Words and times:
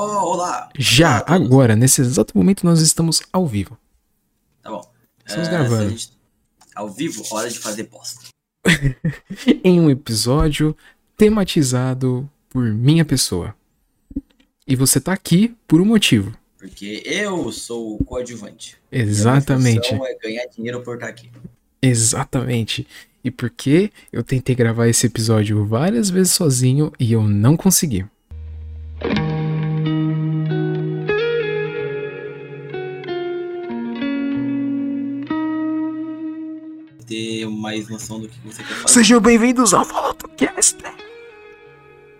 Oh, 0.00 0.34
olá! 0.34 0.68
Já, 0.78 1.24
Olá 1.26 1.34
agora, 1.34 1.74
nesse 1.74 2.00
exato 2.00 2.36
momento, 2.38 2.64
nós 2.64 2.80
estamos 2.80 3.20
ao 3.32 3.44
vivo. 3.48 3.76
Tá 4.62 4.70
bom. 4.70 4.88
Estamos 5.26 5.48
É, 5.48 5.50
gravando. 5.50 5.90
gente- 5.90 6.12
Ao 6.72 6.88
vivo, 6.88 7.24
hora 7.32 7.50
de 7.50 7.58
fazer 7.58 7.82
posta. 7.84 8.20
Em 9.64 9.80
um 9.80 9.90
episódio 9.90 10.76
tematizado 11.16 12.30
por 12.48 12.62
minha 12.62 13.04
pessoa. 13.04 13.56
E 14.68 14.76
você 14.76 15.00
tá 15.00 15.12
aqui 15.12 15.56
por 15.66 15.80
um 15.80 15.84
motivo. 15.84 16.32
Porque 16.58 17.02
eu 17.04 17.50
sou 17.50 17.96
o 17.96 18.04
coadjuvante. 18.04 18.76
Minha 18.92 19.02
Exatamente. 19.04 19.88
função 19.90 20.06
é 20.06 20.14
ganhar 20.14 20.46
dinheiro 20.46 20.80
por 20.82 20.94
estar 20.94 21.08
aqui. 21.08 21.28
Exatamente. 21.82 22.86
E 23.24 23.32
porque 23.32 23.90
eu 24.12 24.22
tentei 24.22 24.54
gravar 24.54 24.86
esse 24.86 25.06
episódio 25.06 25.66
várias 25.66 26.08
vezes 26.08 26.32
sozinho 26.34 26.92
e 27.00 27.12
eu 27.12 27.24
não 27.24 27.56
consegui. 27.56 28.06
Mais 37.68 37.88
noção 37.90 38.18
do 38.18 38.28
que 38.28 38.38
você 38.46 38.62
quer 38.62 38.74
fazer. 38.74 38.88
Sejam 38.94 39.20
bem-vindos 39.20 39.74
ao. 39.74 39.84
Lá, 39.84 40.16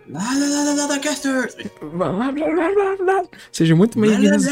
lá, 0.07 0.73
lá, 0.75 0.85
lá, 0.85 0.99
casters! 0.99 1.55
Sejam 3.51 3.75
muito 3.75 3.99
bem-vindos. 3.99 4.45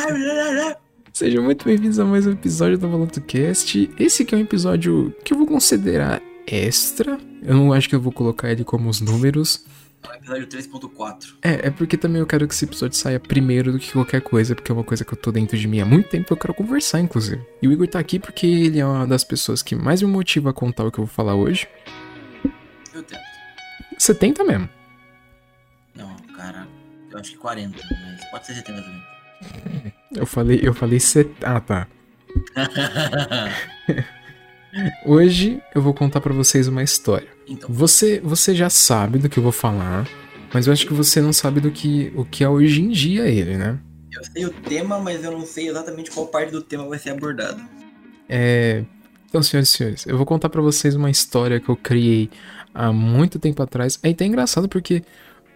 Sejam 1.13 1.43
muito 1.43 1.65
bem-vindos 1.65 1.99
a 1.99 2.05
mais 2.05 2.25
um 2.25 2.31
episódio 2.31 2.79
do 2.79 2.89
VolotoCast. 2.89 3.91
Esse 3.99 4.23
aqui 4.23 4.33
é 4.33 4.39
um 4.39 4.41
episódio 4.41 5.13
que 5.23 5.33
eu 5.33 5.37
vou 5.37 5.45
considerar 5.45 6.19
extra. 6.47 7.19
Eu 7.43 7.53
não 7.53 7.73
acho 7.73 7.87
que 7.87 7.93
eu 7.93 8.01
vou 8.01 8.11
colocar 8.11 8.51
ele 8.51 8.63
como 8.63 8.89
os 8.89 8.99
números. 8.99 9.65
É 10.07 10.11
o 10.11 10.15
episódio 10.15 10.47
3.4. 10.47 11.35
É, 11.41 11.67
é 11.67 11.71
porque 11.71 11.97
também 11.97 12.19
eu 12.19 12.27
quero 12.27 12.47
que 12.47 12.53
esse 12.53 12.65
episódio 12.65 12.97
saia 12.97 13.19
primeiro 13.19 13.71
do 13.71 13.79
que 13.79 13.91
qualquer 13.91 14.21
coisa, 14.21 14.55
porque 14.55 14.71
é 14.71 14.75
uma 14.75 14.83
coisa 14.83 15.03
que 15.03 15.13
eu 15.13 15.17
tô 15.17 15.31
dentro 15.31 15.57
de 15.57 15.67
mim 15.67 15.79
há 15.79 15.85
muito 15.85 16.09
tempo 16.09 16.27
e 16.29 16.33
eu 16.33 16.37
quero 16.37 16.53
conversar, 16.53 16.99
inclusive. 16.99 17.41
E 17.61 17.67
o 17.67 17.71
Igor 17.71 17.87
tá 17.87 17.99
aqui 17.99 18.19
porque 18.19 18.45
ele 18.45 18.79
é 18.79 18.85
uma 18.85 19.05
das 19.05 19.23
pessoas 19.23 19.61
que 19.61 19.75
mais 19.75 20.01
me 20.01 20.07
motiva 20.07 20.49
a 20.49 20.53
contar 20.53 20.85
o 20.85 20.91
que 20.91 20.99
eu 20.99 21.05
vou 21.05 21.13
falar 21.13 21.35
hoje. 21.35 21.67
Eu 22.93 23.03
tento. 23.03 23.21
Você 23.97 24.13
tenta 24.13 24.43
mesmo. 24.43 24.69
Não, 25.95 26.15
cara, 26.35 26.67
eu 27.11 27.19
acho 27.19 27.31
que 27.31 27.37
40, 27.37 27.77
mas 27.89 28.25
pode 28.31 28.45
ser 28.45 28.53
70 28.55 28.81
também. 28.81 29.03
Eu 30.15 30.25
falei, 30.25 30.61
eu 30.63 30.73
falei 30.73 30.99
set... 30.99 31.29
Ah, 31.43 31.59
tá. 31.59 31.85
Hoje 35.05 35.61
eu 35.73 35.81
vou 35.81 35.93
contar 35.93 36.21
pra 36.21 36.33
vocês 36.33 36.67
uma 36.67 36.83
história. 36.83 37.27
então, 37.47 37.69
Você, 37.71 38.19
você 38.23 38.53
já 38.55 38.69
sabe 38.69 39.17
do 39.19 39.29
que 39.29 39.37
eu 39.39 39.43
vou 39.43 39.51
falar, 39.51 40.07
mas 40.53 40.67
eu 40.67 40.73
acho 40.73 40.85
que 40.85 40.93
você 40.93 41.21
não 41.21 41.33
sabe 41.33 41.59
do 41.59 41.71
que 41.71 42.11
o 42.15 42.23
que 42.25 42.43
é 42.43 42.49
hoje 42.49 42.81
em 42.81 42.89
dia 42.89 43.27
ele, 43.27 43.57
né? 43.57 43.79
eu 44.11 44.23
sei 44.23 44.45
o 44.45 44.49
tema, 44.49 44.97
mas 44.99 45.23
eu 45.23 45.31
não 45.31 45.45
sei 45.45 45.69
exatamente 45.69 46.09
qual 46.09 46.25
parte 46.27 46.51
do 46.51 46.61
tema 46.61 46.87
vai 46.87 46.97
ser 46.97 47.11
abordada. 47.11 47.61
É... 48.27 48.83
Então, 49.29 49.43
senhoras 49.43 49.69
e 49.69 49.71
senhores, 49.77 50.07
eu 50.07 50.17
vou 50.17 50.25
contar 50.25 50.49
pra 50.49 50.61
vocês 50.61 50.95
uma 50.95 51.11
história 51.11 51.59
que 51.59 51.69
eu 51.69 51.75
criei 51.75 52.29
há 52.73 52.91
muito 52.91 53.37
tempo 53.37 53.61
atrás. 53.61 53.99
É 54.01 54.09
até 54.09 54.25
engraçado 54.25 54.67
porque 54.69 55.03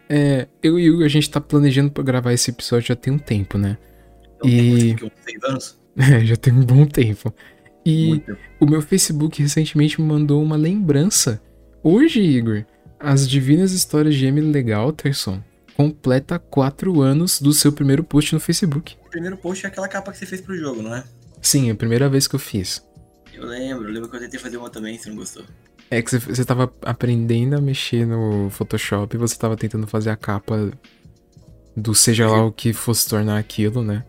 é, 0.10 0.48
eu 0.62 0.78
e 0.78 0.92
o 0.92 0.96
Hugo, 0.96 1.04
a 1.06 1.08
gente 1.08 1.30
tá 1.30 1.40
planejando 1.42 1.90
pra 1.90 2.04
gravar 2.04 2.34
esse 2.34 2.52
episódio 2.52 2.90
já 2.90 2.96
tem 2.96 3.14
um 3.14 3.18
tempo, 3.18 3.58
né? 3.58 3.78
Então, 4.36 4.50
E- 4.50 4.96
tem 4.96 5.08
uns 5.08 5.24
6 5.24 5.44
anos? 5.44 5.82
É, 5.98 6.24
já 6.26 6.36
tem 6.38 6.54
um 6.54 6.64
bom 6.64 6.86
tempo. 6.86 7.34
E 7.86 8.10
Muito 8.10 8.38
o 8.62 8.66
meu 8.66 8.82
Facebook 8.82 9.42
recentemente 9.42 10.00
me 10.00 10.08
mandou 10.08 10.42
uma 10.42 10.56
lembrança. 10.56 11.42
Hoje, 11.82 12.22
Igor, 12.22 12.64
as 13.00 13.28
Divinas 13.28 13.72
Histórias 13.72 14.14
de 14.14 14.28
Emily 14.28 14.52
Legalterson 14.52 15.42
completa 15.76 16.38
4 16.38 17.02
anos 17.02 17.42
do 17.42 17.52
seu 17.52 17.72
primeiro 17.72 18.04
post 18.04 18.36
no 18.36 18.40
Facebook. 18.40 18.96
O 19.08 19.10
primeiro 19.10 19.36
post 19.36 19.66
é 19.66 19.70
aquela 19.70 19.88
capa 19.88 20.12
que 20.12 20.20
você 20.20 20.28
fez 20.28 20.42
pro 20.42 20.56
jogo, 20.56 20.84
não 20.84 20.96
é? 20.96 21.04
Sim, 21.42 21.70
é 21.70 21.72
a 21.72 21.76
primeira 21.76 22.08
vez 22.08 22.28
que 22.28 22.36
eu 22.36 22.40
fiz. 22.40 22.86
Eu 23.34 23.48
lembro, 23.48 23.88
eu 23.88 23.92
lembro 23.92 24.10
que 24.10 24.16
eu 24.16 24.20
tentei 24.20 24.40
fazer 24.40 24.58
uma 24.58 24.70
também, 24.70 25.00
você 25.00 25.10
não 25.10 25.16
gostou. 25.16 25.44
É 25.90 26.04
que 26.04 26.12
você, 26.12 26.20
você 26.20 26.46
tava 26.46 26.72
aprendendo 26.84 27.56
a 27.56 27.62
mexer 27.62 28.06
no 28.06 28.52
Photoshop 28.52 29.16
e 29.16 29.18
você 29.18 29.36
tava 29.36 29.58
tentando 29.58 29.88
fazer 29.88 30.12
a 30.12 30.16
capa 30.16 30.72
do 31.76 31.96
seja 31.96 32.28
lá 32.28 32.46
o 32.46 32.52
que 32.52 32.74
fosse 32.74 33.10
tornar 33.10 33.40
aquilo, 33.40 33.82
né? 33.82 34.06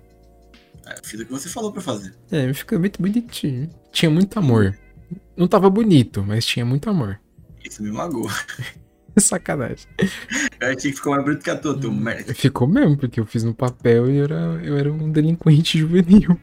Eu 0.86 1.04
fiz 1.04 1.20
o 1.20 1.24
que 1.24 1.30
você 1.30 1.48
falou 1.48 1.72
pra 1.72 1.80
fazer. 1.80 2.14
É, 2.30 2.52
ficou 2.52 2.78
muito 2.78 3.00
bonitinho. 3.00 3.70
Tinha 3.90 4.10
muito 4.10 4.38
amor. 4.38 4.76
Não 5.36 5.46
tava 5.46 5.70
bonito, 5.70 6.24
mas 6.26 6.44
tinha 6.44 6.64
muito 6.64 6.88
amor. 6.90 7.20
Isso 7.64 7.82
me 7.82 7.90
magoou. 7.90 8.30
Sacanagem. 9.18 9.86
Eu 10.58 10.68
achei 10.68 10.90
que 10.90 10.96
ficou 10.96 11.12
mais 11.12 11.24
bonito 11.24 11.42
que 11.42 11.50
a 11.50 11.56
tua, 11.56 11.78
teu 11.78 11.92
merda. 11.92 12.34
Ficou 12.34 12.66
mesmo, 12.66 12.96
porque 12.96 13.20
eu 13.20 13.26
fiz 13.26 13.44
no 13.44 13.54
papel 13.54 14.10
e 14.10 14.16
eu 14.16 14.24
era, 14.24 14.60
eu 14.64 14.76
era 14.76 14.92
um 14.92 15.10
delinquente 15.10 15.78
juvenil. 15.78 16.38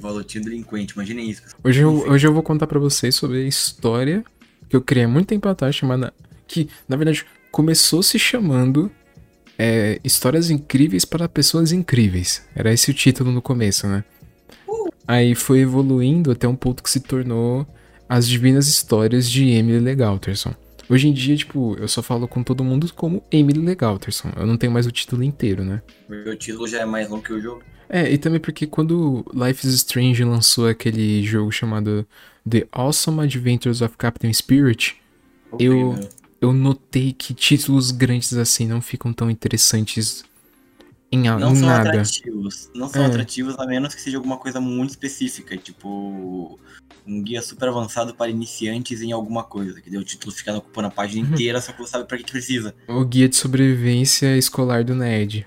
Valotinho 0.00 0.44
delinquente, 0.44 0.94
imaginem 0.94 1.30
isso. 1.30 1.42
Hoje 1.62 1.80
eu, 1.80 1.92
hoje 2.08 2.26
eu 2.26 2.32
vou 2.32 2.42
contar 2.42 2.66
pra 2.66 2.80
vocês 2.80 3.14
sobre 3.14 3.38
a 3.38 3.46
história 3.46 4.24
que 4.68 4.74
eu 4.74 4.80
criei 4.82 5.04
há 5.04 5.08
muito 5.08 5.28
tempo 5.28 5.48
atrás, 5.48 5.76
chamada. 5.76 6.12
Que, 6.48 6.68
na 6.88 6.96
verdade, 6.96 7.24
começou 7.52 8.02
se 8.02 8.18
chamando 8.18 8.90
é, 9.58 10.00
Histórias 10.04 10.50
Incríveis 10.50 11.04
para 11.04 11.28
Pessoas 11.28 11.72
Incríveis. 11.72 12.44
Era 12.54 12.72
esse 12.72 12.90
o 12.90 12.94
título 12.94 13.30
no 13.30 13.42
começo, 13.42 13.86
né? 13.86 14.04
Aí 15.06 15.34
foi 15.34 15.60
evoluindo 15.60 16.30
até 16.30 16.46
um 16.46 16.54
ponto 16.54 16.82
que 16.82 16.90
se 16.90 17.00
tornou 17.00 17.66
As 18.08 18.26
Divinas 18.28 18.68
Histórias 18.68 19.28
de 19.30 19.50
Emily 19.50 19.80
Legalterson. 19.80 20.54
Hoje 20.88 21.08
em 21.08 21.12
dia, 21.12 21.36
tipo, 21.36 21.76
eu 21.78 21.88
só 21.88 22.02
falo 22.02 22.28
com 22.28 22.42
todo 22.42 22.62
mundo 22.64 22.92
como 22.94 23.22
Emily 23.30 23.60
Legalterson. 23.60 24.30
Eu 24.36 24.46
não 24.46 24.56
tenho 24.56 24.72
mais 24.72 24.86
o 24.86 24.92
título 24.92 25.22
inteiro, 25.22 25.64
né? 25.64 25.80
Porque 26.06 26.28
o 26.30 26.36
título 26.36 26.66
já 26.68 26.80
é 26.80 26.84
mais 26.84 27.08
longo 27.08 27.22
que 27.22 27.32
o 27.32 27.40
jogo. 27.40 27.62
É, 27.88 28.10
e 28.10 28.16
também 28.18 28.40
porque 28.40 28.66
quando 28.66 29.24
Life 29.34 29.66
is 29.66 29.74
Strange 29.74 30.24
lançou 30.24 30.66
aquele 30.68 31.22
jogo 31.24 31.50
chamado 31.52 32.06
The 32.48 32.66
Awesome 32.72 33.20
Adventures 33.22 33.80
of 33.82 33.96
Captain 33.98 34.32
Spirit, 34.32 34.96
Eu- 35.58 35.88
Horrível. 35.90 36.08
Eu 36.42 36.52
notei 36.52 37.12
que 37.12 37.32
títulos 37.32 37.90
grandes 37.92 38.34
assim 38.34 38.66
não 38.66 38.82
ficam 38.82 39.12
tão 39.12 39.30
interessantes 39.30 40.24
em, 41.10 41.28
a- 41.28 41.38
Não 41.38 41.52
em 41.52 41.56
são 41.56 41.68
nada. 41.68 41.88
atrativos. 41.90 42.70
Não 42.74 42.88
são 42.88 43.02
É. 43.04 43.06
atrativos 43.06 43.58
a 43.58 43.64
menos 43.66 43.94
que 43.94 44.00
seja 44.00 44.16
alguma 44.18 44.36
coisa 44.36 44.60
muito 44.60 44.90
específica, 44.90 45.56
tipo 45.56 46.58
um 47.06 47.22
guia 47.22 47.42
super 47.42 47.68
avançado 47.68 48.14
para 48.14 48.30
iniciantes 48.30 49.00
em 49.02 49.12
alguma 49.12 49.42
coisa, 49.44 49.80
que 49.80 49.88
daí 49.90 49.98
o 49.98 50.04
título 50.04 50.32
fica 50.32 50.54
ocupando 50.56 50.88
a 50.88 50.90
página 50.90 51.26
Uhum. 51.26 51.32
inteira, 51.34 51.60
só 51.60 51.72
que 51.72 51.78
você 51.78 51.90
sabe 51.92 52.06
pra 52.06 52.16
que, 52.18 52.24
que 52.24 52.30
precisa. 52.32 52.74
O 52.88 53.04
guia 53.04 53.28
de 53.28 53.36
sobrevivência 53.36 54.36
escolar 54.36 54.84
do 54.84 54.94
Ned. 54.94 55.46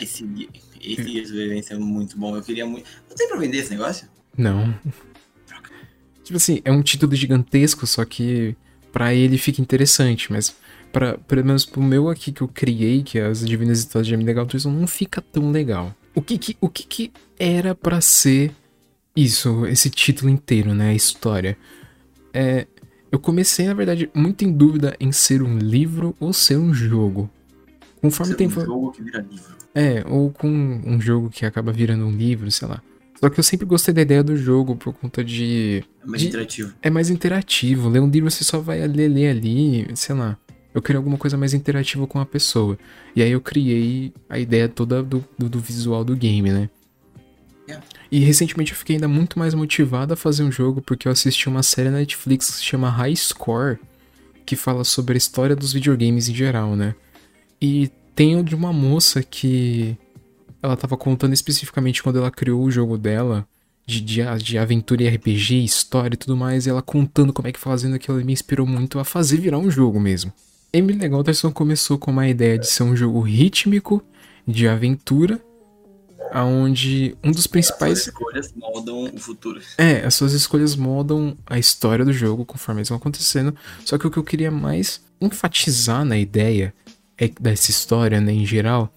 Esse 0.00 0.24
guia, 0.24 0.48
esse 0.80 1.02
guia 1.02 1.22
de 1.22 1.28
sobrevivência 1.28 1.74
é 1.74 1.78
muito 1.78 2.16
bom. 2.18 2.36
Eu 2.36 2.42
queria 2.42 2.66
muito. 2.66 2.84
Não 3.08 3.16
tem 3.16 3.26
pra 3.28 3.38
vender 3.38 3.58
esse 3.58 3.70
negócio? 3.70 4.06
Não. 4.36 4.74
Tipo 6.22 6.36
assim, 6.36 6.60
é 6.64 6.70
um 6.70 6.82
título 6.82 7.14
gigantesco, 7.16 7.86
só 7.86 8.04
que 8.04 8.54
pra 8.92 9.14
ele 9.14 9.38
fica 9.38 9.60
interessante, 9.60 10.32
mas 10.32 10.54
para 10.92 11.16
pelo 11.18 11.44
menos 11.44 11.64
pro 11.64 11.82
meu 11.82 12.08
aqui 12.08 12.32
que 12.32 12.42
eu 12.42 12.48
criei, 12.48 13.02
que 13.02 13.18
é 13.18 13.26
as 13.26 13.44
Divinas 13.44 13.78
Histórias 13.78 14.06
de 14.06 14.14
Emily 14.14 14.28
Legalterson, 14.28 14.70
não 14.70 14.86
fica 14.86 15.20
tão 15.20 15.50
legal. 15.50 15.94
O 16.14 16.20
que 16.20 16.36
que, 16.38 16.56
o 16.60 16.68
que 16.68 16.84
que 16.84 17.12
era 17.38 17.74
pra 17.74 18.00
ser 18.00 18.52
isso, 19.14 19.66
esse 19.66 19.88
título 19.90 20.30
inteiro, 20.30 20.74
né, 20.74 20.90
a 20.90 20.94
história? 20.94 21.56
É, 22.32 22.66
eu 23.10 23.18
comecei, 23.18 23.66
na 23.66 23.74
verdade, 23.74 24.10
muito 24.14 24.44
em 24.44 24.52
dúvida 24.52 24.96
em 25.00 25.12
ser 25.12 25.42
um 25.42 25.58
livro 25.58 26.16
ou 26.20 26.32
ser 26.32 26.56
um 26.56 26.72
jogo. 26.72 27.30
Conforme 28.00 28.34
Ser 28.34 28.34
um 28.34 28.48
tempo... 28.48 28.60
jogo 28.64 28.92
que 28.92 29.02
vira 29.02 29.20
livro. 29.28 29.56
É, 29.74 30.04
ou 30.08 30.30
com 30.32 30.48
um 30.48 31.00
jogo 31.00 31.30
que 31.30 31.46
acaba 31.46 31.70
virando 31.70 32.04
um 32.04 32.10
livro, 32.10 32.50
sei 32.50 32.66
lá. 32.66 32.82
Só 33.20 33.28
que 33.28 33.38
eu 33.38 33.44
sempre 33.44 33.66
gostei 33.66 33.92
da 33.92 34.00
ideia 34.00 34.22
do 34.22 34.34
jogo 34.36 34.74
por 34.74 34.94
conta 34.94 35.22
de. 35.22 35.84
É 36.02 36.06
mais 36.06 36.22
De- 36.22 36.28
interativo. 36.28 36.72
É 36.82 36.88
mais 36.90 37.10
interativo. 37.10 37.88
Ler 37.90 38.00
um 38.00 38.08
livro 38.08 38.30
você 38.30 38.42
só 38.42 38.58
vai 38.58 38.86
ler, 38.88 39.08
ler 39.08 39.28
ali, 39.28 39.86
sei 39.94 40.14
lá. 40.14 40.38
Eu 40.74 40.80
queria 40.80 40.98
alguma 40.98 41.18
coisa 41.18 41.36
mais 41.36 41.52
interativa 41.52 42.06
com 42.06 42.18
a 42.18 42.24
pessoa. 42.24 42.78
E 43.14 43.22
aí 43.22 43.30
eu 43.32 43.40
criei 43.40 44.12
a 44.28 44.38
ideia 44.38 44.68
toda 44.68 45.02
do, 45.02 45.22
do, 45.38 45.48
do 45.48 45.58
visual 45.60 46.02
do 46.04 46.16
game, 46.16 46.50
né? 46.50 46.70
Yeah. 47.68 47.84
E 48.10 48.20
recentemente 48.20 48.72
eu 48.72 48.78
fiquei 48.78 48.96
ainda 48.96 49.06
muito 49.08 49.38
mais 49.38 49.52
motivado 49.52 50.12
a 50.14 50.16
fazer 50.16 50.42
um 50.42 50.50
jogo 50.50 50.80
porque 50.80 51.06
eu 51.06 51.12
assisti 51.12 51.48
uma 51.48 51.62
série 51.62 51.90
na 51.90 51.98
Netflix 51.98 52.48
que 52.50 52.56
se 52.56 52.64
chama 52.64 52.88
High 52.88 53.14
Score, 53.16 53.78
que 54.46 54.56
fala 54.56 54.82
sobre 54.82 55.14
a 55.14 55.18
história 55.18 55.54
dos 55.54 55.72
videogames 55.72 56.28
em 56.28 56.34
geral, 56.34 56.74
né? 56.74 56.94
E 57.60 57.90
tem 58.14 58.36
o 58.38 58.42
de 58.42 58.54
uma 58.54 58.72
moça 58.72 59.22
que 59.22 59.96
ela 60.62 60.76
tava 60.76 60.96
contando 60.96 61.32
especificamente 61.32 62.02
quando 62.02 62.18
ela 62.18 62.30
criou 62.30 62.62
o 62.62 62.70
jogo 62.70 62.98
dela, 62.98 63.46
de, 63.86 64.00
de, 64.00 64.22
de 64.42 64.58
aventura 64.58 65.02
e 65.02 65.08
RPG, 65.08 65.64
história 65.64 66.14
e 66.14 66.18
tudo 66.18 66.36
mais, 66.36 66.66
e 66.66 66.70
ela 66.70 66.82
contando 66.82 67.32
como 67.32 67.48
é 67.48 67.52
que 67.52 67.58
fazendo 67.58 67.94
aquilo 67.96 68.24
me 68.24 68.32
inspirou 68.32 68.66
muito 68.66 68.98
a 68.98 69.04
fazer 69.04 69.38
virar 69.38 69.58
um 69.58 69.70
jogo 69.70 69.98
mesmo. 69.98 70.32
Emily 70.72 70.98
Legalterson 70.98 71.50
começou 71.50 71.98
com 71.98 72.10
uma 72.10 72.28
ideia 72.28 72.58
de 72.58 72.66
ser 72.68 72.84
um 72.84 72.94
jogo 72.94 73.20
rítmico, 73.20 74.02
de 74.46 74.68
aventura, 74.68 75.40
aonde 76.30 77.16
um 77.24 77.32
dos 77.32 77.42
Suas 77.42 77.46
principais... 77.48 78.06
escolhas 78.06 78.52
moldam 78.54 79.04
o 79.12 79.18
futuro. 79.18 79.60
É, 79.76 80.04
as 80.04 80.14
suas 80.14 80.32
escolhas 80.32 80.76
moldam 80.76 81.36
a 81.46 81.58
história 81.58 82.04
do 82.04 82.12
jogo 82.12 82.44
conforme 82.44 82.80
eles 82.80 82.88
vão 82.88 82.98
acontecendo. 82.98 83.54
Só 83.84 83.98
que 83.98 84.06
o 84.06 84.10
que 84.10 84.18
eu 84.18 84.24
queria 84.24 84.50
mais 84.50 85.00
enfatizar 85.20 86.04
na 86.04 86.16
ideia 86.16 86.72
é, 87.18 87.28
dessa 87.40 87.70
história, 87.70 88.20
né, 88.20 88.32
em 88.32 88.46
geral, 88.46 88.92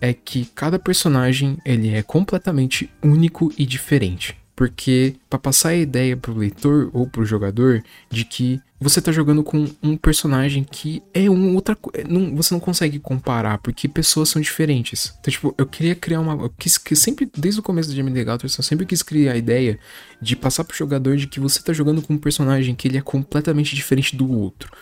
é 0.00 0.12
que 0.12 0.46
cada 0.54 0.78
personagem 0.78 1.58
ele 1.64 1.94
é 1.94 2.02
completamente 2.02 2.90
único 3.02 3.52
e 3.58 3.66
diferente. 3.66 4.36
Porque 4.54 5.14
para 5.30 5.38
passar 5.38 5.68
a 5.68 5.76
ideia 5.76 6.16
pro 6.16 6.34
leitor 6.34 6.90
ou 6.92 7.06
pro 7.08 7.24
jogador 7.24 7.80
de 8.10 8.24
que 8.24 8.60
você 8.80 9.00
tá 9.00 9.12
jogando 9.12 9.44
com 9.44 9.68
um 9.80 9.96
personagem 9.96 10.64
que 10.64 11.00
é 11.14 11.30
um 11.30 11.54
outra 11.54 11.76
coisa. 11.76 12.06
Você 12.34 12.54
não 12.54 12.60
consegue 12.60 12.98
comparar, 12.98 13.58
porque 13.58 13.86
pessoas 13.86 14.28
são 14.28 14.42
diferentes. 14.42 15.14
Então, 15.20 15.30
tipo, 15.30 15.54
eu 15.56 15.66
queria 15.66 15.94
criar 15.94 16.20
uma. 16.20 16.42
Eu 16.42 16.52
quis 16.58 16.76
que 16.76 16.96
sempre, 16.96 17.28
desde 17.36 17.60
o 17.60 17.62
começo 17.62 17.88
do 17.88 17.94
Jamie 17.94 18.12
Legal, 18.12 18.36
eu 18.42 18.48
sempre 18.48 18.84
quis 18.84 19.00
criar 19.00 19.32
a 19.32 19.36
ideia 19.36 19.78
de 20.20 20.34
passar 20.34 20.64
pro 20.64 20.76
jogador 20.76 21.16
de 21.16 21.28
que 21.28 21.38
você 21.38 21.62
tá 21.62 21.72
jogando 21.72 22.02
com 22.02 22.14
um 22.14 22.18
personagem 22.18 22.74
que 22.74 22.88
ele 22.88 22.98
é 22.98 23.02
completamente 23.02 23.76
diferente 23.76 24.16
do 24.16 24.28
outro. 24.30 24.72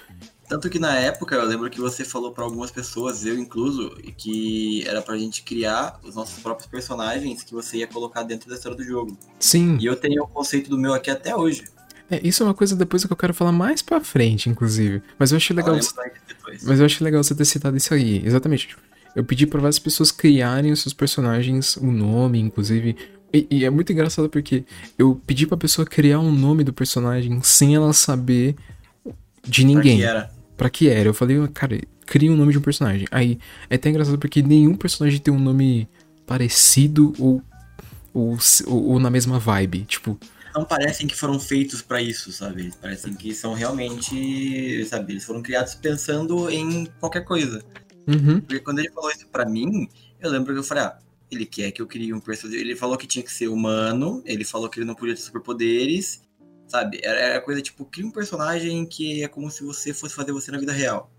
Tanto 0.49 0.71
que 0.71 0.79
na 0.79 0.95
época 0.95 1.35
eu 1.35 1.45
lembro 1.45 1.69
que 1.69 1.81
você 1.81 2.05
falou 2.05 2.31
para 2.31 2.45
algumas 2.45 2.71
pessoas, 2.71 3.27
eu 3.27 3.37
incluso, 3.37 3.91
que 4.17 4.87
era 4.87 5.03
pra 5.03 5.19
gente 5.19 5.43
criar 5.43 5.99
os 6.05 6.15
nossos 6.15 6.41
próprios 6.41 6.69
personagens 6.69 7.43
que 7.43 7.53
você 7.53 7.79
ia 7.79 7.87
colocar 7.87 8.23
dentro 8.23 8.49
da 8.49 8.55
história 8.55 8.77
do 8.77 8.85
jogo. 8.85 9.17
Sim. 9.41 9.77
E 9.81 9.87
eu 9.87 9.97
tenho 9.97 10.23
o 10.23 10.29
conceito 10.29 10.71
do 10.71 10.79
meu 10.79 10.95
aqui 10.95 11.11
até 11.11 11.35
hoje. 11.35 11.65
É, 12.09 12.21
isso 12.23 12.43
é 12.43 12.47
uma 12.47 12.55
coisa 12.55 12.77
depois 12.77 13.05
que 13.05 13.13
eu 13.13 13.17
quero 13.17 13.35
falar 13.35 13.51
mais 13.51 13.83
pra 13.83 14.01
frente, 14.01 14.49
inclusive. 14.49 15.03
Mas 15.19 15.33
eu 15.33 15.37
achei 15.37 15.55
legal. 15.57 15.75
Você... 15.75 15.93
Mas 16.63 16.79
eu 16.79 16.87
achei 16.87 17.05
legal 17.05 17.23
você 17.23 17.35
ter 17.35 17.45
citado 17.45 17.77
isso 17.77 17.93
aí. 17.93 18.25
Exatamente. 18.25 18.77
Eu 19.15 19.25
pedi 19.25 19.47
para 19.47 19.61
várias 19.61 19.79
pessoas 19.79 20.13
criarem 20.13 20.71
os 20.71 20.81
seus 20.81 20.93
personagens, 20.93 21.77
o 21.77 21.87
um 21.87 21.93
nome, 21.93 22.39
inclusive. 22.39 22.97
E, 23.33 23.47
e, 23.51 23.65
é 23.65 23.71
muito 23.71 23.93
engraçado 23.93 24.29
porque 24.29 24.65
eu 24.97 25.21
pedi 25.27 25.47
pra 25.47 25.57
pessoa 25.57 25.85
criar 25.85 26.21
um 26.21 26.31
nome 26.31 26.63
do 26.63 26.73
personagem 26.73 27.41
sem 27.43 27.75
ela 27.75 27.93
saber 27.93 28.55
de 29.43 29.65
ninguém. 29.65 29.99
Pra 29.99 30.07
que 30.07 30.17
era? 30.17 30.36
Pra 30.57 30.71
que 30.71 30.89
era? 30.89 31.09
Eu 31.09 31.15
falei, 31.15 31.37
cara, 31.49 31.79
cria 32.07 32.33
um 32.33 32.37
nome 32.37 32.53
de 32.53 32.59
um 32.59 32.63
personagem. 32.63 33.07
Aí 33.11 33.39
é 33.69 33.75
até 33.75 33.91
engraçado 33.91 34.19
porque 34.19 34.43
nenhum 34.43 34.75
personagem 34.75 35.21
tem 35.21 35.33
um 35.33 35.39
nome 35.39 35.89
parecido 36.27 37.13
ou, 37.19 37.43
ou, 38.15 38.39
ou, 38.67 38.85
ou 38.91 38.99
na 38.99 39.11
mesma 39.11 39.39
vibe. 39.39 39.85
Tipo, 39.85 40.19
não 40.57 40.65
parecem 40.65 41.07
que 41.07 41.15
foram 41.15 41.39
feitos 41.39 41.83
para 41.83 42.01
isso, 42.01 42.33
sabe? 42.33 42.73
Parecem 42.81 43.13
que 43.15 43.35
são 43.35 43.53
realmente, 43.53 44.85
sabe? 44.87 45.13
Eles 45.13 45.25
foram 45.25 45.43
criados 45.43 45.75
pensando 45.75 46.49
em 46.49 46.87
qualquer 46.99 47.25
coisa. 47.25 47.63
Uhum. 48.07 48.41
Porque 48.41 48.61
quando 48.61 48.79
ele 48.79 48.91
falou 48.91 49.11
isso 49.11 49.27
para 49.29 49.45
mim, 49.45 49.87
eu 50.19 50.31
lembro 50.31 50.55
que 50.55 50.59
eu 50.59 50.65
falei, 50.65 50.85
ah, 50.85 50.99
ele 51.31 51.45
quer 51.45 51.71
que 51.73 51.83
eu 51.83 51.87
crie 51.87 52.15
um 52.15 52.21
personagem. 52.21 52.61
Ele 52.61 52.75
falou 52.75 52.97
que 52.97 53.07
tinha 53.07 53.23
que 53.23 53.33
ser 53.33 53.49
humano, 53.49 54.23
ele 54.25 54.45
falou 54.45 54.71
que 54.71 54.79
ele 54.79 54.87
não 54.87 54.95
podia 54.95 55.15
ter 55.15 55.21
superpoderes, 55.21 56.23
sabe? 56.67 57.01
Era, 57.03 57.19
era 57.19 57.41
coisa 57.41 57.63
tipo, 57.63 57.85
cria 57.85 58.07
um 58.07 58.11
personagem 58.11 58.85
que 58.87 59.23
é 59.23 59.29
como 59.29 59.51
se 59.51 59.63
você 59.63 59.93
fosse 59.93 60.15
fazer 60.15 60.33
você 60.33 60.51
na 60.51 60.59
vida 60.59 60.73
real. 60.73 61.11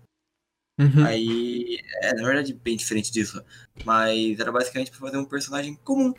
Uhum. 0.78 1.04
Aí, 1.04 1.80
é, 2.02 2.14
na 2.14 2.24
verdade, 2.24 2.52
bem 2.52 2.76
diferente 2.76 3.10
disso. 3.10 3.42
Mas 3.84 4.38
era 4.38 4.52
basicamente 4.52 4.90
pra 4.90 5.00
fazer 5.00 5.18
um 5.18 5.24
personagem 5.24 5.74
comum. 5.82 6.14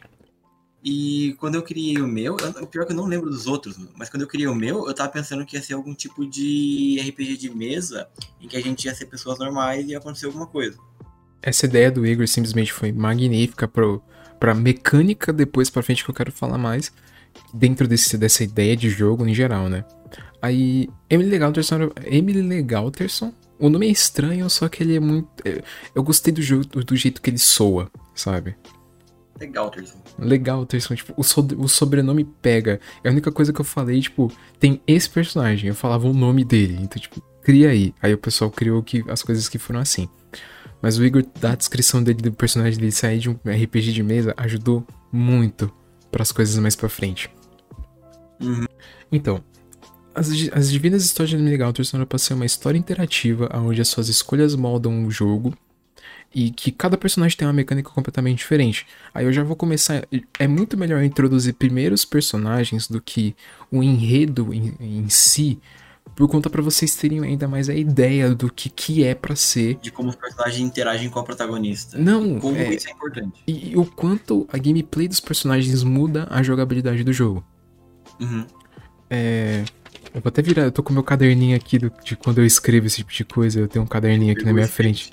E 0.84 1.36
quando 1.40 1.56
eu 1.56 1.64
criei 1.64 1.98
o 1.98 2.08
meu, 2.08 2.38
eu, 2.40 2.68
pior 2.68 2.86
que 2.86 2.94
eu 2.94 2.96
não 2.96 3.06
lembro 3.06 3.30
dos 3.30 3.48
outros, 3.48 3.78
mas 3.98 4.10
quando 4.10 4.22
eu 4.22 4.28
criei 4.28 4.48
o 4.48 4.56
meu, 4.56 4.88
eu 4.88 4.94
tava 4.94 5.10
pensando 5.10 5.46
que 5.46 5.58
ia 5.58 5.62
ser 5.62 5.74
algum 5.74 5.94
tipo 5.94 6.26
de 6.26 6.98
RPG 7.06 7.36
de 7.36 7.50
mesa 7.50 8.08
em 8.40 8.48
que 8.48 8.56
a 8.56 8.62
gente 8.62 8.86
ia 8.86 8.96
ser 8.96 9.06
pessoas 9.08 9.40
normais 9.40 9.86
e 9.86 9.92
ia 9.92 9.98
acontecer 9.98 10.26
alguma 10.26 10.48
coisa. 10.48 10.78
Essa 11.42 11.66
ideia 11.66 11.92
do 11.92 12.06
Igor 12.06 12.28
simplesmente 12.28 12.72
foi 12.72 12.94
magnífica 12.94 13.68
pro, 13.68 14.02
pra 14.40 14.56
mecânica 14.56 15.34
depois 15.34 15.70
pra 15.70 15.84
frente 15.84 16.04
que 16.04 16.10
eu 16.10 16.16
quero 16.16 16.31
falar 16.31 16.58
mais, 16.58 16.94
dentro 17.54 17.88
desse, 17.88 18.18
dessa 18.18 18.44
ideia 18.44 18.75
de 18.75 18.90
jogo 18.90 19.25
em 19.25 19.34
geral, 19.34 19.69
né? 19.69 19.84
Aí, 20.42 20.90
Emily 21.10 21.30
Legalterson, 21.30 21.92
Emily 22.06 22.42
Legalterson, 22.42 23.34
o 23.60 23.69
nome 23.69 23.88
é 23.88 23.92
estranho, 23.92 24.50
só 24.50 24.69
que 24.69 24.81
ele 24.81 24.96
é 24.96 25.00
muito. 25.00 25.28
Eu 25.94 26.01
gostei 26.01 26.34
do, 26.34 26.42
jogo, 26.42 26.66
do 26.66 26.96
jeito 26.96 27.22
que 27.22 27.30
ele 27.30 27.38
soa, 27.38 27.92
sabe? 28.16 28.56
Legal, 29.40 29.69
Terson. 29.69 29.98
Legal, 30.18 30.66
Terson. 30.66 30.96
Tipo, 30.96 31.13
o, 31.16 31.24
so 31.24 31.46
o 31.57 31.68
sobrenome 31.68 32.25
pega. 32.25 32.80
É 33.04 33.10
a 33.10 33.12
única 33.12 33.31
coisa 33.31 33.54
que 33.54 33.60
eu 33.60 33.66
falei, 33.66 34.02
tipo, 34.02 34.31
tem 34.60 34.81
esse 34.86 35.10
personagem. 35.10 35.69
Eu 35.69 35.75
falava 35.75 36.07
o 36.07 36.13
nome 36.13 36.44
dele. 36.44 36.78
Então, 36.81 37.02
tipo, 37.02 37.22
cria 37.42 37.69
aí. 37.69 37.94
Aí 38.02 38.13
o 38.13 38.18
pessoal 38.18 38.52
criou 38.52 38.84
que, 38.84 39.04
as 39.07 39.24
coisas 39.24 39.48
que 39.48 39.57
foram 39.57 39.80
assim. 39.80 40.10
Mas 40.81 40.98
o 40.98 41.06
Igor, 41.06 41.25
da 41.40 41.56
descrição 41.56 42.04
dele, 42.04 42.22
do 42.22 42.31
personagem 42.31 42.80
dele 42.80 42.92
sair 42.92 43.19
de 43.19 43.30
um 43.30 43.34
RPG 43.45 43.92
de 43.92 44.04
mesa, 44.04 44.34
ajudou 44.38 44.86
muito 45.12 45.72
para 46.12 46.22
as 46.22 46.31
coisas 46.31 46.57
mais 46.60 46.75
pra 46.75 46.90
frente. 46.90 47.30
Uhum. 48.39 48.65
Então, 49.12 49.44
as, 50.13 50.30
as 50.53 50.71
Divinas 50.71 51.03
Histórias 51.03 51.38
de 51.38 51.44
Legal 51.44 51.71
Terson 51.74 52.03
para 52.06 52.18
ser 52.18 52.33
uma 52.33 52.45
história 52.45 52.77
interativa 52.77 53.50
onde 53.53 53.81
as 53.81 53.88
suas 53.88 54.09
escolhas 54.09 54.56
moldam 54.56 55.06
o 55.06 55.12
jogo 55.12 55.57
e 56.33 56.51
que 56.51 56.71
cada 56.71 56.97
personagem 56.97 57.38
tem 57.38 57.47
uma 57.47 57.53
mecânica 57.53 57.89
completamente 57.89 58.39
diferente. 58.39 58.86
Aí 59.13 59.25
eu 59.25 59.33
já 59.33 59.44
vou 59.44 59.56
começar. 59.56 60.07
É 60.38 60.47
muito 60.47 60.77
melhor 60.77 61.03
introduzir 61.03 61.53
primeiro 61.53 61.95
os 61.95 62.06
personagens 62.06 62.88
do 62.88 63.01
que 63.01 63.36
o 63.71 63.81
enredo 63.81 64.53
em, 64.53 64.75
em 64.80 65.09
si, 65.09 65.59
por 66.15 66.27
conta 66.27 66.50
para 66.50 66.62
vocês 66.62 66.95
terem 66.95 67.24
ainda 67.24 67.47
mais 67.47 67.69
a 67.69 67.74
ideia 67.74 68.35
do 68.35 68.51
que, 68.51 68.69
que 68.69 69.03
é 69.03 69.15
para 69.15 69.35
ser. 69.35 69.75
De 69.75 69.92
como 69.92 70.09
os 70.09 70.15
personagens 70.15 70.59
interagem 70.59 71.09
com 71.09 71.19
a 71.19 71.24
protagonista. 71.24 71.97
Não. 71.97 72.39
Como 72.39 72.57
é, 72.57 72.75
isso 72.75 72.88
é 72.88 72.92
importante. 72.92 73.42
E, 73.47 73.71
e, 73.71 73.77
o 73.77 73.85
quanto 73.85 74.47
a 74.51 74.57
gameplay 74.57 75.07
dos 75.07 75.19
personagens 75.19 75.83
muda 75.83 76.27
a 76.30 76.44
jogabilidade 76.44 77.03
do 77.03 77.13
jogo. 77.13 77.44
Uhum. 78.19 78.45
É. 79.10 79.63
Eu 80.13 80.21
vou 80.21 80.30
até 80.30 80.42
virar, 80.42 80.63
eu 80.63 80.71
tô 80.71 80.81
com 80.81 80.92
meu 80.92 81.04
caderninho 81.04 81.56
aqui 81.56 81.77
do, 81.77 81.92
de 82.04 82.16
quando 82.16 82.39
eu 82.39 82.45
escrevo 82.45 82.88
esse 82.88 82.98
tipo 82.98 83.12
de 83.12 83.24
coisa, 83.24 83.60
eu 83.60 83.68
tenho 83.68 83.86
um 83.86 83.88
caderninho 83.88 84.33
aqui 84.33 84.44
na 84.44 84.54
minha 84.54 84.68
frente. 84.68 85.12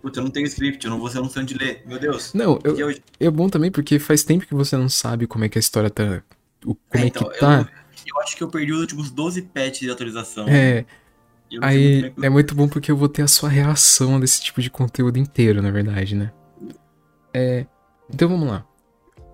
Puta, 0.00 0.20
eu 0.20 0.24
não 0.24 0.30
tenho 0.30 0.46
script, 0.46 0.82
eu 0.84 0.90
não 0.90 0.98
vou 0.98 1.10
ser 1.10 1.20
noção 1.20 1.44
de 1.44 1.54
ler. 1.54 1.82
Meu 1.86 1.98
Deus. 1.98 2.32
Não, 2.32 2.58
eu, 2.64 2.94
é 3.18 3.30
bom 3.30 3.48
também 3.48 3.70
porque 3.70 3.98
faz 3.98 4.22
tempo 4.22 4.46
que 4.46 4.54
você 4.54 4.76
não 4.76 4.88
sabe 4.88 5.26
como 5.26 5.44
é 5.44 5.48
que 5.48 5.58
a 5.58 5.60
história 5.60 5.90
tá. 5.90 6.22
O, 6.64 6.74
como 6.74 7.04
é, 7.04 7.06
então, 7.06 7.28
é 7.28 7.34
que 7.34 7.40
tá. 7.40 7.68
Eu, 8.06 8.16
eu, 8.16 8.22
acho 8.22 8.36
que 8.36 8.42
eu 8.42 8.48
perdi 8.48 8.72
os 8.72 8.80
últimos 8.80 9.10
12 9.10 9.42
patches 9.42 9.80
de 9.80 9.90
atualização. 9.90 10.48
É. 10.48 10.86
Aí 11.60 12.02
muito 12.02 12.24
é 12.24 12.28
muito 12.30 12.54
bom 12.54 12.68
porque 12.68 12.90
eu 12.90 12.96
vou 12.96 13.08
ter 13.08 13.22
a 13.22 13.28
sua 13.28 13.48
reação 13.48 14.18
desse 14.18 14.40
tipo 14.40 14.62
de 14.62 14.70
conteúdo 14.70 15.18
inteiro, 15.18 15.60
na 15.60 15.70
verdade, 15.70 16.14
né? 16.14 16.32
É. 17.34 17.66
Então 18.08 18.28
vamos 18.28 18.48
lá. 18.48 18.64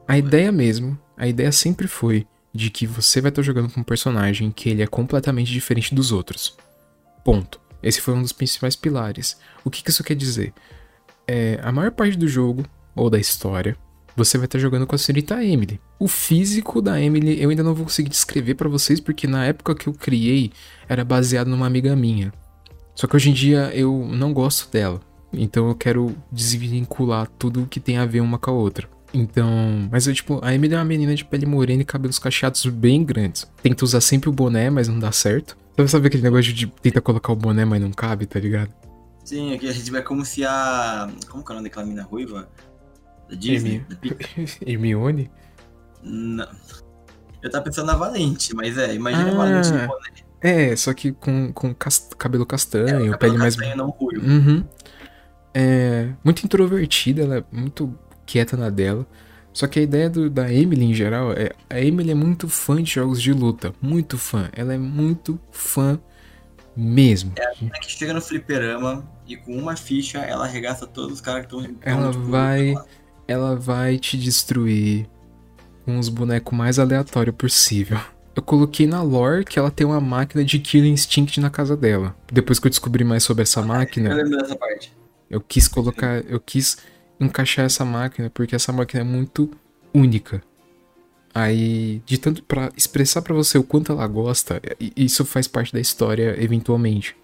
A 0.08 0.18
ideia 0.18 0.50
mesmo, 0.50 0.98
a 1.16 1.28
ideia 1.28 1.52
sempre 1.52 1.86
foi 1.86 2.26
de 2.56 2.70
que 2.70 2.86
você 2.86 3.20
vai 3.20 3.28
estar 3.28 3.42
jogando 3.42 3.70
com 3.70 3.80
um 3.80 3.84
personagem 3.84 4.50
que 4.50 4.70
ele 4.70 4.82
é 4.82 4.86
completamente 4.86 5.52
diferente 5.52 5.94
dos 5.94 6.10
outros. 6.10 6.56
Ponto. 7.24 7.60
Esse 7.82 8.00
foi 8.00 8.14
um 8.14 8.22
dos 8.22 8.32
principais 8.32 8.74
pilares. 8.74 9.38
O 9.64 9.70
que, 9.70 9.82
que 9.82 9.90
isso 9.90 10.02
quer 10.02 10.14
dizer? 10.14 10.52
É, 11.28 11.60
a 11.62 11.70
maior 11.70 11.92
parte 11.92 12.16
do 12.16 12.26
jogo, 12.26 12.64
ou 12.94 13.10
da 13.10 13.18
história, 13.18 13.76
você 14.16 14.38
vai 14.38 14.46
estar 14.46 14.58
jogando 14.58 14.86
com 14.86 14.94
a 14.94 14.98
senhorita 14.98 15.44
Emily. 15.44 15.78
O 15.98 16.08
físico 16.08 16.80
da 16.80 17.00
Emily 17.00 17.40
eu 17.40 17.50
ainda 17.50 17.62
não 17.62 17.75
vou 17.75 17.84
conseguir 17.84 18.08
descrever 18.08 18.54
para 18.54 18.68
vocês, 18.68 18.98
porque 18.98 19.26
na 19.26 19.44
época 19.44 19.75
que 19.75 19.88
eu 19.88 19.92
criei 19.92 20.50
era 20.88 21.04
baseado 21.04 21.48
numa 21.48 21.66
amiga 21.66 21.94
minha. 21.94 22.32
Só 22.94 23.06
que 23.06 23.14
hoje 23.14 23.30
em 23.30 23.34
dia 23.34 23.70
eu 23.75 24.08
não 24.10 24.32
gosto 24.32 24.70
dela. 24.72 25.00
Então 25.32 25.68
eu 25.68 25.75
quero 25.75 26.16
desvincular 26.32 27.28
tudo 27.38 27.66
que 27.66 27.78
tem 27.78 27.98
a 27.98 28.06
ver 28.06 28.20
uma 28.20 28.38
com 28.38 28.50
a 28.50 28.54
outra. 28.54 28.88
Então, 29.16 29.88
mas 29.90 30.06
eu, 30.06 30.14
tipo, 30.14 30.38
a 30.42 30.54
Emily 30.54 30.75
é 30.75 30.78
uma 30.78 30.85
menina 30.85 31.14
de 31.14 31.25
pele 31.25 31.46
morena 31.46 31.82
e 31.82 31.85
cabelos 31.85 32.18
cacheados 32.18 32.64
bem 32.66 33.02
grandes. 33.02 33.50
Tenta 33.62 33.85
usar 33.85 34.00
sempre 34.00 34.28
o 34.28 34.32
boné, 34.32 34.68
mas 34.68 34.88
não 34.88 34.99
dá 34.99 35.11
certo. 35.11 35.56
Sabe, 35.76 35.90
sabe 35.90 36.06
aquele 36.08 36.23
negócio 36.23 36.52
de 36.52 36.66
tentar 36.66 37.00
colocar 37.00 37.32
o 37.32 37.37
boné, 37.37 37.64
mas 37.64 37.80
não 37.80 37.90
cabe, 37.90 38.26
tá 38.26 38.38
ligado? 38.38 38.70
Sim, 39.25 39.54
aqui 39.54 39.68
a 39.68 39.73
gente 39.73 39.90
vai 39.90 40.02
como 40.02 40.25
se 40.25 40.44
a. 40.44 41.11
Como 41.28 41.44
que 41.44 41.50
é 41.50 41.54
o 41.54 41.56
nome 41.56 41.68
daquela 41.68 41.87
mina 41.87 42.02
ruiva? 42.02 42.49
Da 43.28 43.37
Disney? 43.37 43.85
Hermione? 44.64 45.30
Não. 46.02 46.49
Eu 47.42 47.50
tava 47.50 47.64
pensando 47.64 47.87
na 47.87 47.96
Valente, 47.96 48.54
mas 48.54 48.76
é, 48.78 48.94
imagina 48.94 49.30
ah, 49.30 49.32
a 49.32 49.37
Valente 49.37 49.70
no 49.73 49.87
boné. 49.87 50.26
É, 50.40 50.76
só 50.76 50.92
que 50.94 51.12
com, 51.12 51.52
com 51.52 51.75
cast... 51.75 52.14
cabelo 52.16 52.46
castanho, 52.46 52.87
é, 52.87 52.90
cabelo 52.90 53.18
pele 53.18 53.38
castanho, 53.38 53.68
mais. 53.68 53.78
não 53.78 53.90
ruivo. 53.90 54.26
Uhum. 54.26 54.64
É, 55.52 56.11
muito 56.23 56.44
introvertida, 56.44 57.23
ela 57.23 57.38
é 57.38 57.44
muito 57.50 57.99
quieta 58.26 58.56
na 58.56 58.68
dela. 58.68 59.06
Só 59.52 59.66
que 59.66 59.78
a 59.78 59.83
ideia 59.83 60.11
do, 60.11 60.28
da 60.28 60.52
Emily 60.52 60.85
em 60.85 60.92
geral 60.92 61.33
é. 61.33 61.52
A 61.71 61.80
Emily 61.80 62.11
é 62.11 62.14
muito 62.14 62.47
fã 62.47 62.83
de 62.83 62.92
jogos 62.92 63.23
de 63.23 63.33
luta. 63.33 63.73
Muito 63.80 64.18
fã. 64.18 64.50
Ela 64.52 64.75
é 64.75 64.78
muito 64.78 65.40
fã 65.50 65.99
mesmo. 66.76 67.33
É 67.37 67.47
a 67.47 67.80
que 67.80 67.90
chega 67.90 68.12
no 68.12 68.21
fliperama 68.21 69.09
e 69.26 69.37
com 69.37 69.56
uma 69.56 69.75
ficha 69.75 70.18
ela 70.18 70.45
arregaça 70.45 70.87
todos 70.87 71.14
os 71.14 71.21
caras 71.23 71.47
que 71.47 71.56
estão. 71.56 71.76
Ela 71.80 72.11
tipo, 72.11 72.25
vai. 72.25 72.75
Ela 73.26 73.56
vai 73.56 73.99
te 73.99 74.18
destruir 74.18 75.09
com 75.87 75.99
os 75.99 76.09
bonecos 76.11 76.56
mais 76.56 76.78
aleatórios 76.78 77.35
possível. 77.35 77.99
Eu 78.35 78.42
coloquei 78.42 78.87
na 78.87 79.02
lore 79.02 79.45
que 79.45 79.59
ela 79.59 79.71
tem 79.71 79.87
uma 79.87 80.00
máquina 80.00 80.45
de 80.45 80.59
Killer 80.59 80.90
Instinct 80.90 81.40
na 81.40 81.49
casa 81.49 81.75
dela. 81.75 82.14
Depois 82.30 82.59
que 82.59 82.66
eu 82.66 82.71
descobri 82.71 83.02
mais 83.02 83.23
sobre 83.23 83.42
essa 83.42 83.62
máquina. 83.62 84.11
Eu 84.11 84.16
lembro 84.16 84.37
dessa 84.37 84.54
parte. 84.54 84.92
Eu 85.30 85.40
quis 85.40 85.66
colocar. 85.66 86.23
Eu 86.26 86.38
quis 86.38 86.76
encaixar 87.20 87.64
essa 87.64 87.85
máquina, 87.85 88.30
porque 88.30 88.54
essa 88.54 88.73
máquina 88.73 89.00
é 89.00 89.04
muito 89.04 89.50
única. 89.92 90.42
Aí, 91.35 92.02
de 92.06 92.16
tanto 92.16 92.42
para 92.42 92.73
expressar 92.76 93.20
para 93.20 93.35
você 93.35 93.58
o 93.58 93.62
quanto 93.62 93.92
ela 93.92 94.06
gosta, 94.06 94.61
isso 94.96 95.25
faz 95.25 95.46
parte 95.46 95.73
da 95.73 95.80
história 95.80 96.35
eventualmente. 96.42 97.14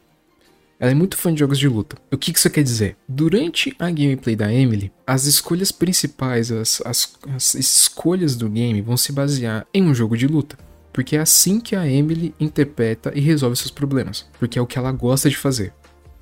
Ela 0.78 0.90
é 0.90 0.94
muito 0.94 1.16
fã 1.16 1.32
de 1.32 1.40
jogos 1.40 1.58
de 1.58 1.68
luta. 1.68 1.96
O 2.10 2.18
que 2.18 2.32
isso 2.32 2.50
quer 2.50 2.62
dizer? 2.62 2.96
Durante 3.08 3.74
a 3.78 3.88
gameplay 3.88 4.34
da 4.34 4.52
Emily, 4.52 4.92
as 5.06 5.26
escolhas 5.26 5.70
principais, 5.70 6.50
as, 6.50 6.82
as, 6.84 7.16
as 7.34 7.54
escolhas 7.54 8.34
do 8.34 8.50
game 8.50 8.82
vão 8.82 8.96
se 8.96 9.12
basear 9.12 9.64
em 9.72 9.84
um 9.84 9.94
jogo 9.94 10.16
de 10.16 10.26
luta. 10.26 10.58
Porque 10.92 11.16
é 11.16 11.20
assim 11.20 11.60
que 11.60 11.76
a 11.76 11.88
Emily 11.88 12.34
interpreta 12.38 13.12
e 13.14 13.20
resolve 13.20 13.56
seus 13.56 13.70
problemas. 13.70 14.28
Porque 14.38 14.58
é 14.58 14.62
o 14.62 14.66
que 14.66 14.76
ela 14.76 14.90
gosta 14.90 15.30
de 15.30 15.36
fazer. 15.36 15.72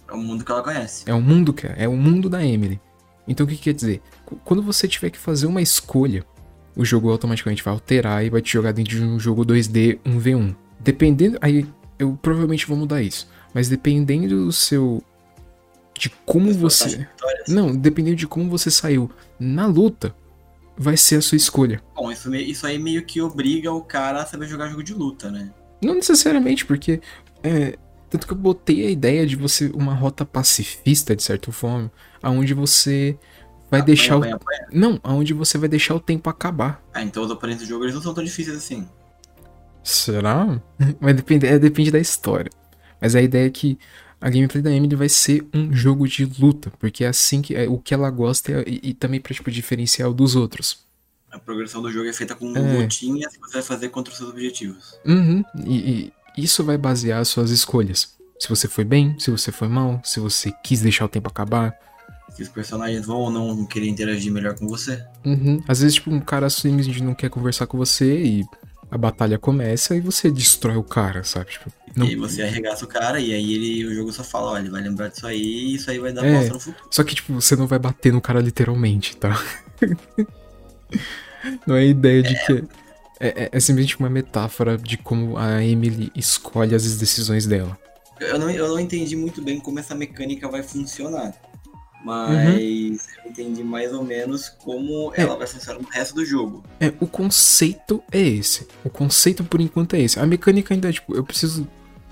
É 0.06 0.12
o 0.12 0.18
mundo 0.18 0.44
que 0.44 0.52
ela 0.52 0.62
conhece. 0.62 1.04
É 1.06 1.14
o 1.14 1.20
mundo 1.20 1.52
que 1.52 1.66
é 1.66 1.88
o 1.88 1.96
mundo 1.96 2.28
da 2.28 2.44
Emily. 2.44 2.80
Então 3.26 3.46
o 3.46 3.48
que 3.48 3.56
quer 3.56 3.74
dizer? 3.74 4.02
Quando 4.44 4.62
você 4.62 4.88
tiver 4.88 5.10
que 5.10 5.18
fazer 5.18 5.46
uma 5.46 5.62
escolha, 5.62 6.24
o 6.76 6.84
jogo 6.84 7.10
automaticamente 7.10 7.62
vai 7.62 7.72
alterar 7.74 8.24
e 8.24 8.30
vai 8.30 8.40
te 8.40 8.52
jogar 8.52 8.72
dentro 8.72 8.96
de 8.96 9.02
um 9.02 9.18
jogo 9.18 9.44
2D 9.44 9.98
1v1. 10.04 10.54
Dependendo, 10.78 11.38
aí 11.40 11.66
eu 11.98 12.18
provavelmente 12.20 12.66
vou 12.66 12.76
mudar 12.76 13.02
isso. 13.02 13.28
Mas 13.52 13.68
dependendo 13.68 14.46
do 14.46 14.52
seu. 14.52 15.02
De 15.98 16.08
como 16.24 16.52
você. 16.54 17.06
Não, 17.46 17.76
dependendo 17.76 18.16
de 18.16 18.26
como 18.26 18.48
você 18.48 18.70
saiu 18.70 19.10
na 19.38 19.66
luta, 19.66 20.14
vai 20.76 20.96
ser 20.96 21.16
a 21.16 21.20
sua 21.20 21.36
escolha. 21.36 21.82
Bom, 21.94 22.10
isso, 22.10 22.34
isso 22.34 22.66
aí 22.66 22.78
meio 22.78 23.04
que 23.04 23.20
obriga 23.20 23.70
o 23.70 23.82
cara 23.82 24.22
a 24.22 24.26
saber 24.26 24.46
jogar 24.46 24.68
jogo 24.68 24.82
de 24.82 24.94
luta, 24.94 25.30
né? 25.30 25.52
Não 25.82 25.94
necessariamente, 25.94 26.64
porque. 26.64 27.00
É, 27.42 27.76
tanto 28.08 28.26
que 28.26 28.32
eu 28.32 28.38
botei 28.38 28.86
a 28.86 28.90
ideia 28.90 29.26
de 29.26 29.36
você. 29.36 29.70
Uma 29.74 29.94
rota 29.94 30.24
pacifista, 30.24 31.14
de 31.14 31.22
certa 31.22 31.52
forma, 31.52 31.92
aonde 32.22 32.54
você 32.54 33.18
vai 33.70 33.80
apanha, 33.80 33.84
deixar 33.84 34.16
apanha, 34.16 34.34
o. 34.34 34.36
Apanha. 34.36 34.66
Não, 34.72 35.00
aonde 35.02 35.32
você 35.32 35.58
vai 35.58 35.68
deixar 35.68 35.94
o 35.94 36.00
tempo 36.00 36.28
acabar. 36.28 36.82
Ah, 36.92 37.02
então 37.02 37.22
os 37.22 37.30
oponentes 37.30 37.62
do 37.64 37.68
jogo 37.68 37.84
eles 37.84 37.94
não 37.94 38.02
são 38.02 38.14
tão 38.14 38.24
difíceis 38.24 38.56
assim. 38.56 38.88
Será? 39.82 40.60
Mas 41.00 41.16
depende, 41.16 41.46
é, 41.46 41.58
depende 41.58 41.90
da 41.90 41.98
história. 41.98 42.50
Mas 43.00 43.14
a 43.14 43.22
ideia 43.22 43.46
é 43.46 43.50
que 43.50 43.78
a 44.20 44.28
gameplay 44.28 44.62
da 44.62 44.70
Emily 44.70 44.94
vai 44.94 45.08
ser 45.08 45.46
um 45.54 45.72
jogo 45.72 46.06
de 46.06 46.26
luta, 46.38 46.70
porque 46.78 47.04
é 47.04 47.08
assim 47.08 47.40
que 47.40 47.54
é 47.54 47.66
o 47.66 47.78
que 47.78 47.94
ela 47.94 48.10
gosta 48.10 48.62
e, 48.66 48.80
e 48.82 48.94
também 48.94 49.20
para 49.20 49.32
tipo 49.32 49.50
diferenciar 49.50 50.12
dos 50.12 50.36
outros. 50.36 50.84
A 51.30 51.38
progressão 51.38 51.80
do 51.80 51.90
jogo 51.90 52.08
é 52.08 52.12
feita 52.12 52.34
com 52.34 52.54
é. 52.56 52.82
lutinhas 52.82 53.34
que 53.34 53.40
você 53.40 53.54
vai 53.54 53.62
fazer 53.62 53.88
contra 53.88 54.12
os 54.12 54.18
seus 54.18 54.30
objetivos. 54.30 54.98
Uhum. 55.06 55.42
E, 55.64 56.12
e 56.36 56.44
isso 56.44 56.62
vai 56.64 56.76
basear 56.76 57.20
as 57.20 57.28
suas 57.28 57.50
escolhas. 57.50 58.14
Se 58.38 58.48
você 58.48 58.66
foi 58.66 58.84
bem, 58.84 59.18
se 59.18 59.30
você 59.30 59.52
foi 59.52 59.68
mal, 59.68 60.00
se 60.04 60.18
você 60.18 60.52
quis 60.64 60.80
deixar 60.80 61.04
o 61.04 61.08
tempo 61.08 61.28
acabar. 61.28 61.74
Se 62.34 62.42
os 62.42 62.48
personagens 62.48 63.06
vão 63.06 63.18
ou 63.18 63.30
não 63.30 63.66
querer 63.66 63.88
interagir 63.88 64.32
melhor 64.32 64.54
com 64.54 64.66
você. 64.68 65.04
Uhum. 65.24 65.62
Às 65.68 65.80
vezes, 65.80 65.94
tipo, 65.94 66.10
um 66.10 66.20
cara 66.20 66.48
simplesmente 66.48 67.02
não 67.02 67.14
quer 67.14 67.28
conversar 67.28 67.66
com 67.66 67.76
você 67.76 68.22
e 68.22 68.44
a 68.90 68.98
batalha 68.98 69.38
começa 69.38 69.94
e 69.94 70.00
você 70.00 70.30
destrói 70.30 70.76
o 70.76 70.82
cara, 70.82 71.22
sabe? 71.22 71.52
Tipo, 71.52 71.70
não... 71.94 72.06
E 72.06 72.10
aí 72.10 72.16
você 72.16 72.42
arregaça 72.42 72.84
o 72.84 72.88
cara 72.88 73.20
e 73.20 73.32
aí 73.32 73.54
ele, 73.54 73.86
o 73.86 73.94
jogo 73.94 74.12
só 74.12 74.24
fala, 74.24 74.52
olha, 74.52 74.62
ele 74.62 74.70
vai 74.70 74.82
lembrar 74.82 75.08
disso 75.08 75.26
aí 75.26 75.40
e 75.40 75.74
isso 75.74 75.90
aí 75.90 75.98
vai 75.98 76.12
dar 76.12 76.26
é, 76.26 76.32
bosta 76.32 76.54
no 76.54 76.60
futuro. 76.60 76.88
Só 76.90 77.04
que, 77.04 77.14
tipo, 77.14 77.32
você 77.32 77.54
não 77.54 77.66
vai 77.66 77.78
bater 77.78 78.12
no 78.12 78.20
cara 78.20 78.40
literalmente, 78.40 79.16
tá? 79.16 79.40
não 81.66 81.76
é 81.76 81.86
ideia 81.86 82.22
de 82.22 82.34
é... 82.34 82.46
que... 82.46 82.64
É, 83.22 83.28
é, 83.28 83.48
é, 83.52 83.60
simplesmente 83.60 83.98
uma 83.98 84.08
metáfora 84.08 84.78
de 84.78 84.96
como 84.96 85.36
a 85.36 85.62
Emily 85.62 86.10
escolhe 86.16 86.74
as 86.74 86.96
decisões 86.96 87.44
dela. 87.44 87.78
Eu 88.18 88.38
não, 88.38 88.50
eu 88.50 88.66
não 88.66 88.80
entendi 88.80 89.14
muito 89.14 89.42
bem 89.42 89.60
como 89.60 89.78
essa 89.78 89.94
mecânica 89.94 90.48
vai 90.48 90.62
funcionar. 90.62 91.34
Mas 92.04 92.30
uhum. 92.30 92.98
eu 93.24 93.30
entendi 93.30 93.62
mais 93.62 93.92
ou 93.92 94.02
menos 94.02 94.48
como 94.48 95.12
é. 95.14 95.20
ela 95.20 95.36
vai 95.36 95.46
funcionar 95.46 95.80
no 95.80 95.88
resto 95.88 96.14
do 96.14 96.24
jogo. 96.24 96.64
É, 96.78 96.92
o 96.98 97.06
conceito 97.06 98.02
é 98.10 98.20
esse. 98.20 98.66
O 98.82 98.88
conceito 98.88 99.44
por 99.44 99.60
enquanto 99.60 99.94
é 99.94 100.00
esse. 100.00 100.18
A 100.18 100.26
mecânica 100.26 100.72
ainda, 100.72 100.92
tipo, 100.92 101.14
eu 101.14 101.22
preciso. 101.22 101.68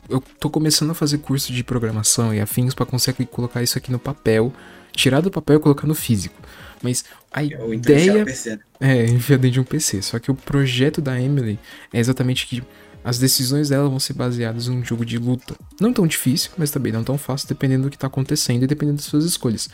Eu 0.09 0.23
tô 0.41 0.49
começando 0.49 0.91
a 0.91 0.95
fazer 0.95 1.19
curso 1.19 1.53
de 1.53 1.65
programação 1.65 2.33
e 2.35 2.41
afins 2.41 2.75
para 2.75 2.87
conseguir 2.87 3.27
colocar 3.27 3.63
isso 3.63 3.77
aqui 3.77 3.91
no 3.91 3.99
papel, 3.99 4.53
tirar 4.93 5.21
do 5.21 5.31
papel 5.31 5.57
e 5.57 5.61
colocar 5.61 5.87
no 5.87 5.95
físico. 5.95 6.37
Mas 6.83 7.05
a 7.33 7.45
eu 7.45 7.73
ideia. 7.73 8.25
PC, 8.25 8.57
né? 8.57 8.61
É, 8.81 9.05
enfiar 9.07 9.39
dentro 9.39 9.55
de 9.55 9.61
um 9.61 9.65
PC. 9.65 10.03
Só 10.03 10.19
que 10.19 10.31
o 10.31 10.35
projeto 10.35 11.01
da 11.01 11.21
Emily 11.21 11.59
é 11.93 11.99
exatamente 11.99 12.47
que 12.47 12.63
as 13.09 13.19
decisões 13.19 13.71
dela 13.71 13.89
vão 13.89 13.99
ser 13.99 14.13
baseadas 14.13 14.69
em 14.69 14.71
um 14.71 14.85
jogo 14.85 15.03
de 15.03 15.17
luta. 15.17 15.57
Não 15.81 15.95
tão 15.95 16.07
difícil, 16.07 16.51
mas 16.59 16.71
também 16.71 16.93
não 16.93 17.03
tão 17.03 17.17
fácil, 17.17 17.49
dependendo 17.49 17.85
do 17.85 17.91
que 17.91 17.97
tá 17.97 18.07
acontecendo 18.07 18.65
e 18.65 18.67
dependendo 18.67 18.99
das 18.99 19.07
suas 19.07 19.25
escolhas. 19.25 19.71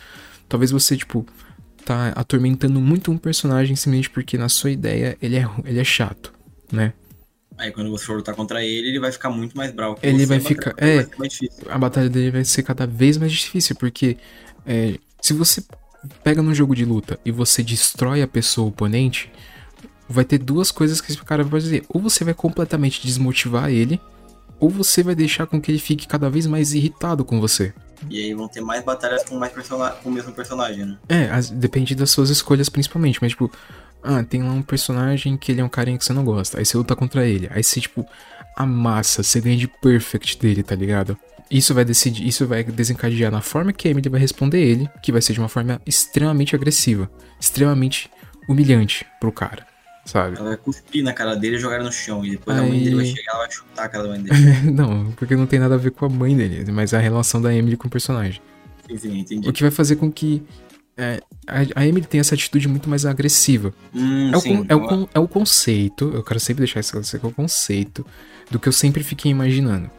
Talvez 0.49 0.71
você, 0.71 0.97
tipo, 0.97 1.27
tá 1.85 2.11
atormentando 2.11 2.81
muito 2.81 3.11
um 3.11 3.19
personagem 3.19 3.75
simplesmente 3.75 4.09
porque 4.09 4.39
na 4.39 4.49
sua 4.49 4.71
ideia 4.71 5.19
ele 5.21 5.35
é, 5.35 5.49
ele 5.65 5.81
é 5.81 5.85
chato, 5.85 6.33
né? 6.71 6.93
Aí 7.59 7.73
quando 7.73 7.91
você 7.91 8.05
for 8.05 8.19
lutar 8.19 8.37
contra 8.37 8.65
ele, 8.65 8.87
ele 8.87 9.01
vai 9.01 9.11
ficar 9.11 9.31
muito 9.31 9.57
mais 9.57 9.73
bravo. 9.73 9.99
Ele 10.01 10.19
você, 10.19 10.27
vai 10.27 10.39
ficar. 10.39 10.73
É, 10.77 11.03
vai 11.03 11.29
a 11.71 11.79
batalha 11.79 12.09
dele 12.09 12.31
vai 12.31 12.45
ser 12.45 12.63
cada 12.63 12.87
vez 12.87 13.17
mais 13.17 13.33
difícil, 13.33 13.75
porque 13.75 14.17
é, 14.65 14.97
se 15.21 15.33
você 15.33 15.61
pega 16.23 16.41
num 16.41 16.55
jogo 16.55 16.77
de 16.77 16.85
luta 16.85 17.19
e 17.25 17.33
você 17.33 17.65
destrói 17.65 18.23
a 18.23 18.29
pessoa 18.29 18.69
oponente, 18.69 19.29
vai 20.09 20.25
ter 20.25 20.39
duas 20.39 20.71
coisas 20.71 21.01
que 21.01 21.11
esse 21.11 21.23
cara 21.23 21.43
vai 21.43 21.61
fazer. 21.61 21.85
Ou 21.89 22.01
você 22.01 22.25
vai 22.25 22.35
completamente 22.35 23.05
desmotivar 23.07 23.71
ele, 23.71 24.01
ou 24.61 24.69
você 24.69 25.03
vai 25.03 25.15
deixar 25.15 25.47
com 25.47 25.61
que 25.61 25.71
ele 25.71 25.79
fique 25.79 26.07
cada 26.07 26.31
vez 26.31 26.47
mais 26.47 26.73
irritado 26.73 27.25
com 27.25 27.41
você. 27.41 27.73
E 28.11 28.23
aí 28.23 28.35
vão 28.35 28.49
ter 28.49 28.61
mais 28.61 28.85
batalhas 28.85 29.25
com, 29.25 29.37
mais 29.37 29.53
com 29.53 30.09
o 30.09 30.13
mesmo 30.13 30.33
personagem, 30.33 30.85
né? 30.85 30.99
É, 31.09 31.31
as, 31.31 31.51
depende 31.51 31.95
das 31.95 32.11
suas 32.11 32.31
escolhas 32.31 32.69
principalmente, 32.69 33.19
mas 33.21 33.33
tipo, 33.33 33.51
ah, 34.03 34.23
tem 34.23 34.43
lá 34.43 34.51
um 34.51 34.63
personagem 34.63 35.37
que 35.37 35.53
ele 35.53 35.61
é 35.61 35.65
um 35.65 35.69
carinha 35.69 35.97
que 35.97 36.05
você 36.05 36.13
não 36.13 36.25
gosta, 36.25 36.59
aí 36.59 36.65
você 36.65 36.77
luta 36.77 36.95
contra 36.95 37.27
ele, 37.27 37.49
aí 37.51 37.63
você, 37.63 37.81
tipo, 37.81 38.07
amassa, 38.57 39.23
você 39.23 39.41
ganha 39.41 39.57
de 39.57 39.67
perfect 39.67 40.39
dele, 40.39 40.63
tá 40.63 40.75
ligado? 40.75 41.17
Isso 41.51 41.75
vai 41.75 41.85
decidir, 41.85 42.27
isso 42.27 42.47
vai 42.47 42.65
desencadear 42.65 43.31
na 43.31 43.41
forma 43.41 43.73
que 43.73 43.89
a 43.89 43.91
Emily 43.91 44.09
vai 44.09 44.21
responder 44.21 44.63
ele, 44.63 44.89
que 45.03 45.13
vai 45.13 45.23
ser 45.23 45.33
de 45.33 45.41
uma 45.41 45.49
forma 45.49 45.81
extremamente 45.87 46.55
agressiva, 46.55 47.11
extremamente 47.41 48.11
humilhante 48.49 49.07
pro 49.21 49.33
cara 49.33 49.74
sabe? 50.05 50.37
Ela 50.37 50.51
vai 50.51 50.57
cuspir 50.57 51.03
na 51.03 51.13
cara 51.13 51.35
dele 51.35 51.57
e 51.57 51.59
jogar 51.59 51.83
no 51.83 51.93
chão. 51.93 52.25
E 52.25 52.33
depois 52.33 52.57
Aí... 52.57 52.65
a 52.65 52.69
mãe 52.69 52.79
dele 52.79 52.97
vai 52.97 53.07
chegar 53.07 53.35
e 53.35 53.39
vai 53.39 53.51
chutar 53.51 53.85
a 53.85 53.89
cara 53.89 54.05
da 54.05 54.11
mãe 54.11 54.23
dele. 54.23 54.37
não, 54.71 55.13
porque 55.13 55.37
não 55.37 55.47
tem 55.47 55.59
nada 55.59 55.75
a 55.75 55.79
ver 55.79 55.91
com 55.91 56.07
a 56.07 56.09
mãe 56.09 56.37
dele, 56.37 56.71
mas 56.71 56.95
a 56.95 56.99
relação 56.99 57.41
da 57.41 57.55
Emily 57.55 57.77
com 57.77 57.89
o 57.89 57.91
personagem. 57.91 58.41
Sim, 58.89 58.97
sim, 58.97 59.19
entendi. 59.19 59.49
O 59.49 59.53
que 59.53 59.63
vai 59.63 59.71
fazer 59.71 59.97
com 59.97 60.13
que 60.13 60.43
é, 60.97 61.21
a, 61.47 61.81
a, 61.81 61.87
Emily 61.87 62.07
tem 62.07 62.21
essa 62.21 62.35
atitude 62.35 62.69
muito 62.69 62.89
mais 62.89 63.05
agressiva. 63.05 63.73
Hum, 63.93 64.31
é, 64.33 64.37
o, 64.37 64.41
sim, 64.41 64.67
é, 64.69 64.77
o, 64.77 65.09
é 65.15 65.19
o 65.19 65.27
conceito, 65.27 66.11
eu 66.15 66.23
quero 66.23 66.39
sempre 66.39 66.65
deixar 66.65 66.81
isso 66.81 66.93
claro, 66.93 67.07
é 67.13 67.27
o 67.27 67.33
conceito 67.33 68.07
do 68.51 68.59
que 68.59 68.69
eu 68.69 68.73
sempre 68.73 69.03
fiquei 69.03 69.31
imaginando. 69.31 69.91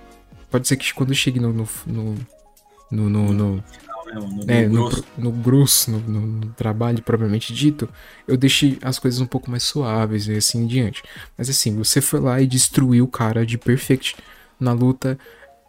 Pode 0.50 0.68
ser 0.68 0.78
que 0.78 0.94
quando 0.94 1.14
chegue 1.14 1.40
no, 1.40 1.52
no, 1.52 1.68
no, 1.86 2.16
no, 2.92 3.10
no, 3.10 3.34
no 3.34 3.64
no, 4.20 4.30
no, 4.30 4.70
grosso, 4.70 5.06
no, 5.18 5.32
grosso 5.32 5.92
no, 5.92 6.00
no, 6.00 6.22
no, 6.22 6.48
trabalho 6.54 7.02
propriamente 7.02 7.54
dito, 7.54 7.90
eu 8.28 8.38
deixei 8.38 8.78
as 8.82 8.98
coisas 8.98 9.20
um 9.20 9.26
pouco 9.26 9.50
mais 9.50 9.64
suaves 9.64 10.28
e 10.28 10.34
assim 10.34 10.64
em 10.64 10.68
diante. 10.68 11.04
Mas 11.38 11.50
assim, 11.50 11.76
você 11.76 12.02
foi 12.02 12.20
lá 12.20 12.42
e 12.42 12.48
destruiu 12.48 13.06
o 13.06 13.08
cara 13.08 13.46
de 13.46 13.58
Perfect 13.58 14.16
na 14.60 14.72
luta, 14.72 15.18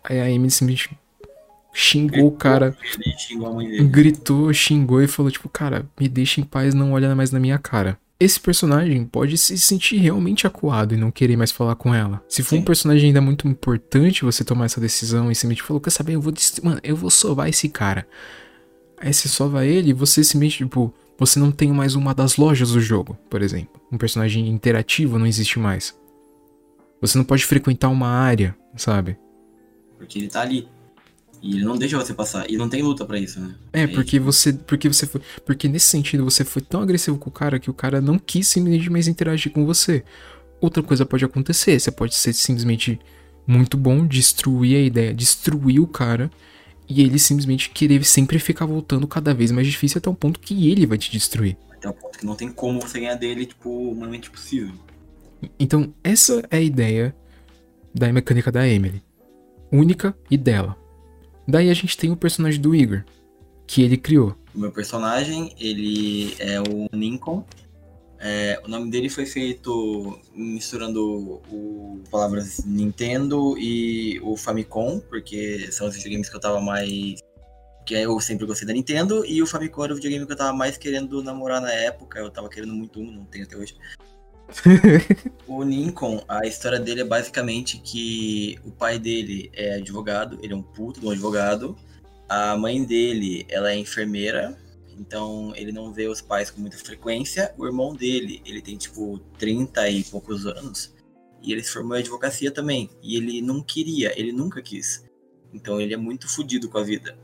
aí 0.05 0.21
a 0.21 0.25
Amy 0.25 0.51
simplesmente 0.51 0.97
xingou 1.73 2.11
gritou, 2.11 2.29
o 2.29 2.33
cara, 2.33 2.77
xingou 3.19 3.57
gritou, 3.91 4.53
xingou 4.53 5.03
e 5.03 5.09
falou 5.09 5.31
tipo, 5.31 5.49
cara, 5.49 5.85
me 5.99 6.09
deixa 6.09 6.41
em 6.41 6.45
paz, 6.45 6.73
não 6.73 6.93
olha 6.93 7.15
mais 7.15 7.31
na 7.31 7.41
minha 7.41 7.59
cara 7.59 7.99
esse 8.19 8.41
personagem 8.41 9.05
pode 9.05 9.37
se 9.37 9.59
sentir 9.59 9.99
realmente 9.99 10.47
acuado 10.47 10.95
e 10.95 10.97
não 10.97 11.11
querer 11.11 11.37
mais 11.37 11.53
falar 11.53 11.77
com 11.77 11.95
ela. 11.95 12.23
Se 12.29 12.43
for 12.43 12.57
Sim. 12.57 12.59
um 12.61 12.65
personagem 12.65 13.09
ainda 13.09 13.21
muito 13.21 13.47
importante 13.47 14.25
você 14.25 14.43
tomar 14.43 14.65
essa 14.65 14.81
decisão 14.81 15.31
e 15.31 15.35
simplesmente 15.35 15.63
falou, 15.63 15.81
quer 15.81 15.91
saber, 15.91 16.15
eu 16.15 16.21
vou, 16.21 16.33
mano, 16.63 16.81
eu 16.83 16.97
vou 16.97 17.11
sovar 17.11 17.49
esse 17.49 17.69
cara. 17.69 18.07
Aí 18.99 19.13
você 19.13 19.29
sova 19.29 19.67
ele 19.67 19.91
e 19.91 19.93
você 19.93 20.25
simplesmente, 20.25 20.59
tipo, 20.59 20.95
você 21.19 21.39
não 21.39 21.53
tem 21.53 21.71
mais 21.71 21.95
uma 21.95 22.15
das 22.15 22.37
lojas 22.37 22.71
do 22.71 22.81
jogo, 22.81 23.19
por 23.29 23.43
exemplo. 23.43 23.81
Um 23.93 23.99
personagem 23.99 24.49
interativo 24.49 25.19
não 25.19 25.27
existe 25.27 25.59
mais. 25.59 25.95
Você 27.01 27.19
não 27.19 27.25
pode 27.25 27.45
frequentar 27.45 27.89
uma 27.89 28.09
área, 28.09 28.57
sabe? 28.77 29.19
Porque 29.99 30.19
ele 30.19 30.29
tá 30.29 30.41
ali. 30.41 30.67
E 31.47 31.55
ele 31.55 31.65
não 31.65 31.79
deixa 31.79 31.97
você 31.97 32.13
passar. 32.13 32.51
E 32.51 32.57
não 32.57 32.69
tem 32.69 32.83
luta 32.83 33.05
para 33.05 33.21
isso, 33.21 33.39
né? 33.39 33.55
É, 33.73 33.87
porque 33.87 34.19
você. 34.19 34.53
Porque 34.53 34.89
você 34.89 35.07
foi. 35.07 35.21
Porque 35.45 35.69
nesse 35.69 35.87
sentido 35.87 36.25
você 36.25 36.45
foi 36.45 36.61
tão 36.61 36.83
agressivo 36.83 37.17
com 37.19 37.31
o 37.31 37.33
cara 37.33 37.61
que 37.61 37.71
o 37.71 37.75
cara 37.75 38.01
não 38.01 38.19
quis 38.19 38.49
simplesmente 38.49 38.91
mais 38.91 39.07
interagir 39.07 39.53
com 39.53 39.65
você. 39.65 40.03
Outra 40.61 40.83
coisa 40.83 41.07
pode 41.07 41.25
acontecer. 41.25 41.79
Você 41.79 41.93
pode 41.93 42.17
ser 42.17 42.33
simplesmente 42.33 42.99
muito 43.47 43.77
bom, 43.77 44.05
destruir 44.05 44.77
a 44.77 44.81
ideia, 44.81 45.15
destruir 45.15 45.79
o 45.79 45.87
cara. 45.87 46.31
E 46.89 47.01
ele 47.01 47.19
simplesmente 47.19 47.71
querer 47.71 48.05
sempre 48.05 48.41
ficar 48.41 48.67
voltando 48.67 49.07
cada 49.07 49.33
vez 49.33 49.53
mais 49.53 49.69
difícil 49.69 49.99
até 49.99 50.11
o 50.11 50.15
ponto 50.15 50.41
que 50.41 50.69
ele 50.69 50.85
vai 50.85 50.99
te 50.99 51.13
destruir. 51.13 51.57
Até 51.71 51.89
o 51.89 51.95
ponto 51.95 52.19
que 52.19 52.27
não 52.27 52.35
tem 52.35 52.51
como 52.51 52.81
você 52.81 52.99
ganhar 52.99 53.15
dele, 53.15 53.47
tipo, 53.47 53.71
humanamente 53.71 54.31
possível. 54.31 54.75
Então, 55.61 55.95
essa 56.03 56.43
é 56.51 56.57
a 56.57 56.61
ideia 56.61 57.15
da 57.95 58.13
mecânica 58.13 58.51
da 58.51 58.67
Emily. 58.67 59.03
Única 59.71 60.17
e 60.29 60.37
dela. 60.37 60.77
Daí 61.47 61.71
a 61.71 61.75
gente 61.75 61.97
tem 61.97 62.11
o 62.11 62.17
personagem 62.17 62.61
do 62.61 62.75
Igor, 62.75 63.05
que 63.67 63.83
ele 63.83 63.97
criou. 63.97 64.37
O 64.55 64.59
meu 64.59 64.73
personagem, 64.73 65.55
ele 65.59 66.35
é 66.39 66.61
o 66.61 66.89
Lincoln. 66.93 67.45
É, 68.19 68.61
o 68.65 68.69
nome 68.69 68.91
dele 68.91 69.09
foi 69.11 69.27
feito 69.27 70.19
misturando 70.35 71.41
o, 71.51 72.01
palavras 72.11 72.65
Nintendo 72.65 73.57
e 73.59 74.19
o 74.23 74.37
Famicom, 74.37 75.01
porque 75.01 75.71
são 75.71 75.87
os 75.87 75.95
videogames 75.95 76.29
que 76.29 76.37
eu 76.37 76.41
tava 76.41 76.61
mais. 76.61 77.21
Que 77.85 77.95
eu 77.95 78.19
sempre 78.19 78.47
gostei 78.47 78.67
da 78.67 78.73
Nintendo, 78.73 79.25
e 79.25 79.41
o 79.41 79.47
Famicom 79.47 79.85
era 79.85 79.93
o 79.93 79.97
videogame 79.97 80.27
que 80.27 80.33
eu 80.33 80.37
tava 80.37 80.53
mais 80.53 80.77
querendo 80.77 81.23
namorar 81.23 81.61
na 81.61 81.73
época. 81.73 82.19
Eu 82.19 82.31
tava 82.31 82.49
querendo 82.49 82.75
muito 82.75 82.99
um, 82.99 83.13
não 83.13 83.25
tenho 83.27 83.45
até 83.45 83.57
hoje. 83.57 83.77
O 85.47 85.63
Lincoln, 85.63 86.23
a 86.29 86.47
história 86.47 86.79
dele 86.79 87.01
é 87.01 87.05
basicamente 87.05 87.79
que 87.79 88.59
o 88.65 88.71
pai 88.71 88.99
dele 88.99 89.51
é 89.53 89.75
advogado, 89.75 90.39
ele 90.43 90.53
é 90.53 90.57
um 90.57 90.63
puto 90.63 91.01
de 91.01 91.07
um 91.07 91.11
advogado. 91.11 91.77
A 92.29 92.57
mãe 92.57 92.85
dele, 92.85 93.47
ela 93.49 93.71
é 93.71 93.77
enfermeira, 93.77 94.57
então 94.99 95.53
ele 95.55 95.73
não 95.73 95.93
vê 95.93 96.09
os 96.09 96.21
pais 96.21 96.51
com 96.51 96.61
muita 96.61 96.79
frequência. 96.79 97.55
O 97.59 97.67
irmão 97.67 97.95
dele, 97.95 98.43
ele 98.45 98.63
tem 98.63 98.77
tipo 98.77 99.19
30 99.39 99.89
e 99.91 100.05
poucos 100.05 100.47
anos. 100.47 100.95
E 101.43 101.53
ele 101.53 101.63
se 101.63 101.71
formou 101.71 101.97
em 101.97 102.01
advocacia 102.01 102.51
também. 102.51 102.91
E 103.03 103.17
ele 103.17 103.41
não 103.41 103.63
queria, 103.63 104.19
ele 104.19 104.33
nunca 104.33 104.63
quis. 104.63 105.05
Então 105.53 105.81
ele 105.81 105.95
é 105.95 105.97
muito 105.97 106.29
fodido 106.29 106.69
com 106.69 106.79
a 106.79 106.83
vida. 106.83 107.17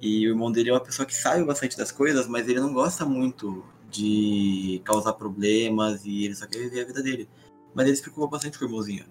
E 0.00 0.26
o 0.26 0.30
irmão 0.30 0.50
dele 0.50 0.70
é 0.70 0.72
uma 0.72 0.80
pessoa 0.80 1.06
que 1.06 1.14
sabe 1.14 1.44
bastante 1.44 1.76
das 1.76 1.92
coisas, 1.92 2.26
mas 2.26 2.48
ele 2.48 2.60
não 2.60 2.72
gosta 2.72 3.04
muito 3.04 3.64
de 3.90 4.80
causar 4.84 5.12
problemas 5.14 6.04
e 6.04 6.24
ele 6.24 6.34
só 6.34 6.46
quer 6.46 6.58
viver 6.58 6.82
a 6.82 6.86
vida 6.86 7.02
dele. 7.02 7.28
Mas 7.74 7.86
ele 7.86 7.96
se 7.96 8.02
preocupa 8.02 8.28
bastante 8.28 8.58
com 8.58 8.64
o 8.64 8.68
irmãozinho. 8.68 9.06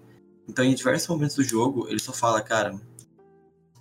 Então, 0.48 0.64
em 0.64 0.74
diversos 0.74 1.08
momentos 1.08 1.36
do 1.36 1.44
jogo, 1.44 1.88
ele 1.88 2.00
só 2.00 2.12
fala, 2.12 2.40
cara, 2.40 2.80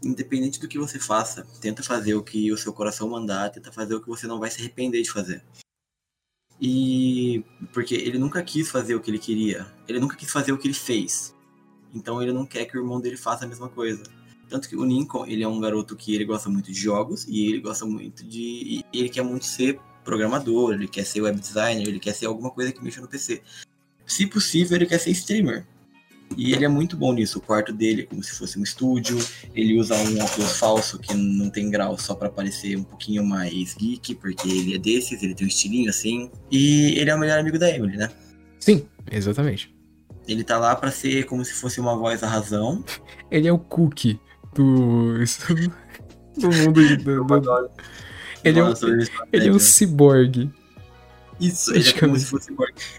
independente 0.04 0.60
do 0.60 0.68
que 0.68 0.78
você 0.78 1.00
faça, 1.00 1.46
tenta 1.60 1.84
fazer 1.84 2.16
o 2.16 2.24
que 2.24 2.52
o 2.52 2.58
seu 2.58 2.74
coração 2.74 3.10
mandar, 3.10 3.50
tenta 3.50 3.72
fazer 3.72 3.96
o 3.96 4.02
que 4.02 4.08
você 4.08 4.28
não 4.28 4.40
vai 4.40 4.50
se 4.50 4.60
arrepender 4.60 5.02
de 5.02 5.12
fazer. 5.12 5.44
E 6.62 7.44
porque 7.74 7.96
ele 7.96 8.18
nunca 8.18 8.44
quis 8.44 8.70
fazer 8.70 8.96
o 8.96 9.00
que 9.00 9.10
ele 9.10 9.20
queria, 9.20 9.66
ele 9.88 10.00
nunca 10.00 10.16
quis 10.16 10.30
fazer 10.30 10.52
o 10.52 10.58
que 10.58 10.68
ele 10.68 10.74
fez. 10.74 11.36
Então 11.94 12.22
ele 12.22 12.32
não 12.32 12.46
quer 12.46 12.66
que 12.66 12.78
o 12.78 12.82
irmão 12.82 13.00
dele 13.00 13.18
faça 13.18 13.46
a 13.46 13.48
mesma 13.48 13.70
coisa. 13.70 14.04
Tanto 14.50 14.68
que 14.68 14.76
o 14.76 14.84
Lincoln, 14.84 15.26
ele 15.26 15.44
é 15.44 15.48
um 15.48 15.60
garoto 15.60 15.96
que 15.96 16.14
ele 16.14 16.26
gosta 16.26 16.50
muito 16.50 16.72
de 16.72 16.80
jogos 16.80 17.26
e 17.28 17.48
ele 17.48 17.60
gosta 17.60 17.86
muito 17.86 18.26
de 18.26 18.84
ele 18.92 19.10
quer 19.10 19.24
muito 19.24 19.46
ser 19.46 19.80
programador, 20.04 20.74
ele 20.74 20.88
quer 20.88 21.06
ser 21.06 21.22
web 21.22 21.40
designer, 21.40 21.88
ele 21.88 22.00
quer 22.00 22.14
ser 22.14 22.26
alguma 22.26 22.52
coisa 22.52 22.72
que 22.72 22.84
mexa 22.84 23.02
no 23.02 23.08
PC. 23.08 23.42
Se 24.06 24.26
possível, 24.26 24.76
ele 24.78 24.86
quer 24.86 25.00
ser 25.00 25.12
streamer. 25.12 25.66
E 26.38 26.54
ele 26.54 26.66
é 26.66 26.68
muito 26.68 26.96
bom 26.96 27.14
nisso. 27.14 27.40
O 27.40 27.42
quarto 27.42 27.74
dele 27.74 28.04
é 28.04 28.06
como 28.06 28.24
se 28.24 28.32
fosse 28.32 28.60
um 28.60 28.64
estúdio. 28.64 29.18
Ele 29.56 29.80
usa 29.80 29.96
um 29.96 30.20
óculos 30.20 30.58
falso 30.58 31.00
que 31.00 31.14
não 31.14 31.50
tem 31.50 31.70
grau 31.70 31.98
só 31.98 32.14
para 32.14 32.30
parecer 32.30 32.78
um 32.78 32.84
pouquinho 32.84 33.26
mais 33.26 33.74
geek, 33.74 34.16
porque 34.16 34.48
ele 34.48 34.76
é 34.76 34.78
desses, 34.78 35.22
ele 35.24 35.34
tem 35.34 35.46
um 35.46 35.50
estilinho 35.50 35.90
assim. 35.90 36.30
E 36.52 37.00
ele 37.00 37.10
é 37.10 37.16
o 37.16 37.20
melhor 37.20 37.40
amigo 37.40 37.58
da 37.58 37.70
Emily, 37.70 37.98
né? 37.98 38.10
Sim, 38.60 38.88
exatamente. 39.12 39.74
Ele 40.28 40.44
tá 40.44 40.60
lá 40.60 40.76
para 40.76 40.92
ser 40.92 41.26
como 41.26 41.44
se 41.44 41.54
fosse 41.54 41.80
uma 41.80 41.98
voz 41.98 42.22
da 42.22 42.28
razão. 42.28 42.84
Ele 43.32 43.48
é 43.48 43.52
o 43.52 43.58
cookie 43.58 44.20
do. 44.54 45.16
do 46.38 46.52
mundo 46.52 46.88
de. 46.88 46.98
Do, 46.98 47.24
do... 47.24 47.70
Ele, 48.44 48.60
é 48.60 48.64
um, 48.64 48.74
ele 49.32 49.48
é 49.48 49.52
um 49.52 49.60
ciborgue. 49.60 50.52
Isso, 51.40 51.74
ele 51.74 51.88
é 51.88 51.94
como 51.94 52.18
se 52.18 52.26
fosse 52.26 52.54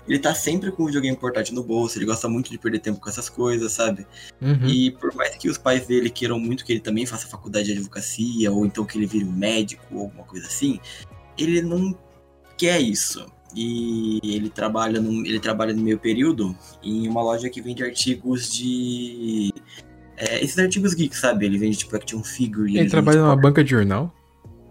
Ele 0.08 0.18
tá 0.18 0.34
sempre 0.34 0.72
com 0.72 0.84
o 0.84 0.86
videogame 0.86 1.16
portátil 1.16 1.54
no 1.54 1.62
bolso, 1.62 1.98
ele 1.98 2.06
gosta 2.06 2.26
muito 2.26 2.50
de 2.50 2.56
perder 2.56 2.78
tempo 2.78 2.98
com 2.98 3.08
essas 3.08 3.28
coisas, 3.28 3.70
sabe? 3.72 4.06
Uhum. 4.40 4.66
E 4.66 4.90
por 4.92 5.14
mais 5.14 5.36
que 5.36 5.48
os 5.48 5.58
pais 5.58 5.86
dele 5.86 6.08
queiram 6.08 6.38
muito 6.38 6.64
que 6.64 6.72
ele 6.72 6.80
também 6.80 7.04
faça 7.04 7.28
faculdade 7.28 7.66
de 7.66 7.72
advocacia, 7.72 8.50
ou 8.50 8.64
então 8.64 8.84
que 8.84 8.96
ele 8.96 9.06
vire 9.06 9.24
um 9.24 9.32
médico, 9.32 9.84
ou 9.92 10.02
alguma 10.02 10.24
coisa 10.24 10.46
assim, 10.46 10.80
ele 11.36 11.60
não 11.60 11.96
quer 12.56 12.80
isso. 12.80 13.26
E 13.54 14.20
ele 14.22 14.48
trabalha 14.48 15.00
no, 15.00 15.26
ele 15.26 15.40
trabalha 15.40 15.74
no 15.74 15.82
meio 15.82 15.98
período 15.98 16.56
em 16.82 17.08
uma 17.08 17.22
loja 17.22 17.50
que 17.50 17.60
vende 17.60 17.82
artigos 17.82 18.50
de. 18.50 19.52
É, 20.16 20.42
esses 20.42 20.58
artigos 20.58 20.94
geeks, 20.94 21.18
sabe? 21.18 21.46
Ele 21.46 21.58
vende 21.58 21.76
tipo 21.76 21.94
action 21.96 22.22
figure. 22.22 22.70
Ele, 22.70 22.80
ele 22.80 22.90
trabalha 22.90 23.20
numa 23.20 23.34
tipo, 23.34 23.42
banca 23.42 23.64
de 23.64 23.70
jornal? 23.70 24.14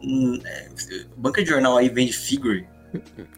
Hum, 0.03 0.39
é, 0.46 0.70
banca 1.18 1.44
de 1.44 1.50
jornal 1.50 1.77
aí 1.77 1.89
vende 1.89 2.13
figure. 2.13 2.65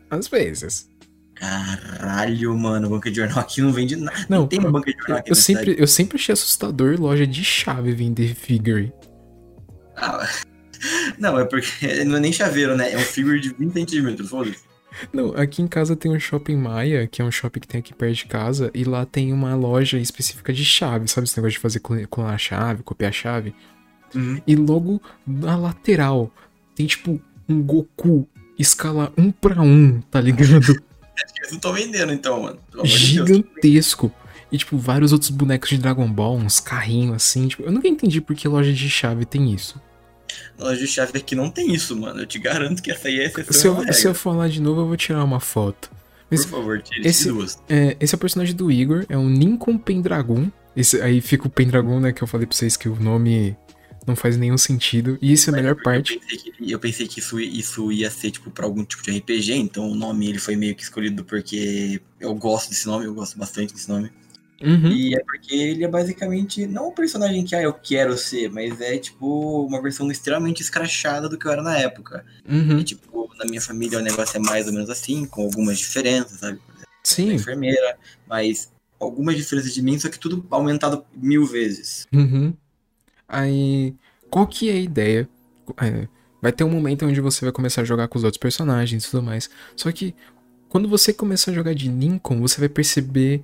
Às 0.10 0.28
vezes. 0.28 0.90
Caralho, 1.36 2.56
mano, 2.56 2.90
banca 2.90 3.10
de 3.10 3.18
jornal 3.18 3.40
aqui 3.40 3.62
não 3.62 3.72
vende 3.72 3.96
nada. 3.96 4.26
Não, 4.30 4.46
tem 4.46 4.60
uma 4.60 4.72
banca 4.72 4.92
de 4.92 4.98
jornal 4.98 5.18
aqui 5.18 5.32
eu 5.32 5.36
sempre, 5.36 5.76
eu 5.78 5.88
sempre 5.88 6.18
achei 6.18 6.34
assustador 6.34 7.00
loja 7.00 7.26
de 7.26 7.44
chave 7.44 7.92
vender 7.94 8.36
figure. 8.36 8.94
Ah, 9.96 10.28
não, 11.18 11.40
é 11.40 11.46
porque 11.46 11.68
não 12.06 12.18
é 12.18 12.20
nem 12.20 12.32
chaveiro, 12.32 12.76
né? 12.78 12.92
É 12.92 12.98
um 12.98 13.02
figure 13.02 13.40
de 13.40 13.50
20 13.54 13.74
centímetros, 13.74 14.30
foda-se. 14.30 14.72
Não, 15.12 15.30
aqui 15.30 15.62
em 15.62 15.68
casa 15.68 15.96
tem 15.96 16.12
um 16.12 16.20
shopping 16.20 16.58
Maia, 16.58 17.08
que 17.08 17.22
é 17.22 17.26
um 17.26 17.32
shopping 17.32 17.62
que 17.62 17.68
tem 17.68 17.80
aqui 17.80 17.94
perto 17.94 18.18
de 18.18 18.26
casa, 18.26 18.70
e 18.74 18.84
lá 18.84 19.06
tem 19.06 19.32
uma 19.32 19.56
loja 19.56 19.98
específica 19.98 20.52
de 20.52 20.66
chave, 20.66 21.08
sabe 21.08 21.26
esse 21.26 21.38
negócio 21.38 21.54
de 21.54 21.60
fazer 21.60 21.80
com 21.80 22.28
a 22.28 22.38
chave, 22.38 22.84
copiar 22.84 23.10
a 23.10 23.14
chave? 23.14 23.56
Uhum. 24.14 24.42
E 24.46 24.56
logo 24.56 25.02
na 25.26 25.56
lateral 25.56 26.32
tem 26.82 26.88
tipo 26.88 27.22
um 27.48 27.62
Goku 27.62 28.28
escala 28.58 29.14
um 29.18 29.32
para 29.32 29.62
um, 29.62 30.02
tá 30.02 30.20
ligado? 30.20 30.72
Eles 31.38 31.52
não 31.52 31.60
tô 31.60 31.74
vendendo 31.74 32.12
então, 32.12 32.42
mano. 32.42 32.60
Gigantesco. 32.84 34.08
De 34.08 34.22
e, 34.52 34.58
tipo, 34.58 34.78
vários 34.78 35.14
outros 35.14 35.30
bonecos 35.30 35.70
de 35.70 35.78
Dragon 35.78 36.12
Ball, 36.12 36.36
uns 36.36 36.60
carrinhos 36.60 37.16
assim. 37.16 37.48
Tipo, 37.48 37.64
eu 37.64 37.72
nunca 37.72 37.88
entendi 37.88 38.20
por 38.20 38.36
que 38.36 38.48
loja 38.48 38.74
de 38.74 38.90
chave 38.90 39.24
tem 39.24 39.54
isso. 39.54 39.80
Loja 40.60 40.80
de 40.80 40.88
chave 40.88 41.18
aqui 41.18 41.36
não 41.36 41.50
tem 41.50 41.74
isso, 41.74 41.96
mano. 41.96 42.22
Eu 42.22 42.26
te 42.26 42.40
garanto 42.40 42.82
que 42.82 42.92
essa 42.92 43.08
aí 43.08 43.20
é 43.20 43.26
exceção. 43.26 43.54
Se 43.54 43.68
eu, 43.68 43.94
se 43.94 44.08
eu 44.08 44.14
falar 44.14 44.50
de 44.50 44.62
novo, 44.62 44.82
eu 44.82 44.88
vou 44.88 44.98
tirar 44.98 45.24
uma 45.24 45.40
foto. 45.40 45.92
Mas, 46.30 46.46
por 46.46 46.60
favor, 46.60 46.82
tire 46.82 47.08
esse, 47.08 47.30
duas. 47.30 47.62
É, 47.70 47.96
esse 48.00 48.16
é 48.16 48.18
o 48.18 48.20
personagem 48.20 48.56
do 48.56 48.72
Igor, 48.72 49.06
é 49.08 49.18
um 49.18 49.30
Nincon 49.30 49.78
Pendragon. 49.78 50.50
Esse, 50.76 51.02
aí 51.02 51.22
fica 51.22 51.48
o 51.48 51.50
Pendragon, 51.50 52.00
né? 52.00 52.12
Que 52.12 52.22
eu 52.22 52.28
falei 52.28 52.48
pra 52.48 52.56
vocês 52.56 52.76
que 52.76 52.90
o 52.90 52.96
nome 52.96 53.56
não 54.06 54.16
faz 54.16 54.38
nenhum 54.38 54.58
sentido. 54.58 55.18
E 55.22 55.32
isso 55.32 55.50
é 55.50 55.54
a 55.54 55.56
melhor 55.56 55.76
parte. 55.82 56.16
Eu 56.16 56.20
pensei 56.20 56.38
que, 56.38 56.72
eu 56.72 56.80
pensei 56.80 57.08
que 57.08 57.20
isso, 57.20 57.40
isso 57.40 57.92
ia 57.92 58.10
ser, 58.10 58.32
tipo, 58.32 58.50
pra 58.50 58.66
algum 58.66 58.84
tipo 58.84 59.04
de 59.04 59.12
RPG, 59.18 59.54
então 59.54 59.90
o 59.90 59.96
nome 59.96 60.28
ele 60.28 60.40
foi 60.40 60.56
meio 60.56 60.76
que 60.76 60.84
escolhido 60.84 61.24
porque 61.24 62.02
eu 62.20 62.34
gosto 62.36 62.70
desse 62.70 62.88
nome, 62.88 63.06
eu 63.06 63.14
gosto 63.14 63.38
bastante 63.38 63.74
desse 63.74 63.90
nome. 63.90 64.12
Uhum. 64.64 64.92
E 64.92 65.16
é 65.16 65.24
porque 65.24 65.56
ele 65.56 65.84
é 65.84 65.88
basicamente, 65.88 66.68
não 66.68 66.90
um 66.90 66.94
personagem 66.94 67.44
que 67.44 67.56
ah, 67.56 67.64
eu 67.64 67.74
quero 67.74 68.16
ser, 68.18 68.50
mas 68.52 68.80
é 68.80 68.98
tipo 68.98 69.66
uma 69.66 69.82
versão 69.82 70.10
extremamente 70.12 70.62
escrachada 70.62 71.28
do 71.28 71.38
que 71.38 71.48
eu 71.48 71.52
era 71.52 71.64
na 71.64 71.78
época. 71.78 72.24
Uhum. 72.48 72.80
E, 72.80 72.84
tipo, 72.84 73.32
na 73.38 73.46
minha 73.46 73.62
família 73.62 73.98
o 73.98 74.02
negócio 74.02 74.38
é 74.38 74.40
mais 74.40 74.68
ou 74.68 74.74
menos 74.74 74.90
assim, 74.90 75.26
com 75.26 75.44
algumas 75.44 75.80
diferenças, 75.80 76.40
sabe? 76.40 76.60
Sim. 77.04 77.34
enfermeira, 77.34 77.98
mas 78.30 78.72
algumas 79.00 79.36
diferenças 79.36 79.74
de 79.74 79.82
mim, 79.82 79.98
só 79.98 80.08
que 80.08 80.20
tudo 80.20 80.46
aumentado 80.52 81.04
mil 81.16 81.46
vezes. 81.46 82.06
Uhum. 82.14 82.54
Aí, 83.32 83.96
qual 84.30 84.46
que 84.46 84.70
é 84.70 84.74
a 84.74 84.80
ideia? 84.80 85.30
É, 85.82 86.06
vai 86.42 86.52
ter 86.52 86.66
um 86.66 86.70
momento 86.70 87.06
onde 87.06 87.22
você 87.22 87.46
vai 87.46 87.52
começar 87.54 87.82
a 87.82 87.86
jogar 87.86 88.10
com 88.10 88.18
os 88.18 88.26
outros 88.26 88.38
personagens 88.38 89.06
e 89.06 89.10
tudo 89.10 89.24
mais. 89.24 89.50
Só 89.74 89.90
que 89.90 90.14
quando 90.68 90.90
você 90.90 91.14
começar 91.14 91.52
a 91.52 91.54
jogar 91.54 91.74
de 91.74 91.88
Lincoln, 91.88 92.42
você 92.42 92.60
vai 92.60 92.68
perceber 92.68 93.42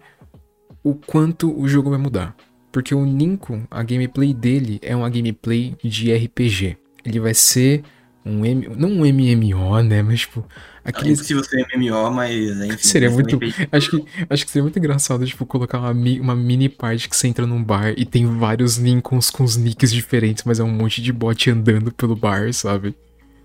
o 0.84 0.94
quanto 0.94 1.58
o 1.58 1.70
jogo 1.70 1.90
vai 1.90 2.00
mudar. 2.00 2.36
Porque 2.70 2.94
o 2.94 3.06
Lincoln, 3.06 3.66
a 3.72 3.82
gameplay 3.82 4.34
dele 4.34 4.78
é 4.82 4.94
uma 4.94 5.10
gameplay 5.10 5.74
de 5.82 6.14
RPG. 6.14 6.78
Ele 7.06 7.20
vai 7.22 7.34
ser 7.34 7.82
um 8.28 8.46
M, 8.46 8.70
não 8.76 8.90
um 8.90 9.06
MMO, 9.06 9.82
né, 9.84 10.02
mas 10.02 10.22
tipo, 10.22 10.46
Aquele... 10.88 11.10
É 11.10 11.14
impossível 11.14 11.44
ser 11.44 11.68
MMO, 11.76 12.12
mas 12.12 12.34
enfim, 12.34 12.78
seria 12.80 13.12
muito. 13.12 13.38
Acho 13.70 13.92
que, 13.92 14.06
acho 14.30 14.46
que 14.46 14.52
seria 14.52 14.64
muito 14.64 14.80
engraçado, 14.80 15.26
tipo, 15.26 15.46
colocar 15.46 15.80
uma, 15.80 15.92
uma 15.92 16.34
mini 16.34 16.70
parte 16.70 17.10
que 17.10 17.16
você 17.16 17.28
entra 17.28 17.46
num 17.46 17.62
bar 17.62 17.94
e 17.98 18.06
tem 18.06 18.26
vários 18.26 18.78
Lincolns 18.78 19.30
com 19.30 19.44
os 19.44 19.58
nicks 19.58 19.92
diferentes, 19.92 20.46
mas 20.46 20.62
é 20.62 20.64
um 20.64 20.72
monte 20.72 21.02
de 21.02 21.12
bot 21.12 21.50
andando 21.50 21.92
pelo 21.92 22.16
bar, 22.16 22.54
sabe? 22.54 22.96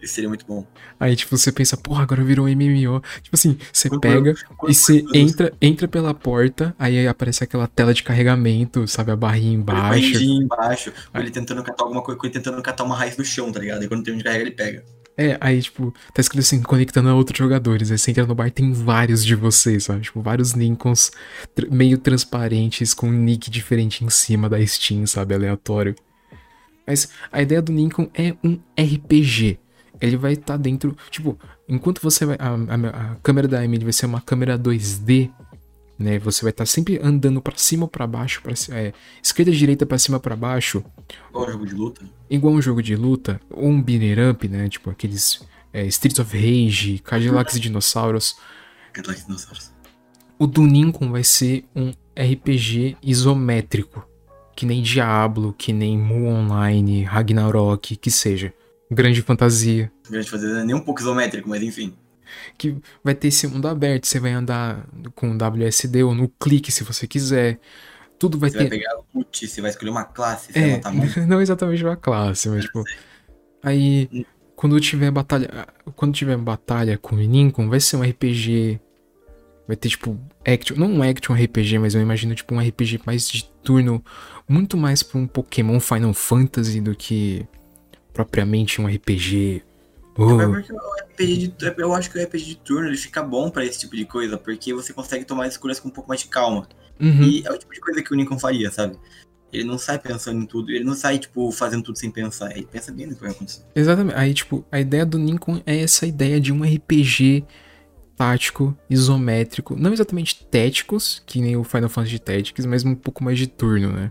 Isso 0.02 0.14
seria 0.14 0.28
muito 0.28 0.44
bom. 0.44 0.66
Aí, 0.98 1.14
tipo, 1.14 1.38
você 1.38 1.52
pensa, 1.52 1.76
porra, 1.76 2.02
agora 2.02 2.24
virou 2.24 2.46
um 2.46 2.48
MMO. 2.48 3.00
Tipo 3.22 3.34
assim, 3.34 3.56
você 3.72 3.88
pega 4.00 4.34
e 4.68 4.74
você 4.74 5.04
entra, 5.14 5.52
entra 5.60 5.86
pela 5.86 6.12
porta, 6.12 6.74
aí 6.76 7.06
aparece 7.06 7.44
aquela 7.44 7.68
tela 7.68 7.94
de 7.94 8.02
carregamento, 8.02 8.86
sabe? 8.88 9.12
A 9.12 9.16
barrinha 9.16 9.54
embaixo. 9.54 10.08
A 10.08 10.12
barrinha 10.12 10.42
embaixo. 10.42 10.92
Aí. 11.14 11.22
Ele 11.22 11.30
tentando 11.30 11.62
catar 11.62 11.84
alguma 11.84 12.02
coisa, 12.02 12.20
ele 12.24 12.32
tentando 12.32 12.60
catar 12.60 12.82
uma 12.82 12.96
raiz 12.96 13.14
do 13.16 13.24
chão, 13.24 13.52
tá 13.52 13.60
ligado? 13.60 13.84
E 13.84 13.88
quando 13.88 14.02
tem 14.02 14.16
de 14.16 14.24
carregar, 14.24 14.42
ele 14.42 14.50
pega. 14.50 14.84
É, 15.16 15.36
aí, 15.40 15.60
tipo, 15.60 15.92
tá 16.12 16.20
escrito 16.20 16.40
assim, 16.40 16.62
conectando 16.62 17.08
a 17.08 17.14
outros 17.14 17.38
jogadores. 17.38 17.90
Aí 17.92 17.98
você 17.98 18.10
entra 18.10 18.26
no 18.26 18.34
bar 18.34 18.50
tem 18.50 18.72
vários 18.72 19.24
de 19.24 19.34
vocês, 19.34 19.84
sabe? 19.84 20.00
Tipo, 20.00 20.20
vários 20.20 20.52
Lincolns 20.52 21.12
tr 21.54 21.70
meio 21.70 21.98
transparentes 21.98 22.94
com 22.94 23.08
um 23.08 23.12
nick 23.12 23.50
diferente 23.50 24.04
em 24.04 24.10
cima 24.10 24.48
da 24.48 24.64
Steam, 24.66 25.06
sabe? 25.06 25.34
Aleatório. 25.34 25.94
Mas 26.86 27.08
a 27.30 27.40
ideia 27.40 27.62
do 27.62 27.72
Lincoln 27.72 28.10
é 28.14 28.34
um 28.42 28.58
RPG. 28.76 29.58
Ele 30.02 30.16
vai 30.16 30.32
estar 30.32 30.54
tá 30.54 30.56
dentro. 30.56 30.96
Tipo, 31.10 31.38
enquanto 31.68 32.02
você 32.02 32.26
vai. 32.26 32.36
A, 32.38 32.50
a, 32.50 33.12
a 33.12 33.14
câmera 33.22 33.46
da 33.46 33.64
Emily 33.64 33.84
vai 33.84 33.92
ser 33.92 34.06
uma 34.06 34.20
câmera 34.20 34.58
2D 34.58 35.30
né? 36.02 36.18
Você 36.18 36.42
vai 36.42 36.50
estar 36.50 36.64
tá 36.64 36.66
sempre 36.66 36.98
andando 37.02 37.40
para 37.40 37.56
cima 37.56 37.84
ou 37.84 37.88
para 37.88 38.06
baixo, 38.06 38.42
para 38.42 38.52
é, 38.76 38.92
esquerda 39.22 39.52
direita 39.52 39.86
para 39.86 39.98
cima 39.98 40.18
para 40.18 40.34
baixo. 40.34 40.84
Igual 41.30 41.46
um 41.46 41.52
jogo 41.52 41.66
de 41.66 41.74
luta. 41.74 42.04
Igual 42.28 42.54
um 42.54 42.62
jogo 42.62 42.82
de 42.82 42.96
luta, 42.96 43.40
ou 43.50 43.68
um 43.68 43.80
binner 43.80 44.30
up, 44.30 44.48
né? 44.48 44.68
Tipo 44.68 44.90
aqueles 44.90 45.46
é, 45.72 45.86
Streets 45.86 46.18
of 46.18 46.36
Rage, 46.36 46.98
Cadillacs 46.98 47.56
e 47.56 47.60
Dinossauros. 47.60 48.36
Ataque 48.90 49.20
de 49.20 49.26
dinossauros. 49.26 49.72
O 50.38 50.46
do 50.46 50.62
vai 51.08 51.24
ser 51.24 51.64
um 51.74 51.92
RPG 52.18 52.96
isométrico. 53.02 54.06
Que 54.54 54.66
nem 54.66 54.82
Diablo, 54.82 55.54
que 55.56 55.72
nem 55.72 55.96
Mu 55.96 56.26
Online, 56.26 57.04
Ragnarok, 57.04 57.96
que 57.96 58.10
seja. 58.10 58.52
Grande 58.94 59.22
fantasia. 59.22 59.90
Grande 60.10 60.30
fazer 60.30 60.64
nem 60.64 60.74
um 60.74 60.80
pouco 60.80 61.00
isométrico, 61.00 61.48
mas 61.48 61.62
enfim. 61.62 61.94
Que 62.56 62.76
vai 63.02 63.14
ter 63.14 63.28
esse 63.28 63.46
mundo 63.46 63.66
aberto. 63.68 64.06
Você 64.06 64.18
vai 64.20 64.32
andar 64.32 64.86
com 65.14 65.36
WSD 65.36 66.02
ou 66.02 66.14
no 66.14 66.28
clique 66.28 66.70
se 66.72 66.84
você 66.84 67.06
quiser. 67.06 67.58
Tudo 68.18 68.38
vai 68.38 68.50
Você 68.50 68.58
ter. 68.58 68.68
vai 68.68 68.78
pegar 68.78 68.96
o 68.98 69.04
ult, 69.18 69.48
você 69.48 69.60
vai 69.60 69.70
escolher 69.70 69.90
uma 69.90 70.04
classe, 70.04 70.52
você 70.52 70.58
É, 70.58 70.80
não 71.26 71.40
exatamente 71.40 71.82
uma 71.84 71.96
classe, 71.96 72.48
mas 72.48 72.64
tipo. 72.64 72.82
Aí, 73.62 74.26
quando 74.54 74.78
tiver 74.80 75.10
batalha. 75.10 75.66
Quando 75.96 76.14
tiver 76.14 76.36
batalha 76.36 76.96
com 76.98 77.16
o 77.16 77.18
Nincon, 77.18 77.68
vai 77.68 77.80
ser 77.80 77.96
um 77.96 78.02
RPG. 78.02 78.80
Vai 79.66 79.76
ter, 79.76 79.88
tipo, 79.88 80.18
action. 80.46 80.76
Não 80.76 80.88
um 80.88 81.02
action 81.02 81.34
RPG, 81.34 81.78
mas 81.78 81.94
eu 81.94 82.00
imagino, 82.00 82.34
tipo, 82.34 82.54
um 82.54 82.60
RPG 82.60 83.00
mais 83.06 83.28
de 83.28 83.44
turno. 83.62 84.04
Muito 84.48 84.76
mais 84.76 85.02
pra 85.02 85.18
um 85.18 85.26
Pokémon 85.26 85.78
Final 85.80 86.12
Fantasy 86.12 86.80
do 86.80 86.94
que 86.94 87.46
propriamente 88.12 88.80
um 88.80 88.86
RPG. 88.86 89.62
Oh, 90.16 90.36
porque 90.36 90.72
o 90.72 90.76
RPG 90.76 91.48
de, 91.48 91.74
eu 91.78 91.94
acho 91.94 92.10
que 92.10 92.18
o 92.18 92.22
RPG 92.22 92.44
de 92.44 92.56
turno 92.56 92.88
ele 92.88 92.96
fica 92.96 93.22
bom 93.22 93.50
pra 93.50 93.64
esse 93.64 93.80
tipo 93.80 93.96
de 93.96 94.04
coisa, 94.04 94.36
porque 94.36 94.74
você 94.74 94.92
consegue 94.92 95.24
tomar 95.24 95.46
escolhas 95.46 95.80
com 95.80 95.88
um 95.88 95.92
pouco 95.92 96.08
mais 96.08 96.20
de 96.20 96.28
calma. 96.28 96.68
uhum. 97.00 97.22
E 97.22 97.46
é 97.46 97.50
o 97.50 97.58
tipo 97.58 97.72
de 97.72 97.80
coisa 97.80 98.02
que 98.02 98.12
o 98.12 98.16
Nikon 98.16 98.38
faria, 98.38 98.70
sabe? 98.70 98.98
Ele 99.52 99.64
não 99.64 99.76
sai 99.76 99.98
pensando 99.98 100.40
em 100.40 100.46
tudo, 100.46 100.70
ele 100.70 100.84
não 100.84 100.94
sai, 100.94 101.18
tipo, 101.18 101.50
fazendo 101.52 101.82
tudo 101.82 101.98
sem 101.98 102.10
pensar. 102.10 102.56
Ele 102.56 102.66
pensa 102.70 102.90
bem 102.90 103.06
no 103.06 103.14
que 103.14 103.20
vai 103.20 103.30
acontecer. 103.30 103.62
Exatamente. 103.74 104.16
Aí, 104.16 104.32
tipo, 104.32 104.64
a 104.72 104.80
ideia 104.80 105.04
do 105.04 105.18
Nincon 105.18 105.60
é 105.66 105.80
essa 105.80 106.06
ideia 106.06 106.40
de 106.40 106.52
um 106.52 106.62
RPG 106.62 107.44
tático, 108.16 108.76
isométrico. 108.88 109.76
Não 109.76 109.92
exatamente 109.92 110.44
táticos, 110.46 111.22
que 111.26 111.40
nem 111.40 111.56
o 111.56 111.64
Final 111.64 111.90
Fantasy 111.90 112.18
Tactics, 112.18 112.64
mas 112.64 112.84
um 112.84 112.94
pouco 112.94 113.22
mais 113.22 113.38
de 113.38 113.46
turno, 113.46 113.92
né? 113.92 114.10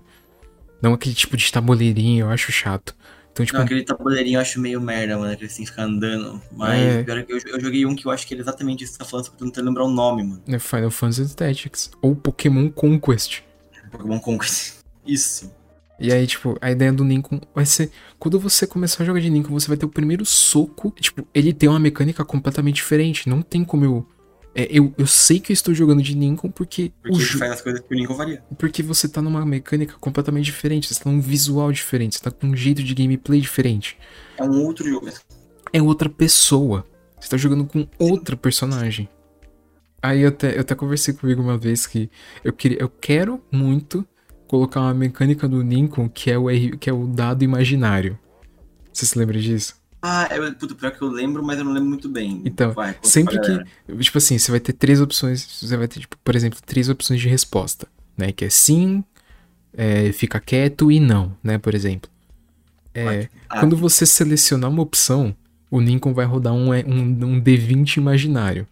Não 0.82 0.94
aquele 0.94 1.16
tipo 1.16 1.36
de 1.36 1.52
tabuleirinho, 1.52 2.26
eu 2.26 2.30
acho 2.30 2.52
chato. 2.52 2.96
Então, 3.32 3.46
tipo, 3.46 3.58
Não, 3.58 3.66
aquele 3.66 3.84
tabuleirinho 3.84 4.38
eu 4.38 4.42
acho 4.42 4.60
meio 4.60 4.82
merda, 4.82 5.18
mano, 5.18 5.36
que 5.38 5.46
assim 5.46 5.66
fica 5.66 5.84
andando. 5.84 6.42
Mas 6.52 6.82
É. 6.82 7.04
pior 7.04 7.18
é 7.18 7.24
que 7.24 7.32
eu, 7.34 7.40
eu 7.48 7.60
joguei 7.62 7.86
um 7.86 7.96
que 7.96 8.06
eu 8.06 8.12
acho 8.12 8.28
que 8.28 8.34
ele 8.34 8.42
é 8.42 8.44
exatamente 8.44 8.84
isso 8.84 8.94
que 8.94 8.98
você 8.98 9.04
tá 9.04 9.10
falando, 9.10 9.26
só 9.26 9.32
que 9.32 9.36
eu 9.36 9.40
tô 9.40 9.46
tentando 9.46 9.66
lembrar 9.68 9.86
o 9.86 9.90
nome, 9.90 10.24
mano. 10.24 10.42
é 10.48 10.60
Final 10.60 10.92
Fantasy 10.92 11.36
Tactics. 11.36 11.92
Ou 12.02 12.16
Pokémon 12.16 12.70
Conquest. 12.70 13.42
Pokémon 13.92 14.20
Conquest. 14.20 14.80
Isso. 15.08 15.52
E 16.00 16.12
aí, 16.12 16.26
tipo, 16.26 16.58
a 16.60 16.72
ideia 16.72 16.92
do 16.92 17.04
Nincon 17.04 17.40
vai 17.54 17.66
ser. 17.66 17.92
Quando 18.18 18.40
você 18.40 18.66
começar 18.66 19.04
a 19.04 19.06
jogar 19.06 19.20
de 19.20 19.30
Nincon, 19.30 19.52
você 19.54 19.68
vai 19.68 19.78
ter 19.78 19.86
o 19.86 19.90
primeiro 19.90 20.26
soco. 20.26 20.92
Tipo, 21.00 21.28
ele 21.34 21.54
tem 21.54 21.70
uma 21.70 21.80
mecânica 21.80 22.26
completamente 22.26 22.78
diferente. 22.78 23.30
Não 23.30 23.42
tem 23.44 23.64
como 23.64 23.86
eu. 23.86 24.08
É, 24.54 24.68
eu, 24.70 24.94
eu 24.98 25.08
sei 25.08 25.40
que 25.40 25.52
eu 25.52 25.54
estou 25.54 25.74
jogando 25.74 26.02
de 26.02 26.16
Nincon 26.16 26.52
porque, 26.52 26.92
Porque 27.02 27.18
o 27.18 27.22
ele 27.22 27.26
faz 27.26 27.52
as 27.54 27.62
coisas 27.62 27.82
que 27.82 27.94
o 27.94 27.98
Nikon 27.98 28.16
faria. 28.16 28.44
porque 28.58 28.84
você 28.84 29.08
tá 29.08 29.22
numa 29.22 29.46
mecânica 29.46 29.96
completamente 30.00 30.46
diferente. 30.46 30.94
Você 30.94 31.02
tá 31.04 31.10
num 31.10 31.22
visual 31.22 31.72
diferente. 31.72 32.16
Você 32.18 32.22
tá 32.24 32.32
com 32.32 32.48
um 32.48 32.56
jeito 32.56 32.84
de 32.84 32.94
gameplay 32.94 33.40
diferente. 33.40 33.98
É 34.38 34.44
um 34.44 34.64
outro 34.66 34.88
jogo. 34.90 35.08
É 35.72 35.82
outra 35.82 36.10
pessoa. 36.10 36.86
Você 37.20 37.30
tá 37.30 37.38
jogando 37.38 37.66
com 37.66 37.88
outra 37.98 38.36
personagem. 38.36 39.08
Aí 40.02 40.22
eu 40.22 40.30
até, 40.30 40.56
eu 40.58 40.62
até 40.62 40.76
conversei 40.76 41.14
comigo 41.14 41.42
uma 41.42 41.58
vez 41.58 41.86
que 41.86 42.10
eu, 42.44 42.52
queria, 42.52 42.80
eu 42.82 42.90
quero 42.90 43.42
muito 43.52 44.06
colocar 44.48 44.82
uma 44.82 44.94
mecânica 44.94 45.48
do 45.48 45.64
Nincon 45.64 46.10
que 46.10 46.30
é 46.32 46.38
o, 46.38 46.50
R- 46.50 46.76
que 46.78 46.90
é 46.90 46.94
o 46.94 47.08
dado 47.08 47.44
imaginário. 47.44 48.18
Você 48.92 49.06
se 49.06 49.18
lembra 49.18 49.40
disso? 49.40 49.81
Ah, 50.02 50.28
é, 50.32 50.52
puto, 50.52 50.76
pior 50.76 50.92
que 50.92 51.02
eu 51.02 51.10
lembro, 51.10 51.44
mas 51.44 51.60
eu 51.60 51.64
não 51.66 51.74
lembro 51.74 51.90
muito 51.90 52.10
bem. 52.10 52.42
Então, 52.44 52.72
Vai, 52.72 52.96
Sempre 53.04 53.40
que. 53.40 53.96
Tipo 54.04 54.18
assim, 54.18 54.38
você 54.40 54.50
vai 54.50 54.60
ter 54.60 54.74
três 54.74 55.00
opções. 55.00 55.46
Você 55.62 55.78
vai 55.78 55.88
ter, 55.88 56.00
tipo, 56.00 56.18
por 56.24 56.36
exemplo, 56.36 56.60
três 56.66 56.90
opções 56.90 57.22
de 57.22 57.30
resposta. 57.30 57.88
Né? 58.18 58.32
Que 58.32 58.46
é 58.46 58.50
sim, 58.50 59.04
é, 59.74 60.12
fica 60.12 60.40
quieto 60.40 60.92
e 60.92 61.00
não, 61.00 61.38
né? 61.44 61.58
Por 61.58 61.76
exemplo. 61.76 62.10
É, 62.94 63.30
Ah, 63.48 63.60
Quando 63.60 63.78
você 63.78 64.06
selecionar 64.06 64.70
uma 64.70 64.82
opção, 64.82 65.36
o 65.70 65.80
Nincon 65.80 66.14
vai 66.14 66.26
rodar 66.26 66.54
um, 66.54 66.72
um, 66.74 67.36
um 67.36 67.42
D20 67.42 67.98
imaginário. 67.98 68.68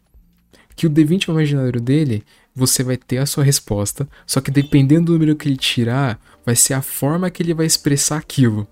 Que 0.75 0.87
o 0.87 0.89
D20 0.89 1.29
imaginário 1.29 1.79
dele, 1.79 2.23
você 2.55 2.83
vai 2.83 2.97
ter 2.97 3.17
a 3.17 3.25
sua 3.25 3.43
resposta, 3.43 4.07
só 4.25 4.41
que 4.41 4.51
dependendo 4.51 5.05
do 5.07 5.13
número 5.13 5.35
que 5.35 5.47
ele 5.47 5.57
tirar, 5.57 6.19
vai 6.45 6.55
ser 6.55 6.73
a 6.73 6.81
forma 6.81 7.29
que 7.29 7.43
ele 7.43 7.53
vai 7.53 7.65
expressar 7.65 8.17
aquilo. 8.17 8.67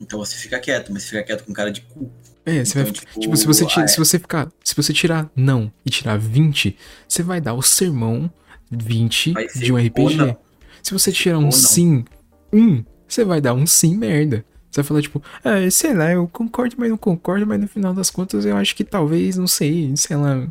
Então 0.00 0.18
você 0.18 0.36
fica 0.36 0.58
quieto, 0.58 0.92
mas 0.92 1.04
fica 1.04 1.22
quieto 1.22 1.44
com 1.44 1.52
cara 1.52 1.70
de 1.70 1.82
cu. 1.82 2.10
É, 2.44 2.64
você 2.64 2.80
Então, 2.80 2.84
vai. 2.84 2.92
tipo, 2.92 3.20
Tipo, 3.20 3.36
se 3.36 3.46
você, 3.46 3.66
ah, 3.76 3.86
se 3.88 3.98
você 3.98 4.18
ficar. 4.18 4.50
Se 4.64 4.74
você 4.74 4.92
tirar 4.92 5.30
não 5.36 5.70
e 5.84 5.90
tirar 5.90 6.18
20, 6.18 6.76
você 7.06 7.22
vai 7.22 7.40
dar 7.40 7.54
o 7.54 7.62
sermão 7.62 8.30
20 8.70 9.32
Vai 9.32 9.48
ser 9.48 9.58
de 9.58 9.72
um 9.72 9.76
RPG. 9.76 10.36
Se 10.82 10.92
você 10.92 11.12
tirar 11.12 11.38
um 11.38 11.52
sim, 11.52 12.04
um, 12.52 12.82
você 13.06 13.24
vai 13.24 13.40
dar 13.40 13.52
um 13.54 13.66
sim 13.66 13.96
merda. 13.96 14.44
Você 14.70 14.80
vai 14.82 14.88
falar, 14.88 15.02
tipo, 15.02 15.22
ah, 15.44 15.68
sei 15.70 15.92
lá, 15.92 16.12
eu 16.12 16.28
concordo, 16.28 16.76
mas 16.78 16.88
não 16.88 16.96
concordo, 16.96 17.44
mas 17.46 17.60
no 17.60 17.66
final 17.68 17.92
das 17.92 18.08
contas 18.08 18.44
eu 18.46 18.56
acho 18.56 18.74
que 18.76 18.84
talvez, 18.84 19.36
não 19.36 19.46
sei, 19.48 19.92
sei 19.96 20.16
lá. 20.16 20.46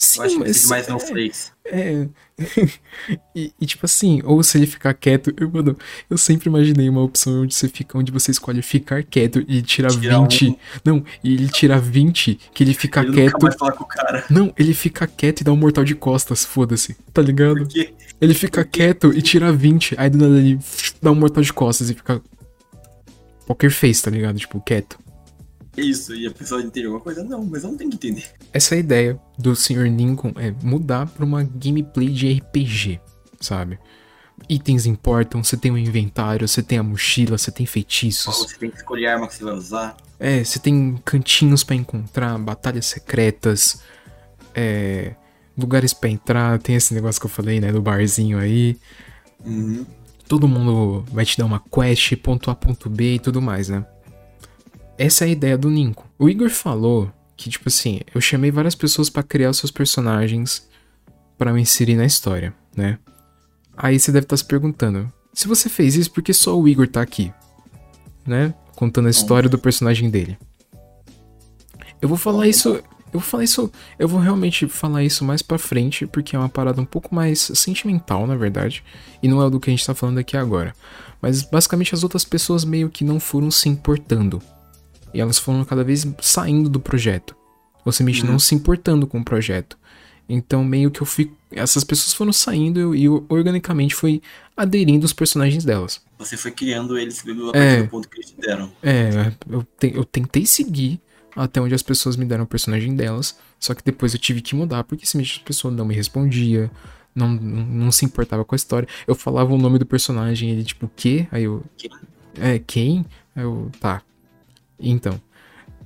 Sim, 0.00 0.20
Eu 0.20 0.24
acho 0.26 0.34
que 0.36 0.40
mas- 0.44 0.66
mais 0.66 0.86
é, 0.86 0.90
não 0.90 1.00
flakes. 1.00 1.52
é. 1.64 2.06
e, 3.34 3.52
e, 3.60 3.66
tipo 3.66 3.84
assim, 3.84 4.22
ou 4.24 4.40
se 4.44 4.56
ele 4.56 4.66
ficar 4.66 4.94
quieto, 4.94 5.34
eu, 5.36 5.50
mano, 5.50 5.76
eu 6.08 6.16
sempre 6.16 6.48
imaginei 6.48 6.88
uma 6.88 7.02
opção 7.02 7.42
onde 7.42 7.52
você 7.52 7.68
fica, 7.68 7.98
onde 7.98 8.12
você 8.12 8.30
escolhe 8.30 8.62
ficar 8.62 9.02
quieto 9.02 9.44
e 9.48 9.60
tirar 9.60 9.90
Tirar 9.90 10.20
20. 10.20 10.50
um. 10.50 10.56
Não, 10.84 11.04
e 11.24 11.34
ele 11.34 11.48
tira 11.48 11.80
20, 11.80 12.38
que 12.54 12.62
ele 12.62 12.74
fica 12.74 13.00
Ele 13.02 13.12
quieto. 13.12 13.32
nunca 13.32 13.46
mais 13.46 13.56
falar 13.56 13.72
com 13.72 13.82
o 13.82 13.86
cara. 13.88 14.24
Não, 14.30 14.54
ele 14.56 14.72
fica 14.72 15.04
quieto 15.08 15.40
e 15.40 15.44
dá 15.44 15.52
um 15.52 15.56
mortal 15.56 15.82
de 15.82 15.96
costas, 15.96 16.44
foda-se, 16.44 16.96
tá 17.12 17.20
ligado? 17.20 17.56
Porque 17.56 17.92
Ele 18.20 18.34
fica 18.34 18.64
quieto 18.64 19.12
e 19.12 19.20
tira 19.20 19.52
20, 19.52 19.96
aí 19.98 20.08
do 20.08 20.18
nada 20.18 20.38
ele 20.38 20.60
dá 21.02 21.10
um 21.10 21.16
mortal 21.16 21.42
de 21.42 21.52
costas 21.52 21.90
e 21.90 21.94
fica. 21.94 22.22
Poker 23.48 23.70
face, 23.72 24.02
tá 24.02 24.10
ligado? 24.10 24.38
Tipo, 24.38 24.60
quieto. 24.60 24.96
Isso, 25.80 26.14
e 26.14 26.26
a 26.26 26.30
pessoa 26.30 26.60
entende 26.60 26.86
alguma 26.86 27.02
coisa? 27.02 27.22
Não, 27.24 27.44
mas 27.44 27.62
não 27.62 27.76
tem 27.76 27.88
que 27.88 27.96
entender. 27.96 28.24
Essa 28.52 28.76
ideia 28.76 29.18
do 29.38 29.54
Sr. 29.54 29.84
Lincoln 29.84 30.32
é 30.36 30.52
mudar 30.62 31.06
pra 31.06 31.24
uma 31.24 31.42
gameplay 31.42 32.08
de 32.08 32.32
RPG, 32.32 33.00
sabe? 33.40 33.78
Itens 34.48 34.86
importam, 34.86 35.42
você 35.42 35.56
tem 35.56 35.70
um 35.70 35.78
inventário, 35.78 36.46
você 36.46 36.62
tem 36.62 36.78
a 36.78 36.82
mochila, 36.82 37.36
você 37.36 37.50
tem 37.50 37.66
feitiços. 37.66 38.36
Você 38.36 38.56
tem 38.56 38.70
que 38.70 38.76
escolher 38.76 39.06
a 39.08 39.14
arma 39.14 39.26
que 39.26 39.34
você 39.34 39.44
vai 39.44 39.54
usar. 39.54 39.96
É, 40.18 40.42
você 40.42 40.58
tem 40.58 41.00
cantinhos 41.04 41.64
pra 41.64 41.74
encontrar, 41.74 42.38
batalhas 42.38 42.86
secretas, 42.86 43.82
é, 44.54 45.14
lugares 45.56 45.92
pra 45.92 46.08
entrar, 46.08 46.58
tem 46.58 46.76
esse 46.76 46.94
negócio 46.94 47.20
que 47.20 47.26
eu 47.26 47.30
falei, 47.30 47.60
né, 47.60 47.72
do 47.72 47.82
barzinho 47.82 48.38
aí. 48.38 48.76
Uhum. 49.44 49.84
Todo 50.26 50.46
mundo 50.46 51.04
vai 51.12 51.24
te 51.24 51.38
dar 51.38 51.46
uma 51.46 51.60
quest, 51.60 52.14
ponto 52.16 52.50
A, 52.50 52.54
ponto 52.54 52.88
B 52.88 53.14
e 53.14 53.18
tudo 53.18 53.40
mais, 53.40 53.68
né? 53.68 53.84
Essa 54.98 55.24
é 55.24 55.28
a 55.28 55.30
ideia 55.30 55.56
do 55.56 55.70
Ninco. 55.70 56.06
O 56.18 56.28
Igor 56.28 56.50
falou 56.50 57.10
que, 57.36 57.48
tipo 57.48 57.68
assim, 57.68 58.00
eu 58.12 58.20
chamei 58.20 58.50
várias 58.50 58.74
pessoas 58.74 59.08
pra 59.08 59.22
criar 59.22 59.50
os 59.50 59.58
seus 59.58 59.70
personagens 59.70 60.68
pra 61.38 61.52
eu 61.52 61.58
inserir 61.58 61.94
na 61.94 62.04
história, 62.04 62.52
né? 62.76 62.98
Aí 63.76 63.98
você 63.98 64.10
deve 64.10 64.24
estar 64.24 64.36
se 64.36 64.44
perguntando, 64.44 65.10
se 65.32 65.46
você 65.46 65.68
fez 65.68 65.94
isso, 65.94 66.10
por 66.10 66.20
que 66.20 66.34
só 66.34 66.58
o 66.58 66.66
Igor 66.66 66.88
tá 66.88 67.00
aqui? 67.00 67.32
Né? 68.26 68.52
Contando 68.74 69.06
a 69.06 69.10
história 69.10 69.48
do 69.48 69.56
personagem 69.56 70.10
dele. 70.10 70.36
Eu 72.02 72.08
vou 72.08 72.18
falar 72.18 72.48
isso. 72.48 72.70
Eu 72.70 73.20
vou 73.20 73.22
falar 73.22 73.44
isso. 73.44 73.70
Eu 74.00 74.08
vou 74.08 74.18
realmente 74.18 74.66
falar 74.66 75.04
isso 75.04 75.24
mais 75.24 75.40
pra 75.40 75.58
frente, 75.58 76.08
porque 76.08 76.34
é 76.34 76.38
uma 76.40 76.48
parada 76.48 76.82
um 76.82 76.84
pouco 76.84 77.14
mais 77.14 77.52
sentimental, 77.54 78.26
na 78.26 78.34
verdade. 78.34 78.82
E 79.22 79.28
não 79.28 79.40
é 79.40 79.48
do 79.48 79.60
que 79.60 79.70
a 79.70 79.72
gente 79.72 79.86
tá 79.86 79.94
falando 79.94 80.18
aqui 80.18 80.36
agora. 80.36 80.74
Mas 81.22 81.42
basicamente 81.42 81.94
as 81.94 82.02
outras 82.02 82.24
pessoas 82.24 82.64
meio 82.64 82.90
que 82.90 83.04
não 83.04 83.20
foram 83.20 83.48
se 83.48 83.68
importando. 83.68 84.42
E 85.14 85.20
elas 85.20 85.38
foram 85.38 85.64
cada 85.64 85.82
vez 85.84 86.06
saindo 86.20 86.68
do 86.68 86.80
projeto. 86.80 87.34
Ou 87.84 87.92
simplesmente 87.92 88.24
Uhum. 88.26 88.32
não 88.32 88.38
se 88.38 88.54
importando 88.54 89.06
com 89.06 89.20
o 89.20 89.24
projeto. 89.24 89.78
Então 90.28 90.62
meio 90.64 90.90
que 90.90 91.00
eu 91.00 91.06
fico. 91.06 91.34
Essas 91.50 91.82
pessoas 91.84 92.12
foram 92.12 92.32
saindo 92.32 92.94
e 92.94 93.04
eu 93.04 93.24
organicamente 93.30 93.94
fui 93.94 94.20
aderindo 94.54 95.06
os 95.06 95.12
personagens 95.14 95.64
delas. 95.64 96.02
Você 96.18 96.36
foi 96.36 96.50
criando 96.50 96.98
eles 96.98 97.20
a 97.20 97.24
partir 97.24 97.58
É. 97.58 97.82
do 97.82 97.88
ponto 97.88 98.08
que 98.08 98.16
eles 98.18 98.30
te 98.30 98.36
deram. 98.40 98.70
É, 98.82 99.32
eu, 99.48 99.66
te- 99.78 99.92
eu 99.94 100.04
tentei 100.04 100.44
seguir 100.44 101.00
até 101.34 101.60
onde 101.60 101.74
as 101.74 101.82
pessoas 101.82 102.16
me 102.16 102.26
deram 102.26 102.44
o 102.44 102.46
personagem 102.46 102.94
delas, 102.94 103.38
só 103.58 103.72
que 103.72 103.82
depois 103.82 104.12
eu 104.12 104.20
tive 104.20 104.42
que 104.42 104.54
mudar, 104.54 104.84
porque 104.84 105.06
simplesmente 105.06 105.40
a 105.42 105.46
pessoa 105.46 105.72
não 105.72 105.84
me 105.86 105.94
respondia, 105.94 106.70
não, 107.14 107.28
não, 107.30 107.64
não 107.64 107.92
se 107.92 108.04
importava 108.04 108.44
com 108.44 108.54
a 108.54 108.56
história. 108.56 108.86
Eu 109.06 109.14
falava 109.14 109.54
o 109.54 109.58
nome 109.58 109.78
do 109.78 109.86
personagem, 109.86 110.50
ele 110.50 110.64
tipo, 110.64 110.84
o 110.86 110.90
quê? 110.94 111.26
Aí 111.30 111.44
eu. 111.44 111.64
Quem? 111.78 111.90
É, 112.38 112.58
quem? 112.58 113.06
Aí 113.34 113.44
eu. 113.44 113.70
Tá. 113.80 114.02
Então. 114.78 115.20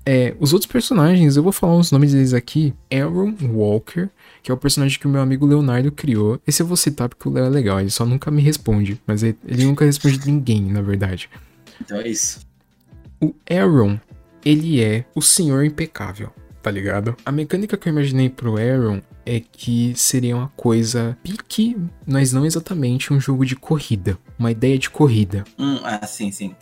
É, 0.05 0.35
os 0.41 0.53
outros 0.53 0.71
personagens, 0.71 1.37
eu 1.37 1.43
vou 1.43 1.53
falar 1.53 1.77
os 1.77 1.93
nomes 1.93 2.13
deles 2.13 2.35
aqui. 2.35 2.75
Aaron 2.93 3.35
Walker, 3.53 4.09
que 4.43 4.51
é 4.51 4.55
o 4.55 4.57
personagem 4.57 4.99
que 4.99 5.07
o 5.07 5.11
meu 5.11 5.21
amigo 5.21 5.47
Leonardo 5.47 5.93
criou. 5.93 6.41
Esse 6.47 6.61
eu 6.61 6.67
vou 6.67 6.77
citar 6.77 7.09
porque 7.09 7.29
o 7.29 7.33
Léo 7.33 7.45
é 7.45 7.49
legal, 7.49 7.81
ele 7.81 7.91
só 7.91 8.05
nunca 8.05 8.31
me 8.31 8.43
responde. 8.43 9.01
Mas 9.07 9.23
ele, 9.23 9.39
ele 9.47 9.65
nunca 9.65 9.85
responde 9.85 10.19
ninguém, 10.27 10.63
na 10.63 10.83
verdade. 10.83 11.31
Então 11.81 11.99
é 11.99 12.09
isso. 12.09 12.41
O 13.21 13.33
Aaron, 13.49 13.99
ele 14.45 14.83
é 14.83 15.05
o 15.15 15.23
senhor 15.23 15.65
impecável, 15.65 16.31
tá 16.61 16.71
ligado? 16.71 17.17
A 17.25 17.31
mecânica 17.31 17.77
que 17.77 17.89
eu 17.89 17.93
imaginei 17.93 18.29
pro 18.29 18.57
Aaron 18.57 19.01
é 19.25 19.41
que 19.41 19.93
seria 19.95 20.37
uma 20.37 20.49
coisa 20.57 21.17
pique, 21.23 21.77
mas 22.05 22.33
não 22.33 22.45
exatamente 22.45 23.13
um 23.13 23.21
jogo 23.21 23.47
de 23.47 23.55
corrida. 23.55 24.19
Uma 24.37 24.51
ideia 24.51 24.77
de 24.77 24.91
corrida. 24.91 25.45
Hum, 25.57 25.79
ah, 25.85 26.05
sim, 26.07 26.33
sim. 26.33 26.57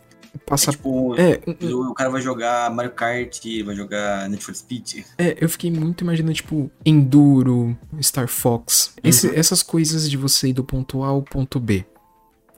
Passa... 0.45 0.69
É 0.69 0.73
tipo, 0.73 1.15
É, 1.15 1.39
o 1.73 1.93
cara 1.93 2.09
vai 2.09 2.21
jogar 2.21 2.69
Mario 2.73 2.91
Kart, 2.91 3.39
vai 3.65 3.75
jogar 3.75 4.29
Need 4.29 4.43
for 4.43 4.55
Speed. 4.55 5.03
é, 5.17 5.37
eu 5.39 5.49
fiquei 5.49 5.69
muito 5.71 6.03
imaginando, 6.03 6.33
tipo, 6.33 6.71
Enduro, 6.85 7.77
Star 8.01 8.27
Fox. 8.27 8.93
Esse- 9.03 9.27
Uhum. 9.27 9.33
Essas 9.35 9.61
coisas 9.63 10.09
de 10.09 10.17
você 10.17 10.49
ir 10.49 10.53
do 10.53 10.63
ponto 10.63 11.03
A 11.03 11.07
ao 11.07 11.21
ponto 11.21 11.59
B. 11.59 11.85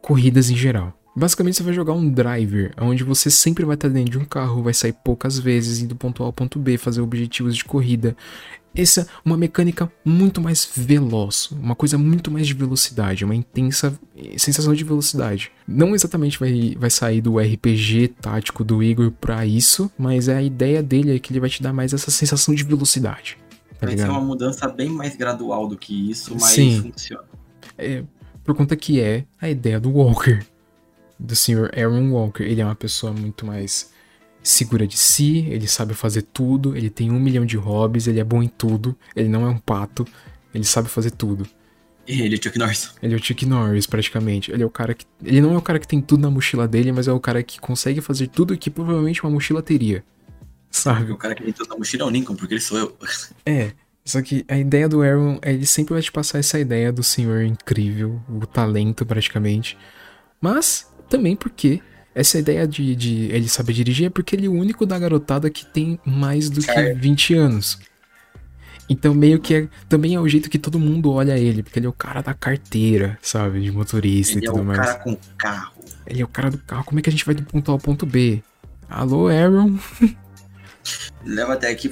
Corridas 0.01 0.49
em 0.49 0.55
geral. 0.55 0.93
Basicamente, 1.15 1.57
você 1.57 1.63
vai 1.63 1.73
jogar 1.73 1.93
um 1.93 2.09
driver, 2.09 2.73
onde 2.81 3.03
você 3.03 3.29
sempre 3.29 3.65
vai 3.65 3.75
estar 3.75 3.89
dentro 3.89 4.11
de 4.11 4.17
um 4.17 4.25
carro, 4.25 4.63
vai 4.63 4.73
sair 4.73 4.93
poucas 4.93 5.37
vezes, 5.37 5.81
ir 5.81 5.87
do 5.87 5.95
ponto 5.95 6.23
A 6.23 6.25
ao 6.25 6.33
ponto 6.33 6.57
B, 6.57 6.77
fazer 6.77 7.01
objetivos 7.01 7.55
de 7.55 7.63
corrida. 7.63 8.15
Essa 8.75 9.01
é 9.01 9.05
uma 9.23 9.37
mecânica 9.37 9.91
muito 10.03 10.41
mais 10.41 10.67
veloz, 10.75 11.51
uma 11.51 11.75
coisa 11.75 11.95
muito 11.95 12.31
mais 12.31 12.47
de 12.47 12.55
velocidade, 12.55 13.23
uma 13.23 13.35
intensa 13.35 13.97
sensação 14.35 14.73
de 14.73 14.83
velocidade. 14.83 15.51
Não 15.67 15.93
exatamente 15.93 16.39
vai, 16.39 16.75
vai 16.79 16.89
sair 16.89 17.21
do 17.21 17.37
RPG 17.37 18.15
tático 18.19 18.63
do 18.63 18.81
Igor 18.81 19.11
pra 19.11 19.45
isso, 19.45 19.91
mas 19.95 20.27
a 20.27 20.41
ideia 20.41 20.81
dele 20.81 21.15
é 21.15 21.19
que 21.19 21.31
ele 21.31 21.39
vai 21.39 21.51
te 21.51 21.61
dar 21.61 21.71
mais 21.71 21.93
essa 21.93 22.09
sensação 22.09 22.55
de 22.55 22.63
velocidade. 22.63 23.37
Tá 23.79 23.85
vai 23.85 23.89
ser 23.89 24.03
ligado? 24.03 24.17
uma 24.17 24.21
mudança 24.25 24.67
bem 24.67 24.89
mais 24.89 25.15
gradual 25.15 25.67
do 25.67 25.77
que 25.77 26.09
isso, 26.09 26.33
mas 26.33 26.49
Sim. 26.49 26.81
funciona. 26.81 27.23
por 28.43 28.55
conta 28.55 28.75
que 28.75 28.99
é 28.99 29.25
a 29.39 29.47
ideia 29.49 29.79
do 29.79 29.91
Walker, 29.91 30.39
do 31.19 31.35
Sr. 31.35 31.71
Aaron 31.75 32.11
Walker. 32.11 32.43
Ele 32.43 32.61
é 32.61 32.65
uma 32.65 32.75
pessoa 32.75 33.13
muito 33.13 33.45
mais 33.45 33.91
segura 34.43 34.85
de 34.85 34.97
si, 34.97 35.47
ele 35.49 35.67
sabe 35.67 35.93
fazer 35.93 36.23
tudo, 36.23 36.75
ele 36.75 36.89
tem 36.89 37.09
um 37.09 37.19
milhão 37.19 37.45
de 37.45 37.55
hobbies, 37.55 38.07
ele 38.07 38.19
é 38.19 38.23
bom 38.23 38.43
em 38.43 38.49
tudo, 38.49 38.95
ele 39.15 39.29
não 39.29 39.45
é 39.45 39.49
um 39.49 39.57
pato, 39.57 40.05
ele 40.53 40.65
sabe 40.65 40.89
fazer 40.89 41.11
tudo. 41.11 41.47
Ele 42.05 42.35
é 42.35 42.37
o 42.37 42.43
Chuck 42.43 42.59
Norris. 42.59 42.91
Ele 43.01 43.13
é 43.13 43.17
o 43.17 43.23
Chuck 43.23 43.45
Norris, 43.45 43.87
praticamente. 43.87 44.51
Ele 44.51 44.61
é 44.61 44.65
o 44.65 44.69
cara 44.69 44.93
que. 44.93 45.05
Ele 45.23 45.39
não 45.39 45.53
é 45.53 45.57
o 45.57 45.61
cara 45.61 45.79
que 45.79 45.87
tem 45.87 46.01
tudo 46.01 46.21
na 46.21 46.29
mochila 46.29 46.67
dele, 46.67 46.91
mas 46.91 47.07
é 47.07 47.13
o 47.13 47.19
cara 47.19 47.41
que 47.41 47.61
consegue 47.61 48.01
fazer 48.01 48.27
tudo 48.27 48.57
que 48.57 48.69
provavelmente 48.69 49.23
uma 49.23 49.31
mochila 49.31 49.63
teria. 49.63 50.03
Sabe? 50.69 51.13
O 51.13 51.17
cara 51.17 51.33
que 51.33 51.43
tem 51.43 51.53
tudo 51.53 51.69
na 51.69 51.77
mochila 51.77 52.03
é 52.03 52.05
o 52.07 52.09
Lincoln, 52.09 52.35
porque 52.35 52.55
ele 52.55 52.61
sou 52.61 52.77
eu. 52.77 52.97
É. 53.45 53.71
Só 54.05 54.21
que 54.21 54.43
a 54.49 54.57
ideia 54.57 54.89
do 54.89 55.01
Aaron 55.01 55.39
é 55.41 55.53
ele 55.53 55.65
sempre 55.65 55.93
vai 55.93 56.01
te 56.01 56.11
passar 56.11 56.37
essa 56.37 56.59
ideia 56.59 56.91
do 56.91 57.01
senhor 57.01 57.41
incrível, 57.43 58.21
o 58.27 58.45
talento 58.45 59.05
praticamente. 59.05 59.77
Mas 60.41 60.92
também 61.13 61.35
porque 61.35 61.79
essa 62.15 62.39
ideia 62.39 62.67
de, 62.67 62.95
de 62.95 63.25
ele 63.31 63.47
saber 63.47 63.73
dirigir 63.73 64.07
é 64.07 64.09
porque 64.09 64.35
ele 64.35 64.47
é 64.47 64.49
o 64.49 64.53
único 64.53 64.83
da 64.83 64.97
garotada 64.97 65.47
que 65.47 65.63
tem 65.63 65.99
mais 66.03 66.49
do 66.49 66.59
que 66.59 66.65
Cara. 66.65 66.95
20 66.95 67.35
anos. 67.35 67.77
Então 68.89 69.13
meio 69.13 69.39
que 69.39 69.53
é, 69.53 69.67
também 69.87 70.15
é 70.15 70.19
o 70.19 70.27
jeito 70.27 70.49
que 70.49 70.57
todo 70.57 70.79
mundo 70.79 71.11
olha 71.11 71.37
ele, 71.37 71.61
porque 71.61 71.77
ele 71.77 71.85
é 71.85 71.89
o 71.89 71.93
cara 71.93 72.21
da 72.21 72.33
carteira, 72.33 73.17
sabe, 73.21 73.61
de 73.61 73.71
motorista 73.71 74.37
Ele 74.39 74.45
e 74.45 74.49
é 74.49 74.51
tudo 74.51 74.61
o 74.61 74.65
mais. 74.65 74.79
cara 74.79 74.95
com 74.95 75.17
carro. 75.37 75.73
Ele 76.07 76.21
é 76.21 76.25
o 76.25 76.27
cara 76.27 76.49
do 76.49 76.57
carro. 76.57 76.83
Como 76.83 76.99
é 76.99 77.01
que 77.03 77.09
a 77.09 77.11
gente 77.11 77.25
vai 77.25 77.35
do 77.35 77.43
ponto 77.43 77.69
A 77.69 77.75
ao 77.75 77.79
ponto 77.79 78.05
B? 78.07 78.41
Alô, 78.89 79.27
Aaron? 79.27 79.77
Leva 81.23 81.53
até 81.53 81.69
aqui. 81.69 81.91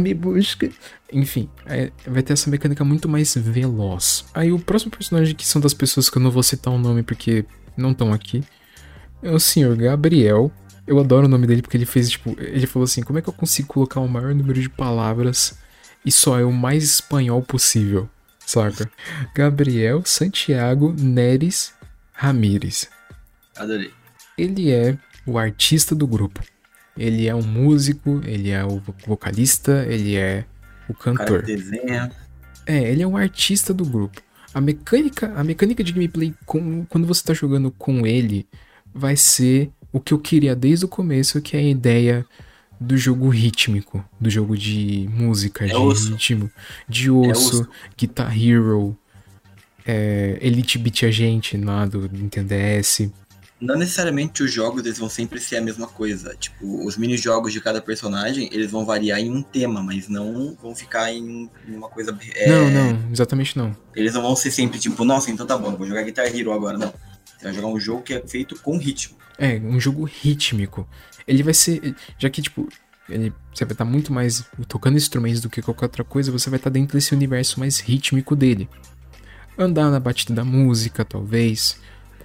me 0.00 0.14
busca. 0.14 0.70
Enfim, 1.12 1.48
é, 1.66 1.90
vai 2.06 2.22
ter 2.22 2.34
essa 2.34 2.48
mecânica 2.48 2.84
muito 2.84 3.08
mais 3.08 3.34
veloz. 3.34 4.24
Aí 4.32 4.52
o 4.52 4.58
próximo 4.58 4.92
personagem 4.92 5.34
que 5.34 5.46
são 5.46 5.60
das 5.60 5.74
pessoas 5.74 6.08
que 6.08 6.18
eu 6.18 6.22
não 6.22 6.30
vou 6.30 6.42
citar 6.42 6.72
o 6.72 6.78
nome 6.78 7.02
porque 7.02 7.44
não 7.80 7.92
estão 7.92 8.12
aqui 8.12 8.44
é 9.22 9.30
o 9.30 9.40
senhor 9.40 9.76
Gabriel. 9.76 10.50
Eu 10.86 10.98
adoro 10.98 11.26
o 11.26 11.28
nome 11.28 11.46
dele 11.46 11.62
porque 11.62 11.76
ele 11.76 11.86
fez, 11.86 12.10
tipo, 12.10 12.34
ele 12.40 12.66
falou 12.66 12.84
assim: 12.84 13.02
como 13.02 13.18
é 13.18 13.22
que 13.22 13.28
eu 13.28 13.32
consigo 13.32 13.68
colocar 13.68 14.00
o 14.00 14.08
maior 14.08 14.34
número 14.34 14.60
de 14.60 14.68
palavras 14.68 15.58
e 16.04 16.10
só 16.10 16.38
é 16.38 16.44
o 16.44 16.52
mais 16.52 16.82
espanhol 16.84 17.42
possível? 17.42 18.08
Saca? 18.46 18.90
Gabriel 19.34 20.02
Santiago 20.04 20.92
Neres 20.98 21.72
Ramírez. 22.12 22.88
Adorei. 23.56 23.92
Ele 24.36 24.72
é 24.72 24.96
o 25.26 25.38
artista 25.38 25.94
do 25.94 26.06
grupo. 26.06 26.40
Ele 26.96 27.28
é 27.28 27.34
um 27.34 27.42
músico, 27.42 28.20
ele 28.24 28.50
é 28.50 28.64
o 28.64 28.78
vo- 28.80 28.94
vocalista, 29.06 29.84
ele 29.88 30.16
é 30.16 30.44
o 30.88 30.92
O 30.92 30.94
cara 30.96 31.16
cantor. 31.16 31.42
desenha. 31.42 32.10
É, 32.66 32.82
ele 32.90 33.02
é 33.02 33.06
um 33.06 33.16
artista 33.16 33.72
do 33.72 33.84
grupo. 33.84 34.20
A 34.52 34.60
mecânica, 34.60 35.32
a 35.36 35.44
mecânica 35.44 35.82
de 35.84 35.92
gameplay 35.92 36.34
com- 36.44 36.84
quando 36.86 37.06
você 37.06 37.22
tá 37.22 37.32
jogando 37.32 37.70
com 37.70 38.06
ele 38.06 38.46
vai 38.92 39.16
ser 39.16 39.70
o 39.92 40.00
que 40.00 40.12
eu 40.12 40.18
queria 40.18 40.54
desde 40.56 40.84
o 40.84 40.88
começo, 40.88 41.40
que 41.40 41.56
é 41.56 41.60
a 41.60 41.68
ideia 41.68 42.26
do 42.80 42.96
jogo 42.96 43.28
rítmico, 43.28 44.04
do 44.20 44.30
jogo 44.30 44.56
de 44.56 45.08
música, 45.12 45.66
de 45.66 45.74
osso. 45.74 46.10
ritmo, 46.12 46.50
de 46.88 47.10
osso, 47.10 47.60
osso. 47.62 47.68
Guitar 47.96 48.36
Hero, 48.36 48.96
é, 49.86 50.38
Elite 50.40 50.78
Beat 50.78 51.02
Agent 51.04 51.52
lá 51.62 51.84
do 51.86 52.08
Nintendo 52.08 52.48
DS. 52.48 53.10
Não 53.60 53.76
necessariamente 53.76 54.42
os 54.42 54.52
jogos 54.52 54.84
eles 54.84 54.98
vão 54.98 55.08
sempre 55.10 55.38
ser 55.38 55.56
a 55.56 55.60
mesma 55.60 55.86
coisa. 55.86 56.34
Tipo, 56.34 56.86
os 56.86 56.96
mini-jogos 56.96 57.52
de 57.52 57.60
cada 57.60 57.80
personagem, 57.82 58.48
eles 58.52 58.70
vão 58.70 58.86
variar 58.86 59.20
em 59.20 59.30
um 59.30 59.42
tema, 59.42 59.82
mas 59.82 60.08
não 60.08 60.56
vão 60.60 60.74
ficar 60.74 61.12
em 61.12 61.50
uma 61.68 61.88
coisa. 61.88 62.16
é, 62.34 62.48
Não, 62.48 62.70
não, 62.70 63.12
exatamente 63.12 63.56
não. 63.58 63.76
Eles 63.94 64.14
não 64.14 64.22
vão 64.22 64.34
ser 64.34 64.50
sempre 64.50 64.78
tipo, 64.78 65.04
nossa, 65.04 65.30
então 65.30 65.46
tá 65.46 65.58
bom, 65.58 65.76
vou 65.76 65.86
jogar 65.86 66.02
Guitar 66.02 66.26
Hero 66.26 66.52
agora, 66.52 66.78
não. 66.78 66.92
Você 67.36 67.44
vai 67.44 67.54
jogar 67.54 67.68
um 67.68 67.80
jogo 67.80 68.02
que 68.02 68.14
é 68.14 68.26
feito 68.26 68.58
com 68.60 68.78
ritmo. 68.78 69.16
É, 69.38 69.56
um 69.56 69.80
jogo 69.80 70.04
rítmico. 70.04 70.88
Ele 71.26 71.42
vai 71.42 71.54
ser. 71.54 71.94
Já 72.18 72.28
que, 72.28 72.42
tipo, 72.42 72.68
ele, 73.08 73.32
você 73.52 73.64
vai 73.64 73.72
estar 73.72 73.84
muito 73.84 74.12
mais 74.12 74.44
tocando 74.68 74.96
instrumentos 74.96 75.40
do 75.40 75.48
que 75.50 75.62
qualquer 75.62 75.86
outra 75.86 76.04
coisa, 76.04 76.30
você 76.30 76.50
vai 76.50 76.58
estar 76.58 76.70
dentro 76.70 76.96
desse 76.96 77.14
universo 77.14 77.58
mais 77.58 77.80
rítmico 77.80 78.36
dele. 78.36 78.68
Andar 79.58 79.90
na 79.90 80.00
batida 80.00 80.34
da 80.34 80.44
música, 80.44 81.04
talvez. 81.04 81.78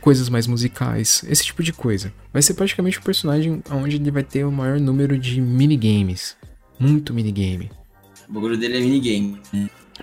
Coisas 0.06 0.30
mais 0.30 0.46
musicais, 0.46 1.26
esse 1.28 1.44
tipo 1.44 1.64
de 1.64 1.74
coisa. 1.74 2.14
Vai 2.32 2.44
ser 2.44 2.54
praticamente 2.54 3.00
um 3.00 3.02
personagem 3.02 3.64
onde 3.72 3.96
ele 3.96 4.12
vai 4.12 4.22
ter 4.22 4.46
o 4.46 4.52
maior 4.52 4.80
número 4.80 5.18
de 5.18 5.42
minigames. 5.42 6.38
Muito 6.80 7.12
minigame. 7.12 7.72
O 8.30 8.34
bagulho 8.34 8.56
dele 8.56 8.78
é 8.78 8.82
minigame. 8.82 9.42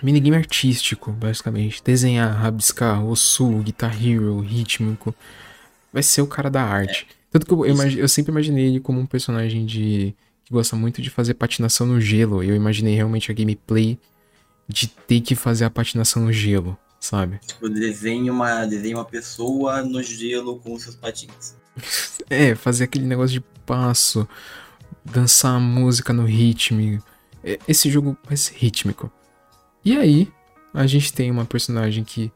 Minigame 0.01 0.35
artístico, 0.35 1.09
basicamente. 1.13 1.81
Desenhar, 1.81 2.35
rabiscar, 2.35 3.01
osu, 3.01 3.59
Guitar 3.59 3.95
Hero, 3.95 4.41
rítmico. 4.41 5.15
Vai 5.93 6.03
ser 6.03 6.21
o 6.21 6.27
cara 6.27 6.49
da 6.49 6.61
arte. 6.61 7.07
Tanto 7.31 7.45
que 7.45 7.53
eu, 7.53 7.65
eu 7.65 7.89
eu 7.97 8.09
sempre 8.09 8.33
imaginei 8.33 8.67
ele 8.67 8.81
como 8.81 8.99
um 8.99 9.05
personagem 9.05 9.65
de. 9.65 10.13
que 10.43 10.51
gosta 10.51 10.75
muito 10.75 11.01
de 11.01 11.09
fazer 11.09 11.35
patinação 11.35 11.87
no 11.87 12.01
gelo. 12.01 12.43
Eu 12.43 12.57
imaginei 12.57 12.93
realmente 12.93 13.31
a 13.31 13.33
gameplay 13.33 13.97
de 14.67 14.85
ter 14.87 15.21
que 15.21 15.33
fazer 15.33 15.63
a 15.63 15.69
patinação 15.69 16.25
no 16.25 16.33
gelo, 16.33 16.77
sabe? 17.03 17.39
Tipo, 17.45 17.69
desenha 17.69 18.31
uma, 18.31 18.65
desenha 18.65 18.95
uma 18.97 19.05
pessoa 19.05 19.83
no 19.83 20.01
gelo 20.01 20.59
com 20.59 20.77
seus 20.79 20.95
patins. 20.95 21.55
É, 22.29 22.55
fazer 22.55 22.85
aquele 22.85 23.05
negócio 23.05 23.33
de 23.33 23.41
passo, 23.65 24.27
dançar 25.03 25.55
a 25.55 25.59
música 25.59 26.13
no 26.13 26.23
ritmo. 26.23 27.03
Esse 27.67 27.89
jogo 27.89 28.17
vai 28.25 28.37
ser 28.37 28.55
rítmico. 28.55 29.11
E 29.83 29.97
aí, 29.97 30.31
a 30.73 30.87
gente 30.87 31.11
tem 31.11 31.29
uma 31.29 31.43
personagem 31.45 32.03
que 32.03 32.31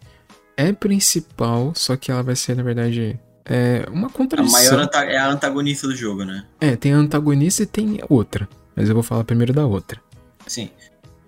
é 0.58 0.74
principal, 0.74 1.72
só 1.74 1.96
que 1.96 2.12
ela 2.12 2.22
vai 2.22 2.36
ser, 2.36 2.56
na 2.56 2.64
verdade, 2.64 3.18
é 3.46 3.88
uma 3.90 4.08
A 4.08 4.10
contradição. 4.12 4.60
maior 4.60 4.80
anta- 4.84 5.06
é 5.06 5.18
a 5.18 5.30
antagonista 5.30 5.88
do 5.88 5.96
jogo, 5.96 6.26
né? 6.26 6.46
É, 6.60 6.76
tem 6.76 6.94
a 6.94 6.98
antagonista 6.98 7.64
e 7.64 7.66
tem 7.66 8.00
outra. 8.10 8.48
Mas 8.76 8.90
eu 8.90 8.94
vou 8.94 9.04
falar 9.04 9.24
primeiro 9.24 9.54
da 9.54 9.66
outra. 9.66 10.02
Sim. 10.46 10.70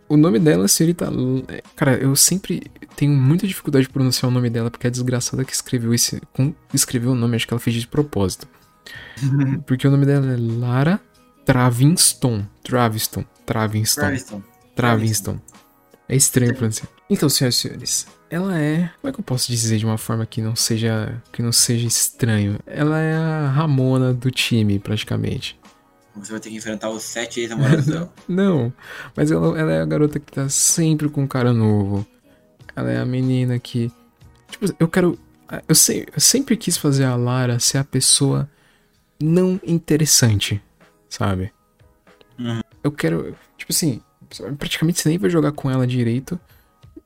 O 0.10 0.18
nome 0.18 0.40
dela, 0.40 0.68
senhorita. 0.68 1.06
L- 1.06 1.46
é, 1.48 1.62
Cara, 1.76 1.96
eu 1.98 2.16
sempre 2.16 2.64
tenho 2.96 3.14
muita 3.14 3.48
dificuldade 3.48 3.86
de 3.86 3.94
pronunciar 3.94 4.30
o 4.30 4.34
nome 4.34 4.50
dela, 4.50 4.70
porque 4.72 4.88
a 4.88 4.90
desgraçada 4.90 5.46
que 5.46 5.54
escreveu 5.54 5.94
esse. 5.94 6.20
escreveu 6.74 7.12
o 7.12 7.16
nome, 7.16 7.36
acho 7.36 7.48
que 7.48 7.54
ela 7.54 7.60
fez 7.60 7.76
de 7.76 7.88
propósito. 7.88 8.48
Porque 9.68 9.88
o 9.88 9.92
nome 9.92 10.06
dela 10.06 10.34
é 10.34 10.38
Lara 10.38 11.00
Travinston. 11.46 12.44
Traviston. 12.64 13.24
Travinston. 13.46 14.02
Traviston. 14.02 14.42
Travinston. 14.76 15.40
É 16.08 16.16
estranho 16.16 16.56
pronunciar. 16.56 16.88
Então, 17.08 17.30
senhoras 17.30 17.56
e 17.56 17.58
senhores, 17.60 18.08
ela 18.32 18.58
é. 18.60 18.90
Como 19.02 19.10
é 19.10 19.14
que 19.14 19.20
eu 19.20 19.24
posso 19.24 19.52
dizer 19.52 19.78
de 19.78 19.86
uma 19.86 19.98
forma 19.98 20.26
que 20.26 20.42
não 20.42 20.56
seja. 20.56 21.22
que 21.32 21.44
não 21.44 21.52
seja 21.52 21.86
estranho? 21.88 22.58
Ela 22.66 23.00
é 23.00 23.16
a 23.16 23.48
Ramona 23.50 24.12
do 24.14 24.32
time, 24.32 24.80
praticamente. 24.80 25.59
Você 26.20 26.32
vai 26.32 26.40
ter 26.40 26.50
que 26.50 26.56
enfrentar 26.56 26.90
os 26.90 27.04
sete 27.04 27.40
ex-namorados 27.40 27.86
dela. 27.86 28.14
Não, 28.28 28.74
mas 29.16 29.32
ela, 29.32 29.58
ela 29.58 29.72
é 29.72 29.82
a 29.82 29.86
garota 29.86 30.20
que 30.20 30.32
tá 30.32 30.50
sempre 30.50 31.10
com 31.10 31.24
um 31.24 31.28
cara 31.28 31.54
novo. 31.54 32.06
Ela 32.76 32.92
é 32.92 32.98
a 32.98 33.06
menina 33.06 33.58
que. 33.60 33.92
Tipo, 34.50 34.76
eu 34.80 34.88
quero. 34.88 35.18
Eu, 35.68 35.76
sei, 35.76 36.08
eu 36.14 36.20
sempre 36.20 36.56
quis 36.56 36.78
fazer 36.78 37.06
a 37.06 37.16
Lara 37.16 37.60
ser 37.60 37.80
a 37.80 37.84
pessoa 37.84 38.50
não 39.22 39.60
interessante, 39.66 40.62
sabe? 41.10 41.52
Uhum. 42.38 42.62
Eu 42.84 42.92
quero. 42.92 43.36
Tipo 43.58 43.72
assim, 43.72 44.02
praticamente 44.58 45.02
você 45.02 45.10
nem 45.10 45.18
vai 45.18 45.30
jogar 45.30 45.52
com 45.52 45.70
ela 45.70 45.86
direito, 45.86 46.40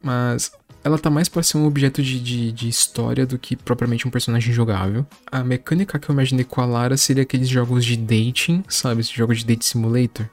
mas 0.02 0.52
ela 0.84 1.00
tá 1.00 1.10
mais 1.10 1.30
pra 1.30 1.42
ser 1.42 1.58
um 1.58 1.66
objeto 1.66 2.02
de, 2.04 2.20
de, 2.20 2.52
de 2.52 2.68
história 2.68 3.26
do 3.26 3.40
que 3.40 3.56
propriamente 3.56 4.08
um 4.08 4.12
personagem 4.12 4.54
jogável. 4.54 5.06
A 5.32 5.44
mecânica 5.44 5.98
que 5.98 6.10
eu 6.10 6.14
imaginei 6.14 6.44
com 6.44 6.62
a 6.62 6.66
Lara 6.66 6.98
seria 6.98 7.24
aqueles 7.24 7.48
jogos 7.48 7.86
de 7.86 7.96
dating, 7.96 8.64
sabe? 8.68 9.02
Esse 9.02 9.14
jogo 9.16 9.34
de 9.34 9.46
date 9.46 9.66
simulator. 9.66 10.28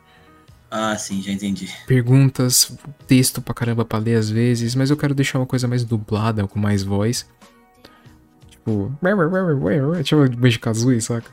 Ah, 0.70 0.96
sim, 0.96 1.20
já 1.20 1.32
entendi. 1.32 1.68
Perguntas, 1.86 2.72
texto 3.06 3.40
pra 3.42 3.52
caramba 3.54 3.84
pra 3.84 3.98
ler 3.98 4.16
às 4.16 4.30
vezes, 4.30 4.74
mas 4.74 4.90
eu 4.90 4.96
quero 4.96 5.14
deixar 5.14 5.38
uma 5.38 5.46
coisa 5.46 5.66
mais 5.66 5.84
dublada, 5.84 6.46
com 6.46 6.58
mais 6.58 6.82
voz. 6.82 7.28
Tipo. 8.48 8.92
Tipo 10.02 10.28
Banjo 10.36 10.60
Kazooie, 10.60 11.00
saca? 11.00 11.30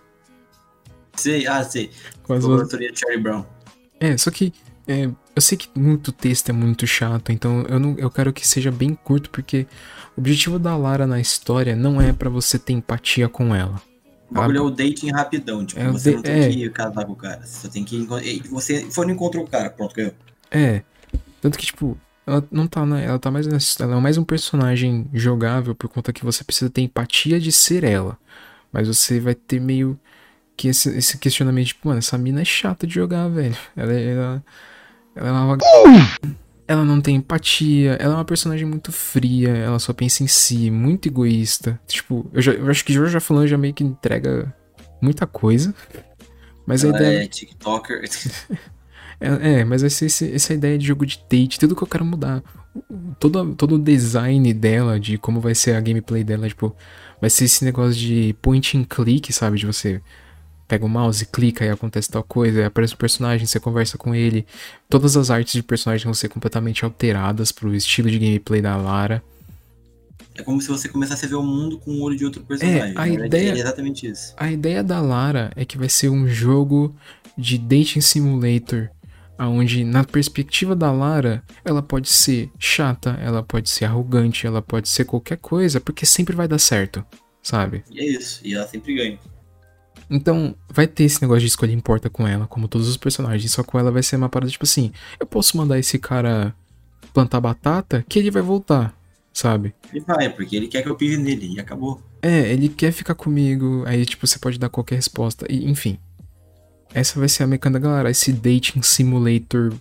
Sei, 1.16 1.48
ah, 1.48 1.64
sei. 1.64 1.92
Com 2.24 2.34
as 2.34 2.44
vozes- 2.44 3.00
Charlie 3.00 3.22
Brown. 3.22 3.46
É, 4.00 4.16
só 4.18 4.30
que 4.32 4.54
é, 4.88 5.10
eu 5.38 5.42
sei 5.42 5.58
que 5.58 5.70
muito 5.80 6.12
texto 6.12 6.50
é 6.50 6.54
muito 6.54 6.88
chato, 6.88 7.32
então 7.32 7.62
eu, 7.70 7.80
não, 7.80 7.96
eu 7.98 8.10
quero 8.10 8.34
que 8.34 8.46
seja 8.48 8.72
bem 8.72 8.96
curto, 8.96 9.30
porque 9.30 9.68
o 10.16 10.20
objetivo 10.20 10.58
da 10.58 10.76
Lara 10.76 11.06
na 11.06 11.20
história 11.20 11.76
não 11.76 12.02
é 12.02 12.12
pra 12.12 12.30
você 12.30 12.58
ter 12.58 12.74
empatia 12.74 13.30
com 13.30 13.54
ela. 13.56 13.80
O 14.30 14.34
bagulho 14.34 14.58
é 14.58 14.62
o 14.62 14.70
dating 14.70 15.12
rapidão. 15.12 15.66
Tipo, 15.66 15.80
É 15.80 15.92
você 15.92 16.10
de- 16.10 16.16
não 16.18 16.24
tem 16.24 16.34
é. 16.44 16.50
que 16.50 16.70
casar 16.72 17.06
com 17.06 17.14
o 17.14 17.16
cara. 17.16 17.42
Você 17.46 17.70
tem 17.70 17.84
que. 17.86 18.06
Você 18.50 18.90
foi 18.92 19.06
no 19.06 19.14
encontro 19.14 19.40
com 19.42 19.46
o 19.48 19.50
cara, 19.50 19.70
pronto, 19.70 19.96
ganhou. 19.96 20.14
É. 20.52 20.82
Tanto 21.40 21.58
que, 21.58 21.66
tipo, 21.68 21.98
ela 22.26 22.44
não 22.52 22.68
tá, 22.68 22.86
né? 22.86 23.06
Ela 23.06 23.20
tá 23.20 23.32
mais. 23.32 23.48
nessa- 23.48 23.84
Ela 23.84 23.96
é 23.96 24.00
mais 24.02 24.18
um 24.18 24.24
personagem 24.26 25.08
jogável 25.14 25.74
por 25.76 25.88
conta 25.88 26.12
que 26.12 26.26
você 26.26 26.44
precisa 26.44 26.70
ter 26.70 26.82
empatia 26.82 27.40
de 27.40 27.52
ser 27.54 27.84
ela. 27.86 28.18
Mas 28.72 28.88
você 28.90 29.20
vai 29.20 29.34
ter 29.36 29.62
meio 29.62 29.98
que 30.58 30.68
esse, 30.68 30.90
esse 30.98 31.18
questionamento, 31.20 31.68
tipo, 31.68 31.88
mano, 31.88 32.00
essa 32.00 32.18
mina 32.18 32.42
é 32.42 32.46
chata 32.46 32.86
de 32.86 32.96
jogar, 32.96 33.30
velho. 33.30 33.56
Ela, 33.78 33.94
é- 33.94 34.12
ela, 34.12 34.44
ela 35.18 35.40
é 35.40 35.44
uma. 35.44 35.58
Ela 36.68 36.84
não 36.84 37.00
tem 37.00 37.16
empatia, 37.16 37.94
ela 37.94 38.14
é 38.14 38.18
uma 38.18 38.26
personagem 38.26 38.68
muito 38.68 38.92
fria, 38.92 39.50
ela 39.50 39.80
só 39.80 39.94
pensa 39.94 40.22
em 40.22 40.28
si, 40.28 40.70
muito 40.70 41.08
egoísta. 41.08 41.80
Tipo, 41.88 42.30
eu, 42.34 42.42
já, 42.42 42.52
eu 42.52 42.70
acho 42.70 42.84
que 42.84 42.92
Jorge 42.92 43.14
já 43.14 43.22
falando 43.22 43.48
já 43.48 43.58
meio 43.58 43.74
que 43.74 43.86
entrega 43.86 44.54
muita 45.02 45.26
coisa. 45.26 45.74
Mas 46.66 46.84
a 46.84 46.90
Ela 46.90 46.98
ideia. 46.98 47.24
é 47.24 47.28
TikToker. 47.28 48.02
É, 49.20 49.62
é, 49.62 49.66
mas 49.66 49.84
essa, 49.84 50.06
essa, 50.06 50.28
essa 50.28 50.54
ideia 50.54 50.78
de 50.78 50.86
jogo 50.86 51.04
de 51.04 51.20
date, 51.28 51.60
tudo 51.60 51.76
que 51.76 51.82
eu 51.82 51.88
quero 51.88 52.06
mudar. 52.06 52.44
Todo, 53.20 53.56
todo 53.56 53.74
o 53.74 53.80
design 53.80 54.54
dela, 54.54 55.00
de 55.00 55.18
como 55.18 55.42
vai 55.42 55.56
ser 55.56 55.76
a 55.76 55.82
gameplay 55.82 56.24
dela, 56.24 56.48
tipo, 56.48 56.76
vai 57.20 57.28
ser 57.28 57.46
esse 57.46 57.66
negócio 57.66 57.96
de 57.96 58.36
point 58.44 58.78
and 58.78 58.84
click, 58.84 59.34
sabe? 59.34 59.58
De 59.58 59.66
você 59.66 60.02
pega 60.68 60.86
o 60.86 60.90
mouse, 60.90 61.26
clica 61.26 61.64
e 61.66 61.70
acontece 61.70 62.10
tal 62.10 62.24
coisa, 62.24 62.60
aí 62.60 62.66
aparece 62.66 62.94
o 62.94 62.98
personagem, 62.98 63.46
você 63.48 63.60
conversa 63.60 63.98
com 63.98 64.14
ele. 64.14 64.46
Todas 64.90 65.16
as 65.16 65.30
artes 65.30 65.54
de 65.54 65.64
personagem 65.64 66.04
vão 66.06 66.14
ser 66.14 66.28
completamente 66.30 66.84
alteradas 66.84 67.52
pro 67.52 67.74
estilo 67.74 68.10
de 68.12 68.20
gameplay 68.20 68.62
da 68.62 68.76
Lara. 68.76 69.24
É 70.36 70.44
como 70.44 70.62
se 70.62 70.68
você 70.68 70.88
começasse 70.88 71.26
a 71.26 71.30
ver 71.30 71.36
o 71.36 71.42
mundo 71.44 71.80
com 71.80 71.92
o 71.92 72.02
olho 72.02 72.16
de 72.16 72.24
outro 72.26 72.44
personagem. 72.44 72.92
a 72.92 72.94
Na 72.94 73.06
verdade, 73.06 73.26
ideia- 73.28 73.52
É 73.54 73.60
exatamente 73.60 74.08
isso. 74.08 74.34
A 74.38 74.52
ideia 74.52 74.84
da 74.84 75.00
Lara 75.02 75.52
é 75.56 75.66
que 75.66 75.78
vai 75.78 75.90
ser 75.90 76.10
um 76.10 76.28
jogo 76.28 76.96
de 77.38 77.58
dating 77.58 78.02
simulator, 78.02 78.90
onde 79.40 79.84
na 79.84 80.04
perspectiva 80.04 80.76
da 80.76 80.92
Lara, 80.92 81.44
ela 81.64 81.82
pode 81.82 82.10
ser 82.10 82.52
chata, 82.60 83.12
ela 83.22 83.42
pode 83.42 83.70
ser 83.70 83.86
arrogante, 83.86 84.46
ela 84.46 84.62
pode 84.62 84.90
ser 84.90 85.06
qualquer 85.06 85.38
coisa, 85.38 85.80
porque 85.80 86.06
sempre 86.06 86.36
vai 86.36 86.48
dar 86.48 86.60
certo, 86.60 87.04
sabe? 87.42 87.84
E 87.92 88.00
é 88.00 88.06
isso. 88.06 88.42
E 88.44 88.54
ela 88.54 88.68
sempre 88.68 88.94
ganha. 88.96 89.18
Então, 90.10 90.56
vai 90.70 90.88
ter 90.88 91.04
esse 91.04 91.22
negócio 91.22 91.42
de 91.42 91.48
escolher 91.48 91.74
importa 91.74 92.10
com 92.10 92.28
ela, 92.28 92.48
como 92.48 92.68
todos 92.68 92.88
os 92.88 92.98
personagens, 92.98 93.52
só 93.52 93.64
com 93.64 93.78
ela 93.78 93.92
vai 93.92 94.04
ser 94.04 94.16
uma 94.16 94.30
parada 94.30 94.52
tipo 94.52 94.64
assim, 94.64 94.92
eu 95.20 95.26
posso 95.26 95.58
mandar 95.58 95.78
esse 95.78 96.00
cara 96.00 96.56
plantar 97.14 97.42
batata 97.42 98.06
que 98.08 98.20
ele 98.20 98.32
vai 98.32 98.42
voltar, 98.42 98.96
sabe? 99.34 99.74
Ele 99.92 100.04
vai, 100.06 100.30
porque 100.30 100.56
ele 100.56 100.68
quer 100.68 100.82
que 100.84 100.90
eu 100.90 100.96
pise 100.96 101.18
nele. 101.18 101.56
E 101.56 101.60
acabou. 101.60 102.02
É, 102.22 102.52
ele 102.52 102.70
quer 102.70 102.92
ficar 102.92 103.16
comigo, 103.16 103.84
aí 103.86 104.06
tipo, 104.06 104.26
você 104.26 104.40
pode 104.40 104.58
dar 104.58 104.70
qualquer 104.70 104.96
resposta, 104.96 105.46
e 105.50 105.70
enfim. 105.70 105.98
Essa 106.94 107.20
vai 107.20 107.28
ser 107.28 107.44
a 107.44 107.48
mecânica, 107.48 107.80
galera, 107.80 108.10
esse 108.10 108.32
dating 108.32 108.82
simulator 108.82 109.74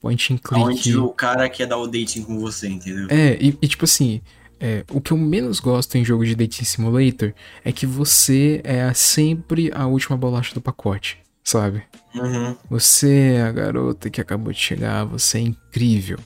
point 0.00 0.32
and 0.32 0.38
click. 0.38 0.62
Onde 0.62 0.96
o 0.96 1.10
cara 1.10 1.48
quer 1.48 1.66
dar 1.66 1.78
o 1.78 1.86
dating 1.86 2.22
com 2.22 2.38
você, 2.38 2.68
entendeu? 2.68 3.08
É, 3.10 3.36
e, 3.40 3.58
e, 3.60 3.68
tipo 3.68 3.84
assim, 3.84 4.20
é, 4.60 4.84
o 4.90 5.00
que 5.00 5.12
eu 5.12 5.16
menos 5.16 5.60
gosto 5.60 5.96
em 5.96 6.04
jogo 6.04 6.24
de 6.24 6.34
dating 6.34 6.64
simulator 6.64 7.32
é 7.64 7.72
que 7.72 7.86
você 7.86 8.60
é 8.64 8.92
sempre 8.92 9.70
a 9.74 9.86
última 9.86 10.16
bolacha 10.16 10.54
do 10.54 10.60
pacote, 10.60 11.18
sabe? 11.44 11.82
Uhum. 12.14 12.56
Você 12.68 13.34
é 13.36 13.42
a 13.42 13.52
garota 13.52 14.10
que 14.10 14.20
acabou 14.20 14.52
de 14.52 14.58
chegar, 14.58 15.04
você 15.04 15.38
é 15.38 15.42
incrível. 15.42 16.18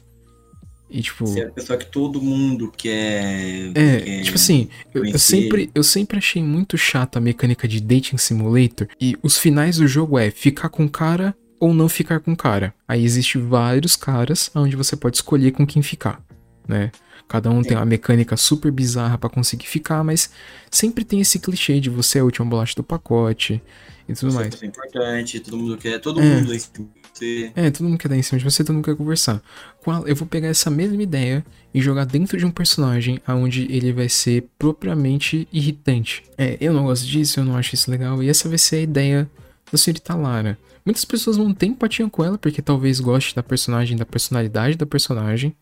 E 0.93 1.01
tipo. 1.01 1.27
Você 1.27 1.41
é 1.41 1.47
a 1.47 1.51
pessoa 1.51 1.79
que 1.79 1.87
todo 1.87 2.21
mundo 2.21 2.71
quer. 2.77 3.73
É, 3.75 4.01
quer 4.01 4.23
tipo 4.23 4.37
assim, 4.37 4.69
eu, 4.95 5.05
eu 5.05 5.19
sempre, 5.19 5.71
eu 5.75 5.83
sempre 5.83 6.19
achei 6.19 6.43
muito 6.43 6.77
chata 6.77 7.19
a 7.19 7.23
mecânica 7.23 7.67
de 7.67 7.81
dating 7.81 8.19
simulator 8.19 8.87
e 9.01 9.17
os 9.23 9.39
finais 9.39 9.79
do 9.79 9.87
jogo 9.87 10.19
é 10.19 10.31
ficar 10.31 10.69
com 10.69 10.85
o 10.85 10.91
cara 10.91 11.35
ou 11.59 11.73
não 11.73 11.89
ficar 11.89 12.21
com 12.21 12.33
o 12.33 12.37
cara. 12.37 12.75
Aí 12.87 13.05
existe 13.05 13.39
vários 13.39 13.97
caras 13.97 14.51
onde 14.55 14.77
você 14.77 14.95
pode 14.95 15.17
escolher 15.17 15.53
com 15.53 15.67
quem 15.67 15.81
ficar, 15.81 16.23
né? 16.69 16.91
Cada 17.29 17.51
um 17.51 17.63
tem 17.63 17.77
uma 17.77 17.87
mecânica 17.87 18.37
super 18.37 18.71
bizarra 18.71 19.17
pra 19.17 19.31
conseguir 19.31 19.67
ficar, 19.67 20.03
mas 20.05 20.31
sempre 20.71 21.05
tem 21.05 21.21
esse 21.21 21.39
clichê 21.39 21.81
de 21.81 21.89
você 21.91 22.19
é 22.19 22.21
a 22.21 22.25
última 22.25 22.47
bolacha 22.47 22.75
do 22.77 22.83
pacote 22.83 23.63
e 24.09 24.13
tudo 24.15 24.31
Você 24.33 24.37
é 24.37 24.41
mais. 24.41 24.55
pessoa 24.55 24.69
importante, 24.69 25.41
todo 25.41 25.57
mundo 25.57 25.77
quer. 25.79 25.99
Todo 26.01 26.21
É. 26.21 26.25
mundo 26.41 26.55
em 26.55 26.59
cima 26.59 26.87
de 26.87 27.09
você. 27.15 27.53
É, 27.55 27.71
todo 27.71 27.87
mundo 27.89 27.99
quer 27.99 28.09
dar 28.09 28.17
em 28.17 28.23
cima 28.23 28.39
de 28.39 28.45
você, 28.45 28.63
todo 28.63 28.75
mundo 28.77 28.85
quer 28.85 28.97
conversar. 28.97 29.41
A- 29.87 30.03
eu 30.07 30.15
vou 30.17 30.27
pegar 30.29 30.49
essa 30.49 30.69
mesma 30.71 31.03
ideia 31.03 31.45
e 31.73 31.81
jogar 31.81 32.05
dentro 32.05 32.37
de 32.37 32.45
um 32.45 32.51
personagem 32.51 33.19
onde 33.27 33.63
ele 33.71 33.93
vai 33.93 34.09
ser 34.11 34.47
propriamente 34.59 35.47
irritante. 35.53 36.23
É, 36.37 36.59
eu 36.61 36.73
não 36.73 36.85
gosto 36.85 37.07
disso, 37.07 37.41
eu 37.41 37.45
não 37.45 37.57
acho 37.57 37.75
isso 37.75 37.91
legal, 37.91 38.23
e 38.23 38.29
essa 38.29 38.49
vai 38.49 38.59
ser 38.59 38.77
a 38.77 38.81
ideia 38.83 39.31
da 39.71 39.79
senhorita 39.79 40.15
Lara. 40.15 40.59
Muitas 40.85 41.05
pessoas 41.05 41.37
não 41.37 41.55
têm 41.55 41.71
empatia 41.71 42.09
com 42.11 42.25
ela 42.25 42.37
porque 42.37 42.61
talvez 42.61 42.99
goste 43.01 43.35
da 43.37 43.43
personagem, 43.43 43.97
da 43.97 44.05
personalidade 44.05 44.77
da 44.77 44.85
personagem. 44.85 45.55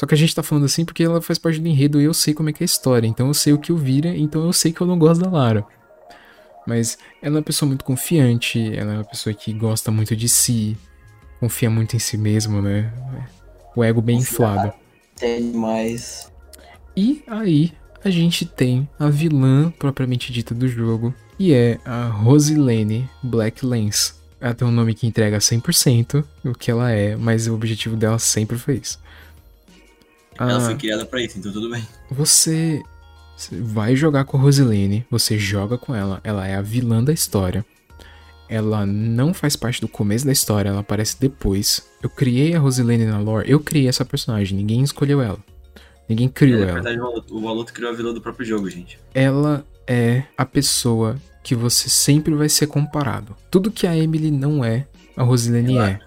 Só 0.00 0.06
que 0.06 0.14
a 0.14 0.16
gente 0.16 0.34
tá 0.34 0.42
falando 0.42 0.64
assim 0.64 0.82
porque 0.82 1.02
ela 1.02 1.20
faz 1.20 1.38
parte 1.38 1.60
do 1.60 1.68
enredo 1.68 2.00
e 2.00 2.04
eu 2.04 2.14
sei 2.14 2.32
como 2.32 2.48
é 2.48 2.54
que 2.54 2.62
é 2.62 2.64
a 2.64 2.72
história, 2.72 3.06
então 3.06 3.26
eu 3.26 3.34
sei 3.34 3.52
o 3.52 3.58
que 3.58 3.70
o 3.70 3.76
vira, 3.76 4.08
então 4.16 4.46
eu 4.46 4.52
sei 4.54 4.72
que 4.72 4.80
eu 4.80 4.86
não 4.86 4.98
gosto 4.98 5.20
da 5.20 5.28
Lara. 5.28 5.62
Mas 6.66 6.96
ela 7.20 7.36
é 7.36 7.38
uma 7.38 7.44
pessoa 7.44 7.66
muito 7.66 7.84
confiante, 7.84 8.74
ela 8.74 8.94
é 8.94 8.94
uma 8.94 9.04
pessoa 9.04 9.34
que 9.34 9.52
gosta 9.52 9.90
muito 9.90 10.16
de 10.16 10.26
si, 10.26 10.74
confia 11.38 11.68
muito 11.68 11.96
em 11.96 11.98
si 11.98 12.16
mesmo, 12.16 12.62
né? 12.62 12.90
O 13.76 13.84
ego 13.84 14.00
bem 14.00 14.16
inflado. 14.16 14.72
Tem 15.16 15.42
mais. 15.52 16.32
E 16.96 17.22
aí 17.26 17.74
a 18.02 18.08
gente 18.08 18.46
tem 18.46 18.88
a 18.98 19.10
vilã 19.10 19.70
propriamente 19.78 20.32
dita 20.32 20.54
do 20.54 20.66
jogo, 20.66 21.14
e 21.38 21.52
é 21.52 21.78
a 21.84 22.06
Rosilene 22.06 23.06
Blacklens. 23.22 24.14
Ela 24.40 24.54
tem 24.54 24.66
um 24.66 24.70
nome 24.70 24.94
que 24.94 25.06
entrega 25.06 25.36
100% 25.36 26.24
o 26.46 26.54
que 26.54 26.70
ela 26.70 26.90
é, 26.90 27.16
mas 27.16 27.46
o 27.46 27.54
objetivo 27.54 27.96
dela 27.96 28.18
sempre 28.18 28.56
foi 28.56 28.76
isso. 28.76 28.98
Ela 30.40 30.56
Ah, 30.56 30.60
foi 30.60 30.74
criada 30.76 31.04
pra 31.04 31.20
isso, 31.22 31.38
então 31.38 31.52
tudo 31.52 31.70
bem. 31.70 31.86
você, 32.10 32.82
vai 33.60 33.94
jogar 33.94 34.24
com 34.24 34.36
a 34.36 34.40
Rosilene, 34.40 35.06
você 35.10 35.38
joga 35.38 35.76
com 35.76 35.94
ela, 35.94 36.20
ela 36.24 36.46
é 36.48 36.54
a 36.54 36.62
vilã 36.62 37.04
da 37.04 37.12
história. 37.12 37.64
Ela 38.48 38.84
não 38.84 39.32
faz 39.32 39.54
parte 39.54 39.80
do 39.80 39.86
começo 39.86 40.26
da 40.26 40.32
história, 40.32 40.70
ela 40.70 40.80
aparece 40.80 41.16
depois. 41.20 41.86
Eu 42.02 42.10
criei 42.10 42.54
a 42.54 42.58
Rosilene 42.58 43.04
na 43.04 43.18
lore, 43.20 43.48
eu 43.50 43.60
criei 43.60 43.86
essa 43.88 44.04
personagem, 44.04 44.56
ninguém 44.56 44.82
escolheu 44.82 45.20
ela. 45.22 45.38
Ninguém 46.08 46.28
criou 46.28 46.62
É, 46.62 46.64
na 46.64 46.70
ela. 46.72 46.82
verdade, 46.82 47.00
o 47.30 47.40
Valuto, 47.40 47.72
criou 47.72 47.92
a 47.92 47.94
vilã 47.94 48.12
do 48.12 48.20
próprio 48.20 48.44
jogo, 48.44 48.68
gente. 48.68 48.98
Ela 49.14 49.64
é 49.86 50.24
a 50.36 50.44
pessoa 50.44 51.16
que 51.44 51.54
você 51.54 51.88
sempre 51.88 52.34
vai 52.34 52.48
ser 52.48 52.66
comparado. 52.66 53.36
Tudo 53.50 53.70
que 53.70 53.86
a 53.86 53.96
Emily 53.96 54.30
não 54.32 54.64
é, 54.64 54.86
a 55.16 55.22
Rosilene 55.22 55.76
Ela- 55.76 55.90
é. 55.90 55.98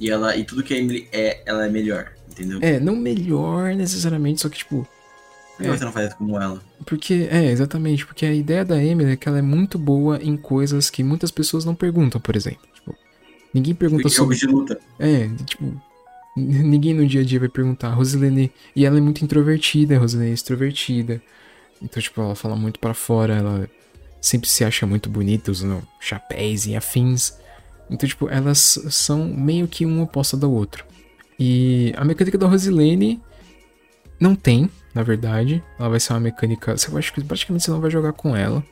E 0.00 0.10
ela 0.10 0.34
e 0.34 0.44
tudo 0.44 0.62
que 0.62 0.72
a 0.72 0.78
Emily 0.78 1.06
é, 1.12 1.42
ela 1.44 1.66
é 1.66 1.68
melhor, 1.68 2.12
entendeu? 2.30 2.58
É, 2.62 2.78
não 2.80 2.96
melhor 2.96 3.74
necessariamente, 3.74 4.40
só 4.40 4.48
que 4.48 4.58
tipo, 4.58 4.86
Por 5.56 5.64
que 5.64 5.68
é. 5.68 5.76
você 5.76 5.84
não 5.84 5.92
faz 5.92 6.14
como 6.14 6.40
ela? 6.40 6.62
Porque, 6.86 7.28
é, 7.30 7.46
exatamente, 7.46 8.06
porque 8.06 8.24
a 8.26 8.34
ideia 8.34 8.64
da 8.64 8.82
Emily 8.82 9.12
é 9.12 9.16
que 9.16 9.28
ela 9.28 9.38
é 9.38 9.42
muito 9.42 9.78
boa 9.78 10.18
em 10.22 10.36
coisas 10.36 10.90
que 10.90 11.02
muitas 11.02 11.30
pessoas 11.30 11.64
não 11.64 11.74
perguntam, 11.74 12.20
por 12.20 12.36
exemplo. 12.36 12.66
Tipo, 12.74 12.94
ninguém 13.52 13.74
pergunta 13.74 14.02
Porque 14.02 14.16
sobre. 14.16 14.36
jogos 14.36 14.38
de 14.38 14.74
luta. 14.74 14.80
É, 14.98 15.28
tipo, 15.44 15.80
ninguém 16.36 16.94
no 16.94 17.06
dia 17.06 17.20
a 17.20 17.24
dia 17.24 17.40
vai 17.40 17.48
perguntar. 17.48 17.90
Rosilene. 17.90 18.50
E 18.74 18.86
ela 18.86 18.98
é 18.98 19.00
muito 19.00 19.24
introvertida, 19.24 19.96
a 19.96 19.98
Rosilene 19.98 20.30
é 20.30 20.34
extrovertida. 20.34 21.20
Então, 21.82 22.02
tipo, 22.02 22.20
ela 22.20 22.34
fala 22.34 22.56
muito 22.56 22.78
pra 22.78 22.94
fora, 22.94 23.34
ela 23.34 23.68
sempre 24.20 24.48
se 24.48 24.64
acha 24.64 24.86
muito 24.86 25.08
bonita, 25.08 25.50
usando 25.50 25.82
chapéus 25.98 26.66
e 26.66 26.76
afins. 26.76 27.34
Então, 27.90 28.08
tipo, 28.08 28.28
elas 28.28 28.78
são 28.90 29.24
meio 29.24 29.66
que 29.66 29.84
um 29.84 30.02
oposto 30.02 30.36
da 30.36 30.46
outra. 30.46 30.84
E 31.42 31.94
a 31.96 32.04
mecânica 32.04 32.36
da 32.36 32.46
Rosilene 32.46 33.18
não 34.20 34.34
tem, 34.34 34.68
na 34.94 35.02
verdade. 35.02 35.64
Ela 35.78 35.88
vai 35.88 35.98
ser 35.98 36.12
uma 36.12 36.20
mecânica. 36.20 36.76
Você 36.76 36.94
acho 36.94 37.14
que 37.14 37.24
praticamente 37.24 37.64
você 37.64 37.70
não 37.70 37.80
vai 37.80 37.90
jogar 37.90 38.12
com 38.12 38.36
ela. 38.36 38.62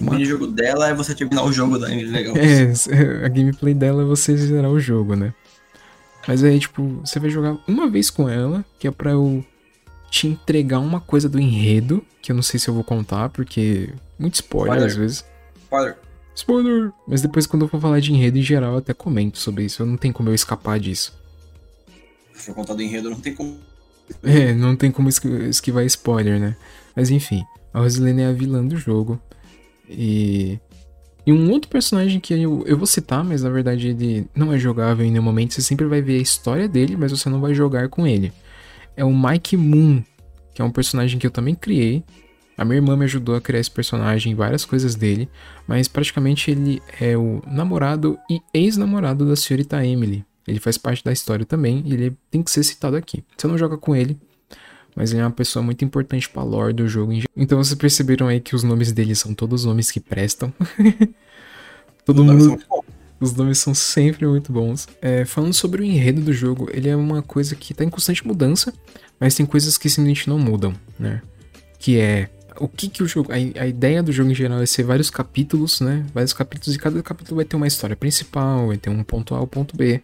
O 0.00 0.04
Uma- 0.04 0.12
mini-jogo 0.12 0.46
dela 0.46 0.88
é 0.88 0.94
você 0.94 1.16
terminar 1.16 1.42
o 1.42 1.52
jogo 1.52 1.78
da 1.78 1.88
legal. 1.88 2.36
É, 2.36 2.72
a 3.26 3.28
gameplay 3.28 3.74
dela 3.74 4.02
é 4.02 4.04
você 4.04 4.36
zerar 4.36 4.70
o 4.70 4.78
jogo, 4.78 5.16
né? 5.16 5.34
Mas 6.28 6.44
aí, 6.44 6.58
tipo, 6.60 7.00
você 7.04 7.18
vai 7.18 7.28
jogar 7.28 7.56
uma 7.66 7.88
vez 7.88 8.08
com 8.08 8.28
ela, 8.28 8.64
que 8.78 8.86
é 8.86 8.90
pra 8.92 9.10
eu 9.10 9.44
te 10.08 10.28
entregar 10.28 10.78
uma 10.78 11.00
coisa 11.00 11.28
do 11.28 11.40
enredo, 11.40 12.04
que 12.22 12.30
eu 12.30 12.36
não 12.36 12.42
sei 12.42 12.60
se 12.60 12.68
eu 12.68 12.74
vou 12.74 12.84
contar, 12.84 13.30
porque 13.30 13.90
muito 14.18 14.34
spoiler 14.36 14.74
Spoiler. 14.74 14.86
às 14.86 14.96
vezes. 14.96 15.24
Spoiler. 15.64 15.96
Spoiler! 16.36 16.92
Mas 17.08 17.22
depois, 17.22 17.46
quando 17.46 17.62
eu 17.64 17.68
for 17.68 17.80
falar 17.80 17.98
de 17.98 18.12
enredo 18.12 18.38
em 18.38 18.42
geral, 18.42 18.72
eu 18.72 18.78
até 18.78 18.92
comento 18.94 19.38
sobre 19.38 19.64
isso. 19.64 19.84
Não 19.86 19.96
tem 19.96 20.12
como 20.12 20.28
eu 20.28 20.34
escapar 20.34 20.78
disso. 20.78 21.16
For 22.36 22.54
contar 22.54 22.74
do 22.74 22.82
enredo, 22.82 23.10
não 23.10 23.20
tem 23.20 23.34
como. 23.34 23.58
É, 24.22 24.52
não 24.54 24.76
tem 24.76 24.90
como 24.90 25.08
esquivar 25.08 25.84
spoiler, 25.84 26.38
né? 26.38 26.56
Mas 26.94 27.10
enfim, 27.10 27.42
a 27.72 27.80
Rosalene 27.80 28.22
é 28.22 28.26
a 28.26 28.32
vilã 28.32 28.64
do 28.64 28.76
jogo. 28.76 29.20
E. 29.88 30.58
E 31.26 31.32
um 31.32 31.50
outro 31.50 31.68
personagem 31.68 32.20
que 32.20 32.32
eu, 32.34 32.62
eu 32.66 32.78
vou 32.78 32.86
citar, 32.86 33.24
mas 33.24 33.42
na 33.42 33.50
verdade 33.50 33.88
ele 33.88 34.28
não 34.32 34.52
é 34.52 34.58
jogável 34.58 35.04
em 35.04 35.10
nenhum 35.10 35.24
momento. 35.24 35.54
Você 35.54 35.62
sempre 35.62 35.84
vai 35.84 36.00
ver 36.00 36.18
a 36.18 36.22
história 36.22 36.68
dele, 36.68 36.96
mas 36.96 37.10
você 37.10 37.28
não 37.28 37.40
vai 37.40 37.52
jogar 37.52 37.88
com 37.88 38.06
ele. 38.06 38.32
É 38.96 39.04
o 39.04 39.12
Mike 39.12 39.56
Moon, 39.56 40.04
que 40.54 40.62
é 40.62 40.64
um 40.64 40.70
personagem 40.70 41.18
que 41.18 41.26
eu 41.26 41.30
também 41.32 41.56
criei. 41.56 42.04
A 42.56 42.64
minha 42.64 42.76
irmã 42.76 42.96
me 42.96 43.04
ajudou 43.04 43.34
a 43.34 43.40
criar 43.40 43.58
esse 43.58 43.70
personagem, 43.70 44.36
várias 44.36 44.64
coisas 44.64 44.94
dele, 44.94 45.28
mas 45.66 45.88
praticamente 45.88 46.48
ele 46.48 46.80
é 47.00 47.16
o 47.16 47.42
namorado 47.44 48.16
e 48.30 48.40
ex-namorado 48.54 49.26
da 49.26 49.34
senhorita 49.34 49.84
Emily. 49.84 50.24
Ele 50.46 50.60
faz 50.60 50.78
parte 50.78 51.02
da 51.04 51.12
história 51.12 51.44
também 51.44 51.82
e 51.84 51.94
ele 51.94 52.16
tem 52.30 52.42
que 52.42 52.50
ser 52.50 52.62
citado 52.62 52.96
aqui. 52.96 53.24
Você 53.36 53.46
não 53.46 53.58
joga 53.58 53.76
com 53.76 53.96
ele, 53.96 54.16
mas 54.94 55.12
ele 55.12 55.20
é 55.20 55.24
uma 55.24 55.30
pessoa 55.30 55.62
muito 55.62 55.84
importante 55.84 56.28
pra 56.28 56.42
lore 56.42 56.72
do 56.72 56.88
jogo. 56.88 57.12
Então 57.36 57.62
vocês 57.62 57.74
perceberam 57.74 58.28
aí 58.28 58.40
que 58.40 58.54
os 58.54 58.62
nomes 58.62 58.92
dele 58.92 59.14
são 59.14 59.34
todos 59.34 59.64
nomes 59.64 59.90
que 59.90 60.00
prestam. 60.00 60.52
Todo 62.04 62.22
os 62.22 62.46
mundo. 62.46 62.62
Os 63.18 63.32
nomes 63.32 63.58
são 63.58 63.74
sempre 63.74 64.26
muito 64.26 64.52
bons. 64.52 64.86
É, 65.00 65.24
falando 65.24 65.52
sobre 65.52 65.82
o 65.82 65.84
enredo 65.84 66.20
do 66.20 66.32
jogo, 66.32 66.68
ele 66.72 66.88
é 66.88 66.94
uma 66.94 67.22
coisa 67.22 67.56
que 67.56 67.74
tá 67.74 67.82
em 67.82 67.88
constante 67.88 68.26
mudança, 68.26 68.72
mas 69.18 69.34
tem 69.34 69.44
coisas 69.46 69.76
que 69.76 69.88
simplesmente 69.88 70.28
não 70.28 70.38
mudam, 70.38 70.74
né? 70.98 71.22
Que 71.78 71.98
é 71.98 72.28
o 72.58 72.68
que 72.68 72.88
que 72.88 73.02
o 73.02 73.08
jogo. 73.08 73.32
A, 73.32 73.36
a, 73.36 73.66
ideia 73.66 74.02
do 74.02 74.12
jogo 74.12 74.30
em 74.30 74.34
geral 74.34 74.60
é 74.60 74.66
ser 74.66 74.82
vários 74.82 75.10
capítulos, 75.10 75.80
né? 75.80 76.04
Vários 76.14 76.32
capítulos 76.32 76.76
e 76.76 76.78
cada 76.78 77.02
capítulo 77.02 77.36
vai 77.36 77.44
ter 77.44 77.56
uma 77.56 77.66
história 77.66 77.96
principal, 77.96 78.68
vai 78.68 78.76
ter 78.76 78.90
um 78.90 79.02
ponto 79.02 79.34
A 79.34 79.40
ou 79.40 79.46
ponto 79.46 79.76
B. 79.76 80.02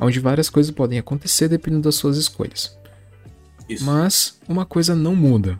Onde 0.00 0.18
várias 0.18 0.48
coisas 0.48 0.72
podem 0.72 0.98
acontecer 0.98 1.48
dependendo 1.48 1.82
das 1.82 1.94
suas 1.94 2.16
escolhas. 2.16 2.76
Isso. 3.68 3.84
Mas 3.84 4.38
uma 4.48 4.64
coisa 4.64 4.94
não 4.94 5.14
muda. 5.14 5.58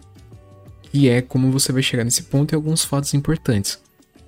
E 0.93 1.09
é 1.09 1.23
como 1.23 1.53
você 1.53 1.73
vai 1.73 1.83
chegar 1.83 2.05
nesse 2.05 2.25
ponto 2.25 2.53
e 2.53 2.57
alguns 2.57 2.85
fatos 2.85 3.15
importantes. 3.15 3.81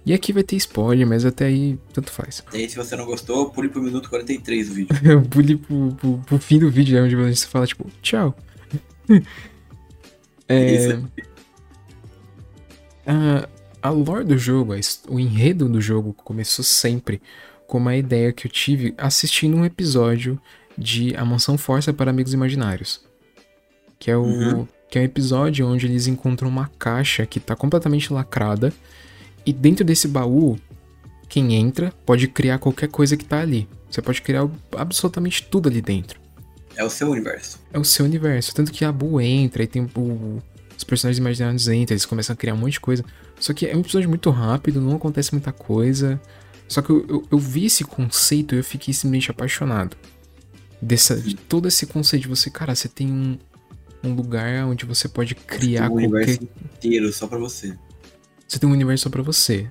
E 0.04 0.12
aqui 0.12 0.32
vai 0.32 0.42
ter 0.42 0.56
spoiler, 0.56 1.06
mas 1.06 1.24
até 1.24 1.46
aí 1.46 1.78
tanto 1.92 2.10
faz. 2.10 2.42
E 2.52 2.58
aí, 2.58 2.68
se 2.68 2.76
você 2.76 2.96
não 2.96 3.04
gostou, 3.04 3.50
pule 3.50 3.68
pro 3.68 3.80
minuto 3.80 4.08
43 4.08 4.68
do 4.68 4.74
vídeo. 4.74 4.96
pule 5.30 5.56
pro, 5.56 5.92
pro, 5.94 6.18
pro, 6.18 6.38
fim 6.38 6.58
do 6.58 6.70
vídeo, 6.70 6.98
é 6.98 7.02
onde 7.02 7.14
a 7.14 7.28
gente 7.28 7.46
fala, 7.46 7.66
tipo, 7.66 7.88
tchau. 8.02 8.36
é... 10.48 10.74
Isso. 10.74 11.08
A, 13.06 13.48
a 13.80 13.90
lore 13.90 14.24
do 14.24 14.36
jogo, 14.36 14.74
o 15.08 15.20
enredo 15.20 15.68
do 15.68 15.80
jogo 15.80 16.12
começou 16.12 16.64
sempre 16.64 17.22
com 17.72 17.78
uma 17.78 17.96
ideia 17.96 18.34
que 18.34 18.46
eu 18.46 18.50
tive 18.50 18.92
assistindo 18.98 19.56
um 19.56 19.64
episódio 19.64 20.38
de 20.76 21.16
A 21.16 21.24
Mansão 21.24 21.56
Força 21.56 21.90
para 21.90 22.10
Amigos 22.10 22.34
Imaginários. 22.34 23.02
Que 23.98 24.10
é 24.10 24.16
o. 24.16 24.24
Uhum. 24.24 24.68
Que 24.90 24.98
é 24.98 25.00
um 25.00 25.04
episódio 25.04 25.66
onde 25.66 25.86
eles 25.86 26.06
encontram 26.06 26.50
uma 26.50 26.70
caixa 26.78 27.24
que 27.24 27.38
está 27.38 27.56
completamente 27.56 28.12
lacrada. 28.12 28.74
E 29.46 29.54
dentro 29.54 29.86
desse 29.86 30.06
baú, 30.06 30.58
quem 31.30 31.54
entra 31.54 31.90
pode 32.04 32.28
criar 32.28 32.58
qualquer 32.58 32.88
coisa 32.88 33.16
que 33.16 33.24
está 33.24 33.40
ali. 33.40 33.66
Você 33.90 34.02
pode 34.02 34.20
criar 34.20 34.46
absolutamente 34.76 35.42
tudo 35.44 35.70
ali 35.70 35.80
dentro. 35.80 36.20
É 36.76 36.84
o 36.84 36.90
seu 36.90 37.10
universo. 37.10 37.58
É 37.72 37.78
o 37.78 37.84
seu 37.84 38.04
universo. 38.04 38.54
Tanto 38.54 38.70
que 38.70 38.84
a 38.84 38.92
Bu 38.92 39.18
entra 39.18 39.62
e 39.62 39.66
tem 39.66 39.88
o, 39.96 40.42
os 40.76 40.84
personagens 40.84 41.18
imaginários 41.18 41.68
entram, 41.68 41.94
eles 41.94 42.04
começam 42.04 42.34
a 42.34 42.36
criar 42.36 42.52
um 42.52 42.58
monte 42.58 42.72
de 42.72 42.80
coisa. 42.80 43.02
Só 43.40 43.54
que 43.54 43.66
é 43.66 43.74
um 43.74 43.80
episódio 43.80 44.10
muito 44.10 44.28
rápido, 44.28 44.78
não 44.78 44.96
acontece 44.96 45.32
muita 45.32 45.52
coisa. 45.52 46.20
Só 46.72 46.80
que 46.80 46.88
eu, 46.88 47.04
eu, 47.06 47.28
eu 47.30 47.38
vi 47.38 47.66
esse 47.66 47.84
conceito 47.84 48.54
e 48.54 48.58
eu 48.58 48.64
fiquei 48.64 48.94
simplesmente 48.94 49.30
apaixonado. 49.30 49.94
Dessa, 50.80 51.14
de 51.20 51.34
todo 51.34 51.68
esse 51.68 51.86
conceito 51.86 52.22
de 52.22 52.28
você, 52.28 52.48
cara, 52.48 52.74
você 52.74 52.88
tem 52.88 53.12
um, 53.12 53.38
um 54.02 54.14
lugar 54.14 54.64
onde 54.64 54.86
você 54.86 55.06
pode 55.06 55.34
criar 55.34 55.84
um 55.84 55.90
qualquer... 55.90 56.08
universo 56.08 56.48
inteiro 56.64 57.12
só 57.12 57.26
para 57.26 57.38
você. 57.38 57.76
Você 58.48 58.58
tem 58.58 58.66
um 58.66 58.72
universo 58.72 59.04
só 59.04 59.10
pra 59.10 59.22
você. 59.22 59.68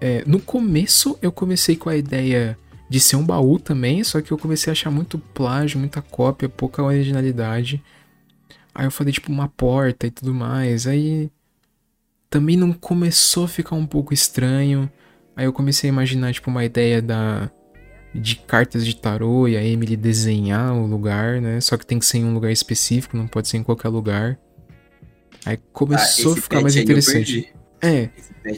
É, 0.00 0.24
no 0.26 0.40
começo 0.40 1.18
eu 1.20 1.30
comecei 1.30 1.76
com 1.76 1.90
a 1.90 1.96
ideia 1.96 2.56
de 2.88 2.98
ser 2.98 3.16
um 3.16 3.24
baú 3.24 3.58
também, 3.58 4.02
só 4.02 4.22
que 4.22 4.32
eu 4.32 4.38
comecei 4.38 4.70
a 4.70 4.72
achar 4.72 4.90
muito 4.90 5.18
plágio, 5.18 5.78
muita 5.78 6.00
cópia, 6.00 6.48
pouca 6.48 6.82
originalidade. 6.82 7.84
Aí 8.74 8.86
eu 8.86 8.90
falei, 8.90 9.12
tipo, 9.12 9.30
uma 9.30 9.46
porta 9.46 10.06
e 10.06 10.10
tudo 10.10 10.32
mais. 10.32 10.86
Aí 10.86 11.30
também 12.30 12.56
não 12.56 12.72
começou 12.72 13.44
a 13.44 13.48
ficar 13.48 13.76
um 13.76 13.86
pouco 13.86 14.14
estranho. 14.14 14.90
Aí 15.40 15.46
eu 15.46 15.54
comecei 15.54 15.88
a 15.88 15.92
imaginar, 15.92 16.34
tipo, 16.34 16.50
uma 16.50 16.62
ideia 16.66 17.00
da 17.00 17.50
de 18.14 18.36
cartas 18.36 18.84
de 18.84 18.94
tarô 18.94 19.48
e 19.48 19.56
a 19.56 19.64
Emily 19.64 19.96
desenhar 19.96 20.74
o 20.74 20.84
lugar, 20.84 21.40
né? 21.40 21.58
Só 21.62 21.78
que 21.78 21.86
tem 21.86 21.98
que 21.98 22.04
ser 22.04 22.18
em 22.18 22.26
um 22.26 22.34
lugar 22.34 22.52
específico, 22.52 23.16
não 23.16 23.26
pode 23.26 23.48
ser 23.48 23.56
em 23.56 23.62
qualquer 23.62 23.88
lugar. 23.88 24.38
Aí 25.46 25.56
começou 25.72 26.34
ah, 26.34 26.36
a 26.36 26.42
ficar 26.42 26.60
mais 26.60 26.76
interessante. 26.76 27.54
É, 27.80 28.10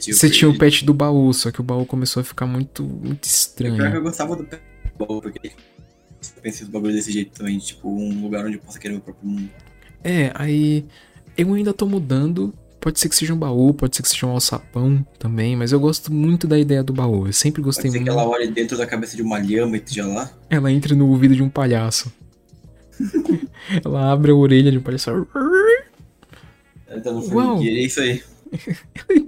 você 0.08 0.28
tinha 0.28 0.50
o 0.50 0.58
pet 0.58 0.84
do 0.84 0.92
baú, 0.92 1.32
só 1.32 1.52
que 1.52 1.60
o 1.60 1.62
baú 1.62 1.86
começou 1.86 2.20
a 2.20 2.24
ficar 2.24 2.46
muito, 2.46 2.82
muito 2.82 3.22
estranho. 3.22 3.80
Eu, 3.80 3.94
eu 3.94 4.02
gostava 4.02 4.34
do 4.34 4.42
pet 4.42 4.60
do 4.98 5.06
baú, 5.06 5.22
porque 5.22 5.52
eu 5.52 6.42
pensei 6.42 6.66
no 6.66 6.72
bagulho 6.72 6.94
desse 6.94 7.12
jeito 7.12 7.30
também, 7.38 7.60
tipo, 7.60 7.88
um 7.88 8.22
lugar 8.22 8.44
onde 8.44 8.56
eu 8.56 8.60
possa 8.60 8.80
querer 8.80 8.94
meu 8.94 9.02
próprio 9.02 9.30
mundo. 9.30 9.48
É, 10.02 10.32
aí 10.34 10.84
eu 11.36 11.54
ainda 11.54 11.72
tô 11.72 11.86
mudando. 11.86 12.52
Pode 12.82 12.98
ser 12.98 13.08
que 13.08 13.14
seja 13.14 13.32
um 13.32 13.38
baú, 13.38 13.72
pode 13.72 13.94
ser 13.94 14.02
que 14.02 14.08
seja 14.08 14.26
um 14.26 14.30
alçapão 14.30 15.06
também, 15.16 15.54
mas 15.54 15.70
eu 15.70 15.78
gosto 15.78 16.12
muito 16.12 16.48
da 16.48 16.58
ideia 16.58 16.82
do 16.82 16.92
baú. 16.92 17.28
Eu 17.28 17.32
sempre 17.32 17.62
gostei 17.62 17.84
pode 17.84 17.92
ser 17.92 17.98
muito. 18.00 18.12
que 18.12 18.18
ela 18.18 18.28
olhe 18.28 18.48
dentro 18.48 18.76
da 18.76 18.84
cabeça 18.84 19.14
de 19.14 19.22
uma 19.22 19.38
lhama 19.38 19.76
e 19.76 19.78
esteja 19.78 20.04
lá? 20.04 20.28
Ela 20.50 20.72
entra 20.72 20.92
no 20.92 21.08
ouvido 21.08 21.36
de 21.36 21.44
um 21.44 21.48
palhaço. 21.48 22.12
ela 23.84 24.10
abre 24.10 24.32
a 24.32 24.34
orelha 24.34 24.72
de 24.72 24.78
um 24.78 24.82
palhaço. 24.82 25.10
Ela 26.88 27.00
tá 27.00 27.12
no 27.12 27.22
formigueiro, 27.22 27.78
é 27.78 27.82
isso 27.82 28.00
aí. 28.00 28.20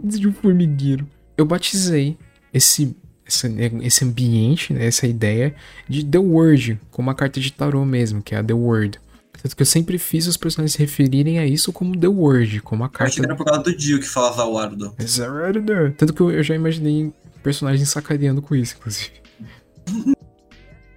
de 0.03 0.27
um 0.27 0.33
formigueiro. 0.33 1.07
Eu 1.37 1.45
batizei 1.45 2.19
esse, 2.53 2.97
esse, 3.25 3.47
esse 3.85 4.05
ambiente, 4.05 4.73
né, 4.73 4.85
essa 4.85 5.07
ideia 5.07 5.55
de 5.89 6.05
The 6.05 6.19
Word, 6.19 6.81
com 6.91 7.01
uma 7.01 7.15
carta 7.15 7.39
de 7.39 7.53
tarô 7.53 7.85
mesmo, 7.85 8.21
que 8.21 8.35
é 8.35 8.39
a 8.39 8.43
The 8.43 8.53
Word. 8.53 8.99
Tanto 9.45 9.57
que 9.57 9.61
eu 9.61 9.67
sempre 9.67 9.99
fiz 9.99 10.27
os 10.27 10.39
personagens 10.39 10.73
se 10.73 10.79
referirem 10.79 11.39
a 11.39 11.45
isso 11.45 11.71
como 11.71 11.95
The 11.95 12.09
Word, 12.09 12.63
como 12.63 12.83
a 12.83 12.89
carta. 12.89 13.05
Acho 13.05 13.21
que 13.21 13.27
era 13.27 13.37
por 13.37 13.45
causa 13.45 13.63
do 13.63 13.77
Dio 13.77 14.01
que 14.01 14.09
falava 14.09 14.47
o 14.47 14.57
Ardo. 14.57 14.95
Tanto 15.99 16.15
que 16.15 16.23
eu, 16.23 16.43
já 16.43 16.55
imaginei 16.55 17.13
personagens 17.43 17.91
sacaneando 17.91 18.41
com 18.41 18.55
isso, 18.55 18.75
inclusive. 18.79 19.11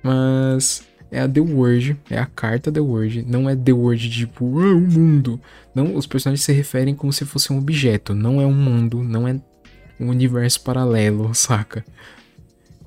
Mas 0.01 0.81
é 1.11 1.19
a 1.19 1.27
The 1.27 1.41
Word, 1.41 1.97
é 2.09 2.17
a 2.17 2.25
carta 2.25 2.71
The 2.71 2.79
Word, 2.79 3.25
não 3.27 3.49
é 3.49 3.55
The 3.55 3.73
Word 3.73 4.09
tipo, 4.09 4.61
ah, 4.61 4.73
o 4.73 4.79
mundo. 4.79 5.41
Não, 5.75 5.93
os 5.93 6.07
personagens 6.07 6.45
se 6.45 6.53
referem 6.53 6.95
como 6.95 7.11
se 7.11 7.25
fosse 7.25 7.51
um 7.51 7.57
objeto, 7.57 8.15
não 8.15 8.39
é 8.41 8.45
um 8.45 8.53
mundo, 8.53 9.03
não 9.03 9.27
é 9.27 9.37
um 9.99 10.07
universo 10.07 10.61
paralelo, 10.61 11.31
saca? 11.35 11.83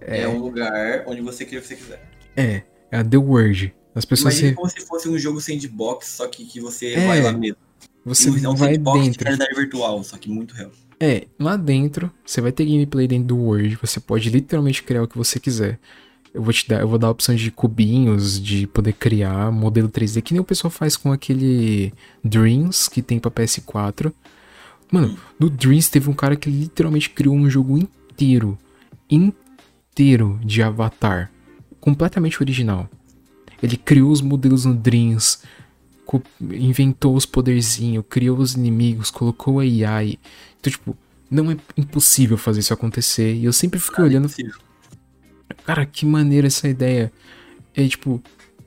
É, 0.00 0.22
é 0.22 0.28
um 0.28 0.38
lugar 0.38 1.04
onde 1.06 1.20
você 1.20 1.44
quer 1.44 1.58
o 1.58 1.60
que 1.60 1.66
você 1.66 1.76
quiser. 1.76 2.02
É, 2.34 2.62
é 2.90 2.96
a 2.96 3.04
The 3.04 3.18
Word. 3.18 3.74
As 3.94 4.04
pessoas 4.04 4.34
Imagina 4.34 4.50
se... 4.50 4.56
como 4.56 4.68
se 4.70 4.80
fosse 4.86 5.08
um 5.08 5.18
jogo 5.18 5.40
sandbox, 5.40 6.06
só 6.08 6.26
que, 6.28 6.44
que 6.44 6.60
você 6.60 6.92
é, 6.92 7.06
vai 7.06 7.22
lá 7.22 7.32
mesmo. 7.32 7.56
Você 8.04 8.28
é 8.28 8.48
um 8.48 8.54
vai 8.54 8.74
sandbox 8.74 9.00
dentro. 9.02 9.18
de 9.18 9.24
realidade 9.24 9.54
virtual, 9.54 10.04
só 10.04 10.16
que 10.16 10.28
muito 10.28 10.54
real. 10.54 10.70
É, 10.98 11.26
lá 11.38 11.56
dentro, 11.56 12.10
você 12.24 12.40
vai 12.40 12.52
ter 12.52 12.66
gameplay 12.66 13.08
dentro 13.08 13.28
do 13.28 13.36
Word, 13.38 13.78
você 13.80 13.98
pode 13.98 14.28
literalmente 14.28 14.82
criar 14.82 15.02
o 15.02 15.08
que 15.08 15.16
você 15.16 15.40
quiser. 15.40 15.78
Eu 16.32 16.42
vou 16.42 16.52
te 16.52 16.68
dar, 16.68 16.80
eu 16.80 16.86
vou 16.86 16.98
dar 16.98 17.08
a 17.08 17.10
opção 17.10 17.34
de 17.34 17.50
cubinhos, 17.50 18.40
de 18.40 18.66
poder 18.66 18.92
criar 18.92 19.50
modelo 19.50 19.88
3D, 19.88 20.22
que 20.22 20.32
nem 20.32 20.40
o 20.40 20.44
pessoal 20.44 20.70
faz 20.70 20.96
com 20.96 21.10
aquele 21.10 21.92
Dreams 22.22 22.88
que 22.88 23.02
tem 23.02 23.18
pra 23.18 23.30
PS4. 23.30 24.12
Mano, 24.92 25.08
hum. 25.08 25.16
no 25.38 25.50
Dreams 25.50 25.88
teve 25.88 26.08
um 26.08 26.14
cara 26.14 26.36
que 26.36 26.50
literalmente 26.50 27.10
criou 27.10 27.34
um 27.34 27.50
jogo 27.50 27.76
inteiro, 27.78 28.56
inteiro 29.10 30.38
de 30.44 30.62
Avatar, 30.62 31.32
completamente 31.80 32.40
original. 32.40 32.88
Ele 33.62 33.76
criou 33.76 34.10
os 34.10 34.20
modelos 34.20 34.64
no 34.64 34.74
Dreams, 34.74 35.38
inventou 36.50 37.14
os 37.14 37.26
poderzinhos, 37.26 38.04
criou 38.08 38.38
os 38.38 38.54
inimigos, 38.54 39.10
colocou 39.10 39.60
a 39.60 39.62
AI. 39.62 40.18
Então, 40.58 40.70
tipo, 40.70 40.96
não 41.30 41.50
é 41.50 41.56
impossível 41.76 42.36
fazer 42.36 42.60
isso 42.60 42.74
acontecer. 42.74 43.34
E 43.34 43.44
eu 43.44 43.52
sempre 43.52 43.78
fico 43.78 44.00
ah, 44.00 44.04
olhando. 44.04 44.28
É 45.48 45.54
Cara, 45.64 45.86
que 45.86 46.04
maneira 46.04 46.46
essa 46.46 46.68
ideia. 46.68 47.12
É 47.74 47.86
tipo, 47.86 48.20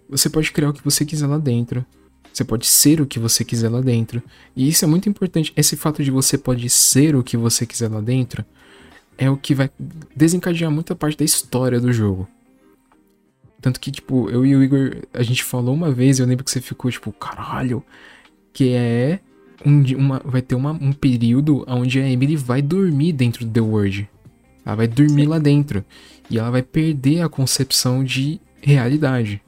você 0.09 0.29
pode 0.29 0.51
criar 0.51 0.69
o 0.69 0.73
que 0.73 0.83
você 0.83 1.03
quiser 1.03 1.27
lá 1.27 1.37
dentro. 1.37 1.85
Você 2.31 2.43
pode 2.43 2.65
ser 2.65 2.99
o 2.99 3.05
que 3.05 3.19
você 3.19 3.43
quiser 3.43 3.69
lá 3.69 3.81
dentro. 3.81 4.23
E 4.55 4.67
isso 4.67 4.85
é 4.85 4.87
muito 4.87 5.07
importante. 5.07 5.53
Esse 5.55 5.75
fato 5.75 6.03
de 6.03 6.09
você 6.09 6.37
pode 6.37 6.67
ser 6.69 7.15
o 7.15 7.23
que 7.23 7.37
você 7.37 7.65
quiser 7.65 7.89
lá 7.89 8.01
dentro 8.01 8.43
é 9.17 9.29
o 9.29 9.37
que 9.37 9.53
vai 9.53 9.69
desencadear 10.15 10.71
muita 10.71 10.95
parte 10.95 11.17
da 11.17 11.25
história 11.25 11.79
do 11.79 11.93
jogo. 11.93 12.27
Tanto 13.63 13.79
que, 13.79 13.89
tipo, 13.89 14.29
eu 14.29 14.45
e 14.45 14.53
o 14.57 14.61
Igor, 14.61 14.97
a 15.13 15.23
gente 15.23 15.41
falou 15.41 15.73
uma 15.73 15.89
vez, 15.89 16.19
eu 16.19 16.25
lembro 16.25 16.43
que 16.43 16.51
você 16.51 16.59
ficou, 16.59 16.91
tipo, 16.91 17.13
caralho, 17.13 17.81
que 18.51 18.73
é 18.73 19.21
um, 19.65 19.81
uma, 19.95 20.21
vai 20.25 20.41
ter 20.41 20.53
uma, 20.53 20.73
um 20.73 20.91
período 20.91 21.63
onde 21.65 21.97
a 22.01 22.09
Emily 22.09 22.35
vai 22.35 22.61
dormir 22.61 23.13
dentro 23.13 23.45
do 23.45 23.51
The 23.53 23.61
World. 23.61 24.09
Ela 24.65 24.75
vai 24.75 24.85
dormir 24.85 25.27
lá 25.27 25.39
dentro. 25.39 25.85
E 26.29 26.37
ela 26.37 26.51
vai 26.51 26.61
perder 26.61 27.21
a 27.21 27.29
concepção 27.29 28.03
de 28.03 28.41
realidade. 28.61 29.41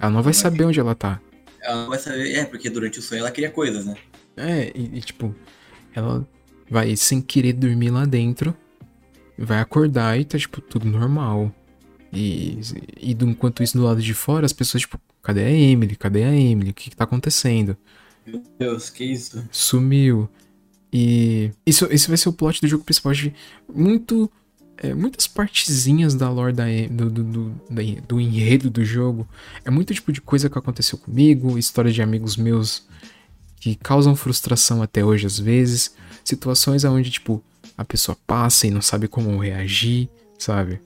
Ela 0.00 0.10
não 0.10 0.22
vai 0.22 0.32
saber 0.32 0.64
onde 0.64 0.80
ela 0.80 0.94
tá. 0.94 1.20
Ela 1.60 1.82
não 1.82 1.90
vai 1.90 1.98
saber. 1.98 2.32
É, 2.32 2.46
porque 2.46 2.70
durante 2.70 3.00
o 3.00 3.02
sonho 3.02 3.18
ela 3.18 3.30
cria 3.30 3.50
coisas, 3.50 3.84
né? 3.84 3.96
É, 4.34 4.72
e, 4.74 4.96
e, 4.96 5.00
tipo, 5.02 5.34
ela 5.94 6.26
vai 6.70 6.96
sem 6.96 7.20
querer 7.20 7.52
dormir 7.52 7.90
lá 7.90 8.06
dentro, 8.06 8.56
vai 9.36 9.60
acordar 9.60 10.18
e 10.18 10.24
tá, 10.24 10.38
tipo, 10.38 10.62
tudo 10.62 10.86
normal. 10.88 11.54
E, 12.12 12.58
e 13.00 13.14
do, 13.14 13.26
enquanto 13.28 13.62
isso 13.62 13.76
do 13.76 13.84
lado 13.84 14.02
de 14.02 14.12
fora, 14.12 14.44
as 14.44 14.52
pessoas, 14.52 14.82
tipo, 14.82 15.00
cadê 15.22 15.44
a 15.44 15.50
Emily? 15.50 15.96
Cadê 15.96 16.24
a 16.24 16.34
Emily? 16.34 16.70
O 16.70 16.74
que, 16.74 16.90
que 16.90 16.96
tá 16.96 17.04
acontecendo? 17.04 17.76
Meu 18.26 18.42
Deus, 18.58 18.90
que 18.90 19.04
isso? 19.04 19.42
Sumiu. 19.50 20.28
E 20.92 21.50
isso, 21.64 21.88
isso 21.90 22.08
vai 22.08 22.18
ser 22.18 22.28
o 22.28 22.32
plot 22.32 22.60
do 22.60 22.68
jogo 22.68 22.84
principal. 22.84 23.12
De 23.12 23.32
muito. 23.72 24.30
É, 24.76 24.94
muitas 24.94 25.28
partezinhas 25.28 26.14
da 26.14 26.28
lore 26.28 26.52
da, 26.52 26.64
do, 26.90 27.08
do, 27.08 27.22
do, 27.22 27.54
do 28.08 28.20
enredo 28.20 28.68
do 28.68 28.84
jogo. 28.84 29.28
É 29.64 29.70
muito 29.70 29.94
tipo 29.94 30.12
de 30.12 30.20
coisa 30.20 30.50
que 30.50 30.58
aconteceu 30.58 30.98
comigo, 30.98 31.56
história 31.56 31.92
de 31.92 32.02
amigos 32.02 32.36
meus 32.36 32.84
que 33.60 33.76
causam 33.76 34.16
frustração 34.16 34.82
até 34.82 35.04
hoje 35.04 35.24
às 35.24 35.38
vezes. 35.38 35.94
Situações 36.24 36.84
onde, 36.84 37.10
tipo, 37.10 37.42
a 37.78 37.84
pessoa 37.84 38.16
passa 38.26 38.66
e 38.66 38.70
não 38.70 38.82
sabe 38.82 39.06
como 39.06 39.38
reagir, 39.38 40.08
sabe? 40.36 40.80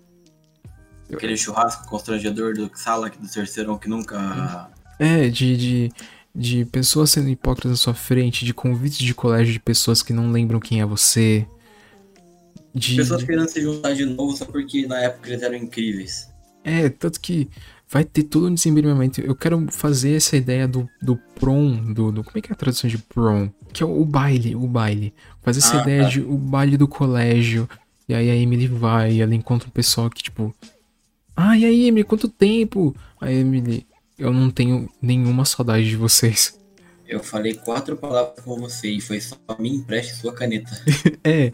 Aquele 1.13 1.37
churrasco 1.37 1.87
constrangedor 1.89 2.55
do 2.55 2.71
sala 2.75 3.09
do 3.11 3.29
terceirão 3.29 3.79
que 3.79 3.89
nunca. 3.89 4.69
É, 4.99 5.29
de, 5.29 5.57
de, 5.57 5.93
de 6.35 6.65
pessoas 6.67 7.11
sendo 7.11 7.29
hipócritas 7.29 7.71
na 7.71 7.77
sua 7.77 7.95
frente, 7.95 8.45
de 8.45 8.53
convites 8.53 8.99
de 8.99 9.15
colégio 9.15 9.53
de 9.53 9.61
pessoas 9.61 10.03
que 10.03 10.13
não 10.13 10.31
lembram 10.31 10.59
quem 10.59 10.81
é 10.81 10.87
você. 10.87 11.47
De... 12.75 12.97
Pessoas 12.97 13.23
querendo 13.23 13.49
se 13.49 13.61
juntar 13.61 13.95
de 13.95 14.05
novo 14.05 14.37
só 14.37 14.45
porque 14.45 14.87
na 14.87 15.01
época 15.01 15.29
eles 15.31 15.43
eram 15.43 15.57
incríveis. 15.57 16.29
É, 16.65 16.89
tanto 16.89 17.21
que 17.21 17.49
vai 17.89 18.05
ter 18.05 18.25
todo 18.25 18.49
um 18.49 18.55
desenvolvimento. 18.55 19.21
Eu 19.21 19.35
quero 19.35 19.67
fazer 19.71 20.17
essa 20.17 20.37
ideia 20.37 20.67
do, 20.67 20.89
do 21.01 21.17
prom, 21.37 21.93
do, 21.93 22.11
do, 22.11 22.25
Como 22.25 22.39
é 22.39 22.41
que 22.41 22.51
é 22.51 22.53
a 22.53 22.57
tradução 22.57 22.91
de 22.91 22.99
prom? 22.99 23.49
Que 23.73 23.83
é 23.83 23.87
o, 23.87 24.01
o 24.01 24.05
baile, 24.05 24.57
o 24.57 24.67
baile. 24.67 25.15
Fazer 25.43 25.61
essa 25.61 25.79
ah, 25.79 25.83
ideia 25.83 26.03
tá. 26.03 26.09
de 26.09 26.21
o 26.21 26.37
baile 26.37 26.77
do 26.77 26.89
colégio. 26.89 27.69
E 28.09 28.15
aí 28.15 28.31
a 28.31 28.37
Emily 28.37 28.67
vai, 28.67 29.13
e 29.15 29.21
ela 29.21 29.35
encontra 29.35 29.69
um 29.69 29.73
pessoal 29.73 30.11
que, 30.11 30.23
tipo. 30.23 30.55
Ah, 31.37 31.57
e 31.57 31.65
aí, 31.65 31.87
Emily, 31.87 32.05
quanto 32.05 32.29
tempo? 32.29 32.97
A 33.21 33.31
Emily, 33.31 33.87
eu 34.19 34.33
não 34.33 34.51
tenho 34.51 34.89
nenhuma 35.01 35.45
saudade 35.45 35.89
de 35.89 35.97
vocês. 35.97 36.59
Eu 37.07 37.23
falei 37.23 37.55
quatro 37.55 37.97
palavras 37.97 38.43
com 38.43 38.59
você 38.59 38.89
e 38.89 39.01
foi 39.01 39.21
só 39.21 39.37
me 39.59 39.69
empreste 39.69 40.17
sua 40.17 40.33
caneta. 40.33 40.71
é. 41.23 41.53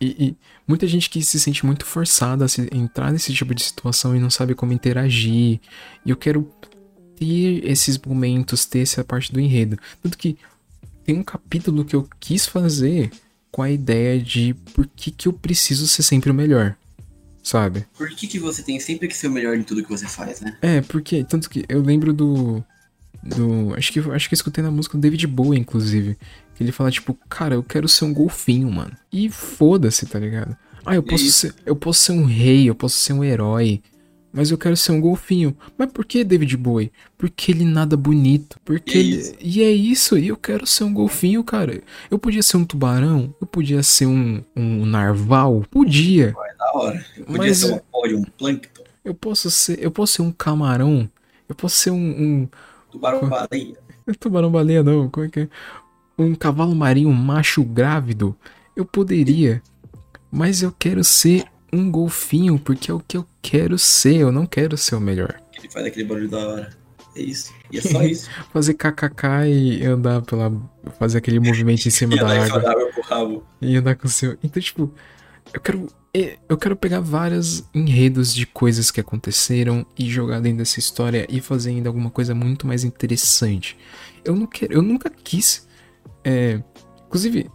E, 0.00 0.06
e, 0.06 0.36
muita 0.68 0.86
gente 0.86 1.08
que 1.08 1.22
se 1.22 1.40
sente 1.40 1.64
muito 1.64 1.84
forçada 1.86 2.44
a 2.44 2.48
se, 2.48 2.68
entrar 2.72 3.10
nesse 3.10 3.32
tipo 3.32 3.54
de 3.54 3.64
situação 3.64 4.14
e 4.14 4.20
não 4.20 4.30
sabe 4.30 4.54
como 4.54 4.72
interagir. 4.72 5.58
E 6.04 6.10
eu 6.10 6.16
quero 6.16 6.48
ter 7.16 7.64
esses 7.64 7.98
momentos, 7.98 8.66
ter 8.66 8.80
essa 8.80 9.02
parte 9.02 9.32
do 9.32 9.40
enredo. 9.40 9.78
Tanto 10.02 10.18
que 10.18 10.36
tem 11.04 11.18
um 11.18 11.24
capítulo 11.24 11.84
que 11.84 11.96
eu 11.96 12.08
quis 12.20 12.46
fazer 12.46 13.10
com 13.50 13.62
a 13.62 13.70
ideia 13.70 14.20
de 14.20 14.54
por 14.74 14.86
que, 14.86 15.10
que 15.10 15.28
eu 15.28 15.32
preciso 15.32 15.86
ser 15.86 16.02
sempre 16.02 16.30
o 16.30 16.34
melhor. 16.34 16.76
Sabe? 17.44 17.84
Por 17.96 18.08
que, 18.08 18.26
que 18.26 18.38
você 18.38 18.62
tem 18.62 18.80
sempre 18.80 19.06
que 19.06 19.14
ser 19.14 19.28
o 19.28 19.30
melhor 19.30 19.54
em 19.54 19.62
tudo 19.62 19.82
que 19.82 19.90
você 19.90 20.06
faz, 20.06 20.40
né? 20.40 20.56
É, 20.62 20.80
porque. 20.80 21.22
Tanto 21.22 21.50
que 21.50 21.62
eu 21.68 21.82
lembro 21.82 22.14
do. 22.14 22.64
Do. 23.22 23.74
Acho 23.76 23.92
que, 23.92 24.00
acho 24.00 24.28
que 24.28 24.34
eu 24.34 24.36
escutei 24.36 24.64
na 24.64 24.70
música 24.70 24.96
do 24.96 25.00
David 25.02 25.26
Bowie, 25.26 25.60
inclusive. 25.60 26.16
Ele 26.58 26.72
fala, 26.72 26.90
tipo, 26.90 27.16
cara, 27.28 27.54
eu 27.54 27.62
quero 27.62 27.86
ser 27.86 28.06
um 28.06 28.14
golfinho, 28.14 28.70
mano. 28.70 28.92
E 29.12 29.28
foda-se, 29.28 30.06
tá 30.06 30.18
ligado? 30.18 30.56
Ah, 30.86 30.94
eu 30.94 31.02
posso, 31.02 31.30
ser, 31.30 31.54
eu 31.66 31.76
posso 31.76 32.00
ser 32.00 32.12
um 32.12 32.24
rei, 32.24 32.68
eu 32.68 32.74
posso 32.74 32.96
ser 32.96 33.12
um 33.12 33.22
herói. 33.22 33.82
Mas 34.32 34.50
eu 34.50 34.58
quero 34.58 34.76
ser 34.76 34.90
um 34.90 35.00
golfinho. 35.00 35.56
Mas 35.78 35.92
por 35.92 36.04
que 36.04 36.24
David 36.24 36.56
Bowie? 36.56 36.90
Porque 37.16 37.52
ele 37.52 37.64
nada 37.64 37.96
bonito. 37.96 38.58
Porque 38.64 38.98
e 38.98 39.00
é 39.00 39.04
ele... 39.04 39.36
E 39.40 39.62
é 39.62 39.70
isso, 39.70 40.18
e 40.18 40.26
eu 40.26 40.36
quero 40.36 40.66
ser 40.66 40.82
um 40.82 40.92
golfinho, 40.92 41.44
cara. 41.44 41.80
Eu 42.10 42.18
podia 42.18 42.42
ser 42.42 42.56
um 42.56 42.64
tubarão, 42.64 43.32
eu 43.40 43.46
podia 43.46 43.80
ser 43.84 44.06
um, 44.06 44.42
um 44.56 44.84
narval. 44.84 45.64
Podia. 45.70 46.34
É 46.36 46.53
da 46.72 46.78
hora. 46.78 47.04
Eu 47.16 47.24
podia 47.24 47.48
mas... 47.48 47.58
ser 47.58 47.72
um 47.72 47.78
pódio, 47.78 48.18
um 48.18 48.24
plâncton. 48.24 48.82
Eu 49.04 49.14
posso 49.14 49.50
ser. 49.50 49.82
Eu 49.82 49.90
posso 49.90 50.14
ser 50.14 50.22
um 50.22 50.32
camarão. 50.32 51.08
Eu 51.48 51.54
posso 51.54 51.76
ser 51.76 51.90
um. 51.90 51.96
um... 51.96 52.48
Tubarão 52.90 53.28
baleia. 53.28 53.76
Tubarão 54.18 54.50
baleia 54.50 54.82
não, 54.82 55.08
como 55.08 55.26
é 55.26 55.28
que 55.28 55.40
é? 55.40 55.48
um 56.18 56.34
cavalo 56.34 56.74
marinho 56.74 57.12
macho 57.12 57.62
grávido, 57.64 58.36
eu 58.76 58.84
poderia. 58.84 59.62
Mas 60.30 60.62
eu 60.62 60.72
quero 60.72 61.04
ser 61.04 61.44
um 61.72 61.90
golfinho, 61.90 62.58
porque 62.58 62.90
é 62.90 62.94
o 62.94 63.00
que 63.00 63.16
eu 63.16 63.26
quero 63.40 63.78
ser. 63.78 64.16
Eu 64.16 64.32
não 64.32 64.46
quero 64.46 64.76
ser 64.76 64.94
o 64.96 65.00
melhor. 65.00 65.40
Ele 65.56 65.70
faz 65.70 65.86
aquele 65.86 66.04
barulho 66.06 66.28
da 66.28 66.38
hora. 66.38 66.70
É 67.16 67.22
isso. 67.22 67.52
E 67.70 67.78
é 67.78 67.80
só 67.80 68.02
isso. 68.04 68.28
fazer 68.52 68.74
kkk 68.74 69.46
e 69.46 69.84
andar 69.84 70.22
pela. 70.22 70.52
Fazer 70.98 71.18
aquele 71.18 71.38
movimento 71.38 71.86
em 71.86 71.90
cima 71.90 72.16
da 72.18 72.44
água. 72.44 73.42
E 73.60 73.76
andar 73.76 73.94
com 73.96 74.06
o 74.06 74.10
seu. 74.10 74.36
Então, 74.42 74.60
tipo, 74.60 74.92
eu 75.54 75.60
quero. 75.60 75.86
Eu 76.48 76.56
quero 76.56 76.76
pegar 76.76 77.00
vários 77.00 77.64
enredos 77.74 78.32
de 78.32 78.46
coisas 78.46 78.88
que 78.92 79.00
aconteceram 79.00 79.84
e 79.98 80.08
jogar 80.08 80.38
dentro 80.40 80.58
dessa 80.58 80.78
história 80.78 81.26
e 81.28 81.40
fazer 81.40 81.70
ainda 81.70 81.88
alguma 81.88 82.08
coisa 82.08 82.32
muito 82.36 82.68
mais 82.68 82.84
interessante. 82.84 83.76
Eu 84.24 84.36
não 84.36 84.46
quero. 84.46 84.72
Eu 84.72 84.80
nunca 84.80 85.10
quis 85.10 85.66
é, 86.24 86.60
inclusive, 87.06 87.50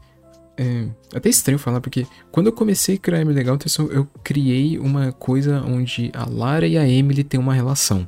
é 0.56 0.88
até 1.14 1.28
estranho 1.28 1.58
falar, 1.58 1.82
porque 1.82 2.06
quando 2.32 2.48
eu 2.48 2.54
comecei 2.54 2.96
a 2.96 3.00
criar 3.00 3.22
Emily 3.22 3.38
Legal, 3.38 3.58
eu 3.92 4.06
criei 4.24 4.78
uma 4.78 5.12
coisa 5.12 5.62
onde 5.62 6.12
a 6.14 6.30
Lara 6.30 6.68
e 6.68 6.78
a 6.78 6.88
Emily 6.88 7.24
têm 7.24 7.40
uma 7.40 7.54
relação, 7.54 8.08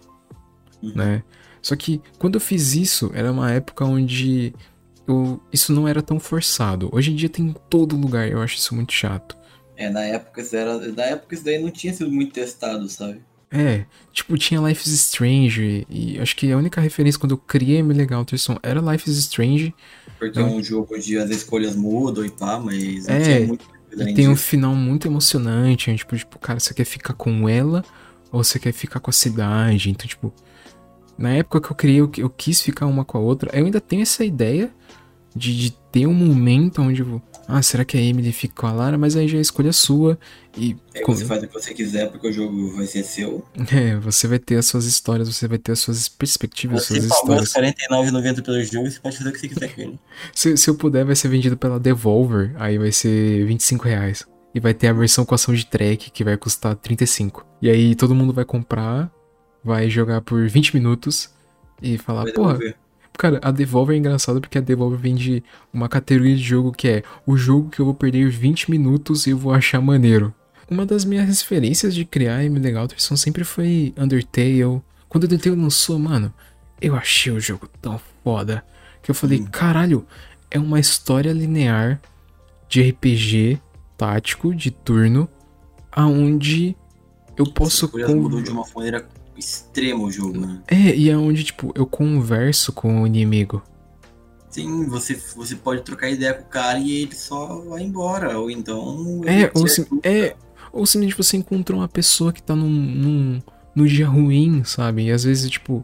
uhum. 0.81 0.93
né? 0.95 1.23
Só 1.61 1.75
que 1.75 2.01
quando 2.17 2.35
eu 2.35 2.41
fiz 2.41 2.75
isso, 2.75 3.11
era 3.13 3.31
uma 3.31 3.51
época 3.51 3.85
onde 3.85 4.53
eu, 5.07 5.41
isso 5.51 5.73
não 5.73 5.87
era 5.87 6.01
tão 6.01 6.19
forçado. 6.19 6.89
Hoje 6.91 7.11
em 7.11 7.15
dia 7.15 7.29
tem 7.29 7.47
em 7.47 7.55
todo 7.69 7.97
lugar, 7.97 8.29
eu 8.29 8.41
acho 8.41 8.57
isso 8.57 8.75
muito 8.75 8.93
chato. 8.93 9.35
É, 9.81 9.89
na 9.89 10.01
época, 10.01 10.43
era, 10.53 10.77
na 10.77 11.03
época 11.03 11.35
isso 11.35 11.43
daí 11.43 11.59
não 11.59 11.71
tinha 11.71 11.93
sido 11.93 12.11
muito 12.11 12.33
testado, 12.33 12.87
sabe? 12.87 13.21
É, 13.49 13.85
tipo, 14.13 14.37
tinha 14.37 14.61
Life 14.61 14.87
is 14.87 14.93
Strange, 14.93 15.85
e 15.89 16.17
acho 16.19 16.35
que 16.37 16.49
a 16.51 16.57
única 16.57 16.79
referência 16.79 17.19
quando 17.19 17.31
eu 17.31 17.37
criei 17.37 17.79
Emily 17.79 17.99
Legal 17.99 18.25
era 18.63 18.79
Life 18.79 19.09
is 19.09 19.17
Strange, 19.17 19.75
porque 20.17 20.39
é 20.39 20.43
um 20.43 20.63
jogo 20.63 20.95
onde 20.95 21.17
as 21.17 21.29
escolhas 21.29 21.75
mudam 21.75 22.23
e 22.23 22.29
pá, 22.29 22.59
mas 22.59 23.09
é, 23.09 23.39
muito 23.41 23.65
e 23.97 24.13
tem 24.13 24.29
um 24.29 24.35
final 24.35 24.73
muito 24.73 25.07
emocionante, 25.07 25.93
tipo, 25.95 26.15
tipo, 26.15 26.39
cara, 26.39 26.59
você 26.59 26.73
quer 26.73 26.85
ficar 26.85 27.13
com 27.13 27.47
ela 27.49 27.83
ou 28.31 28.43
você 28.43 28.57
quer 28.57 28.71
ficar 28.71 28.99
com 28.99 29.09
a 29.09 29.13
cidade? 29.13 29.89
Então, 29.89 30.07
tipo, 30.07 30.33
na 31.17 31.31
época 31.31 31.59
que 31.59 31.71
eu 31.71 31.75
criei, 31.75 31.99
eu, 31.99 32.09
eu 32.17 32.29
quis 32.29 32.61
ficar 32.61 32.85
uma 32.85 33.03
com 33.03 33.17
a 33.17 33.21
outra. 33.21 33.51
Eu 33.53 33.65
ainda 33.65 33.81
tenho 33.81 34.01
essa 34.01 34.23
ideia 34.23 34.71
de, 35.35 35.57
de 35.57 35.71
ter 35.91 36.07
um 36.07 36.13
momento 36.13 36.81
onde 36.81 37.03
ah, 37.47 37.61
será 37.61 37.83
que 37.83 37.97
a 37.97 38.01
Emily 38.01 38.31
fica 38.31 38.61
com 38.61 38.67
a 38.67 38.71
Lara? 38.71 38.97
Mas 38.97 39.15
aí 39.15 39.27
já 39.27 39.35
é 39.35 39.39
a 39.39 39.41
escolha 39.41 39.73
sua. 39.73 40.17
E 40.57 40.75
aí 40.95 41.03
você 41.05 41.25
faz 41.25 41.43
o 41.43 41.47
que 41.47 41.53
você 41.53 41.73
quiser, 41.73 42.09
porque 42.09 42.27
o 42.27 42.31
jogo 42.31 42.75
vai 42.75 42.85
ser 42.85 43.03
seu. 43.03 43.45
É, 43.71 43.95
você 43.97 44.27
vai 44.27 44.39
ter 44.39 44.55
as 44.55 44.65
suas 44.65 44.85
histórias, 44.85 45.33
você 45.33 45.47
vai 45.47 45.57
ter 45.57 45.73
as 45.73 45.79
suas 45.79 46.07
perspectivas, 46.07 46.83
você 46.83 46.99
suas 46.99 47.05
histórias. 47.05 47.49
Você 47.49 47.59
pagou 47.89 48.11
R$49,90 48.11 48.43
pelo 48.43 48.63
jogo, 48.63 48.89
você 48.89 48.99
pode 48.99 49.17
fazer 49.17 49.29
o 49.29 49.33
que 49.33 49.39
você 49.39 49.47
quiser 49.47 49.73
com 49.73 49.81
ele. 49.81 49.99
se, 50.33 50.55
se 50.57 50.69
eu 50.69 50.75
puder, 50.75 51.05
vai 51.05 51.15
ser 51.15 51.27
vendido 51.27 51.57
pela 51.57 51.79
Devolver, 51.79 52.53
aí 52.57 52.77
vai 52.77 52.91
ser 52.91 53.45
25 53.45 53.85
reais. 53.85 54.25
E 54.53 54.59
vai 54.59 54.73
ter 54.73 54.87
a 54.87 54.93
versão 54.93 55.23
com 55.25 55.33
ação 55.33 55.53
de 55.53 55.65
track, 55.65 56.11
que 56.11 56.23
vai 56.23 56.37
custar 56.37 56.75
35. 56.75 57.45
E 57.61 57.69
aí 57.69 57.95
todo 57.95 58.15
mundo 58.15 58.33
vai 58.33 58.43
comprar, 58.43 59.11
vai 59.63 59.89
jogar 59.89 60.21
por 60.21 60.47
20 60.47 60.73
minutos 60.75 61.29
e 61.81 61.97
falar, 61.97 62.31
porra, 62.33 62.59
Cara, 63.21 63.39
a 63.43 63.51
Devolver 63.51 63.95
é 63.95 63.99
engraçada 63.99 64.41
porque 64.41 64.57
a 64.57 64.61
Devolver 64.61 64.97
vende 64.97 65.43
uma 65.71 65.87
categoria 65.87 66.35
de 66.35 66.41
jogo 66.41 66.71
que 66.71 66.87
é 66.87 67.03
o 67.23 67.37
jogo 67.37 67.69
que 67.69 67.79
eu 67.79 67.85
vou 67.85 67.93
perder 67.93 68.27
20 68.27 68.71
minutos 68.71 69.27
e 69.27 69.29
eu 69.29 69.37
vou 69.37 69.53
achar 69.53 69.79
maneiro. 69.79 70.33
Uma 70.67 70.87
das 70.87 71.05
minhas 71.05 71.27
referências 71.27 71.93
de 71.93 72.03
criar 72.03 72.43
M 72.43 72.75
Alterson 72.75 73.15
sempre 73.15 73.43
foi 73.43 73.93
Undertale. 73.95 74.81
Quando 75.07 75.25
Undertale 75.25 75.55
lançou, 75.55 75.99
mano, 75.99 76.33
eu 76.81 76.95
achei 76.95 77.31
o 77.31 77.39
jogo 77.39 77.69
tão 77.79 78.01
foda 78.23 78.65
que 79.03 79.11
eu 79.11 79.13
falei, 79.13 79.39
hum. 79.39 79.45
caralho, 79.51 80.03
é 80.49 80.57
uma 80.57 80.79
história 80.79 81.31
linear 81.31 82.01
de 82.67 82.89
RPG 82.89 83.61
tático 83.95 84.55
de 84.55 84.71
turno 84.71 85.29
aonde 85.91 86.75
eu 87.37 87.45
posso 87.45 87.87
com... 87.87 87.99
de 88.41 88.49
uma 88.49 88.65
maneira 88.75 89.07
extremo 89.41 90.05
o 90.05 90.11
jogo, 90.11 90.39
né? 90.39 90.61
É, 90.67 90.95
e 90.95 91.09
é 91.09 91.17
onde, 91.17 91.43
tipo, 91.43 91.71
eu 91.75 91.85
converso 91.85 92.71
com 92.71 93.01
o 93.01 93.07
inimigo. 93.07 93.61
Sim, 94.49 94.85
você, 94.85 95.15
você 95.35 95.55
pode 95.55 95.81
trocar 95.81 96.09
ideia 96.09 96.33
com 96.33 96.43
o 96.43 96.49
cara 96.49 96.77
e 96.77 96.91
ele 96.91 97.15
só 97.15 97.61
vai 97.61 97.81
embora. 97.83 98.37
Ou 98.37 98.51
então. 98.51 99.21
É, 99.25 99.49
ou, 99.53 99.67
se, 99.67 99.87
é, 100.03 100.35
ou 100.71 100.85
simplesmente 100.85 101.17
você 101.17 101.37
encontra 101.37 101.75
uma 101.75 101.87
pessoa 101.87 102.33
que 102.33 102.43
tá 102.43 102.55
num, 102.55 102.69
num, 102.69 103.41
num 103.73 103.85
dia 103.85 104.07
ruim, 104.07 104.63
sabe? 104.63 105.05
E 105.05 105.11
às 105.11 105.23
vezes, 105.23 105.49
tipo. 105.49 105.83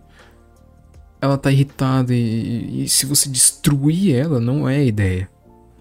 Ela 1.20 1.36
tá 1.36 1.52
irritada 1.52 2.14
e, 2.14 2.84
e, 2.84 2.90
se 2.90 3.08
você 3.08 3.28
destruir 3.28 4.14
ela, 4.14 4.40
não 4.40 4.70
é 4.70 4.86
ideia. 4.86 5.28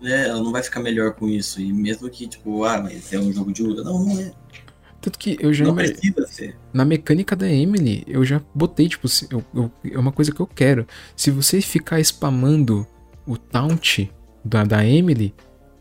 né, 0.00 0.28
ela 0.28 0.42
não 0.42 0.50
vai 0.50 0.62
ficar 0.62 0.80
melhor 0.80 1.12
com 1.12 1.28
isso. 1.28 1.60
E 1.60 1.70
mesmo 1.74 2.08
que, 2.08 2.26
tipo, 2.26 2.64
ah, 2.64 2.80
mas 2.80 3.12
é 3.12 3.18
um 3.18 3.30
jogo 3.30 3.52
de 3.52 3.62
luta. 3.62 3.84
Não, 3.84 4.02
não 4.02 4.18
é. 4.18 4.32
Tanto 5.06 5.20
que 5.20 5.36
eu 5.40 5.54
já. 5.54 5.64
Não 5.64 5.76
precisa 5.76 6.26
ser. 6.26 6.56
Na 6.72 6.84
mecânica 6.84 7.36
da 7.36 7.48
Emily, 7.48 8.02
eu 8.08 8.24
já 8.24 8.42
botei, 8.52 8.88
tipo, 8.88 9.08
se- 9.08 9.28
eu- 9.30 9.44
eu- 9.54 9.70
é 9.92 9.96
uma 9.96 10.10
coisa 10.10 10.32
que 10.32 10.40
eu 10.40 10.46
quero. 10.48 10.84
Se 11.14 11.30
você 11.30 11.60
ficar 11.60 12.00
spamando 12.00 12.84
o 13.24 13.36
taunt 13.36 14.10
da, 14.44 14.64
da 14.64 14.84
Emily, 14.84 15.32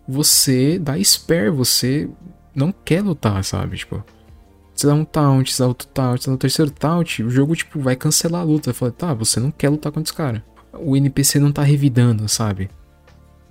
você 0.08 0.78
dá 0.78 0.96
spare, 1.00 1.50
você 1.50 2.08
não 2.54 2.72
quer 2.72 3.02
lutar, 3.02 3.44
sabe? 3.44 3.78
Tipo, 3.78 4.04
você 4.76 4.86
dá 4.86 4.94
um 4.94 5.04
taunt, 5.04 5.52
você 5.52 5.64
dá 5.64 5.68
outro 5.70 5.88
taunt, 5.88 6.22
você 6.22 6.30
dá 6.30 6.36
o 6.36 6.38
terceiro 6.38 6.70
taunt, 6.70 7.24
o 7.24 7.30
jogo, 7.32 7.56
tipo, 7.56 7.80
vai 7.80 7.96
cancelar 7.96 8.42
a 8.42 8.44
luta. 8.44 8.72
Vai 8.72 8.74
falar, 8.78 8.92
tá, 8.92 9.12
você 9.16 9.40
não 9.40 9.50
quer 9.50 9.70
lutar 9.70 9.92
contra 9.92 10.08
esse 10.08 10.14
cara. 10.14 10.46
O 10.72 10.96
NPC 10.96 11.40
não 11.40 11.52
tá 11.52 11.64
revidando, 11.64 12.30
sabe? 12.30 12.70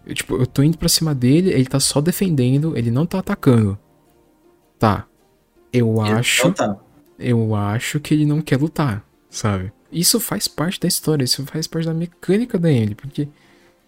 Eu, 0.07 0.15
tipo, 0.15 0.37
eu 0.37 0.47
tô 0.47 0.63
indo 0.63 0.79
pra 0.79 0.89
cima 0.89 1.13
dele, 1.17 1.51
ele 1.51 1.67
tá 1.67 1.81
só 1.81 2.01
defendendo, 2.01 2.77
ele 2.79 2.93
não 2.93 3.05
tá 3.07 3.19
atacando. 3.19 3.77
Tá. 4.79 5.07
Eu 5.77 6.01
acho. 6.01 6.49
Então 6.49 6.53
tá. 6.53 6.77
Eu 7.19 7.55
acho 7.55 8.01
que 8.01 8.13
ele 8.15 8.27
não 8.27 8.41
quer 8.41 8.59
lutar, 8.59 9.05
sabe? 9.31 9.73
Isso 9.91 10.19
faz 10.19 10.49
parte 10.49 10.81
da 10.81 10.89
história, 10.89 11.25
isso 11.25 11.45
faz 11.47 11.67
parte 11.67 11.87
da 11.87 11.95
mecânica 11.95 12.59
da 12.59 12.71
Emily, 12.71 12.95
porque 12.95 13.29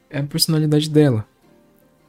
é 0.08 0.20
a 0.20 0.22
personalidade 0.22 0.88
dela. 0.88 1.26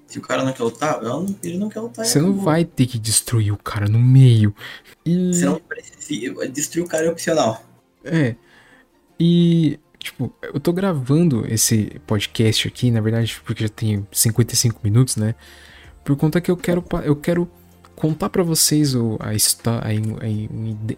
Se 0.05 0.19
o 0.19 0.21
cara 0.21 0.43
não 0.43 0.53
quer 0.53 0.63
lutar, 0.63 0.95
ela 1.03 1.21
não- 1.21 1.35
ele 1.43 1.57
não 1.57 1.67
quer 1.69 1.79
lutar. 1.81 2.05
Você 2.05 2.19
não 2.21 2.33
vai 2.33 2.63
ter 2.63 2.85
que 2.85 2.97
destruir 2.99 3.51
o 3.51 3.57
cara 3.57 3.87
no 3.89 3.99
meio. 3.99 4.55
E. 5.05 5.33
Você 5.33 5.45
não 5.45 5.59
precisa. 5.59 6.47
Destruir 6.49 6.83
o 6.85 6.87
cara 6.87 7.05
é 7.07 7.09
opcional. 7.09 7.61
É. 8.05 8.35
E, 9.19 9.79
tipo, 9.99 10.33
eu 10.41 10.59
tô 10.59 10.71
gravando 10.71 11.45
esse 11.51 11.99
podcast 12.05 12.67
aqui, 12.67 12.91
na 12.91 13.01
verdade, 13.01 13.41
porque 13.43 13.63
já 13.63 13.69
tem 13.69 14.07
55 14.11 14.79
minutos, 14.83 15.17
né? 15.17 15.35
Por 16.05 16.15
conta 16.15 16.39
que 16.39 16.49
eu 16.49 16.55
quero, 16.55 16.85
eu 17.03 17.15
quero 17.15 17.49
contar 17.97 18.29
pra 18.29 18.43
vocês 18.43 18.95
o, 18.95 19.17
a, 19.19 19.31
a, 19.31 19.79
a, 19.81 19.89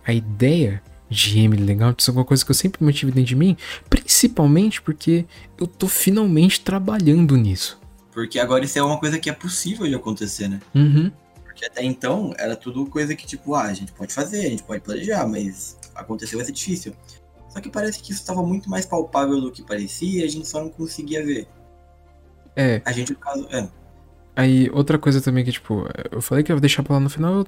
a 0.06 0.14
ideia 0.14 0.84
de 1.10 1.40
Emily 1.40 1.64
Legal, 1.64 1.96
isso 1.98 2.12
é 2.12 2.14
uma 2.14 2.26
coisa 2.26 2.46
que 2.46 2.52
eu 2.52 2.56
sempre 2.56 2.84
mantive 2.84 3.12
dentro 3.12 3.30
de 3.30 3.36
mim, 3.36 3.58
principalmente 3.90 4.80
porque 4.82 5.26
eu 5.58 5.66
tô 5.66 5.88
finalmente 5.88 6.62
trabalhando 6.62 7.36
nisso. 7.36 7.80
Porque 8.12 8.38
agora 8.38 8.64
isso 8.64 8.78
é 8.78 8.84
uma 8.84 9.00
coisa 9.00 9.18
que 9.18 9.30
é 9.30 9.34
possível 9.34 9.88
de 9.88 9.96
acontecer, 9.96 10.48
né? 10.50 10.60
Uhum. 10.76 11.12
Porque 11.44 11.66
até 11.66 11.84
então 11.84 12.34
era 12.38 12.56
tudo 12.56 12.86
coisa 12.86 13.16
que, 13.16 13.26
tipo, 13.26 13.56
ah, 13.56 13.64
a 13.64 13.74
gente 13.74 13.92
pode 13.92 14.14
fazer, 14.14 14.46
a 14.46 14.50
gente 14.50 14.64
pode 14.64 14.82
planejar, 14.82 15.26
mas 15.26 15.78
acontecer 15.96 16.36
vai 16.36 16.46
ser 16.46 16.52
difícil. 16.52 16.94
Só 17.48 17.60
que 17.60 17.70
parece 17.70 18.00
que 18.00 18.12
isso 18.12 18.22
estava 18.22 18.44
muito 18.44 18.70
mais 18.70 18.86
palpável 18.86 19.42
do 19.42 19.52
que 19.52 19.64
parecia 19.64 20.22
e 20.22 20.24
a 20.24 20.30
gente 20.30 20.48
só 20.48 20.62
não 20.62 20.70
conseguia 20.70 21.26
ver. 21.26 21.48
É, 22.56 22.82
A 22.86 22.92
gente, 22.92 23.14
no 23.14 23.20
caso, 23.20 23.48
é. 23.52 23.68
Aí, 24.40 24.70
outra 24.72 24.98
coisa 24.98 25.20
também 25.20 25.44
que, 25.44 25.52
tipo, 25.52 25.86
eu 26.10 26.22
falei 26.22 26.46
que 26.46 26.50
eu 26.50 26.56
ia 26.56 26.62
deixar 26.62 26.82
pra 26.82 26.94
lá 26.94 27.00
no 27.02 27.10
final, 27.10 27.46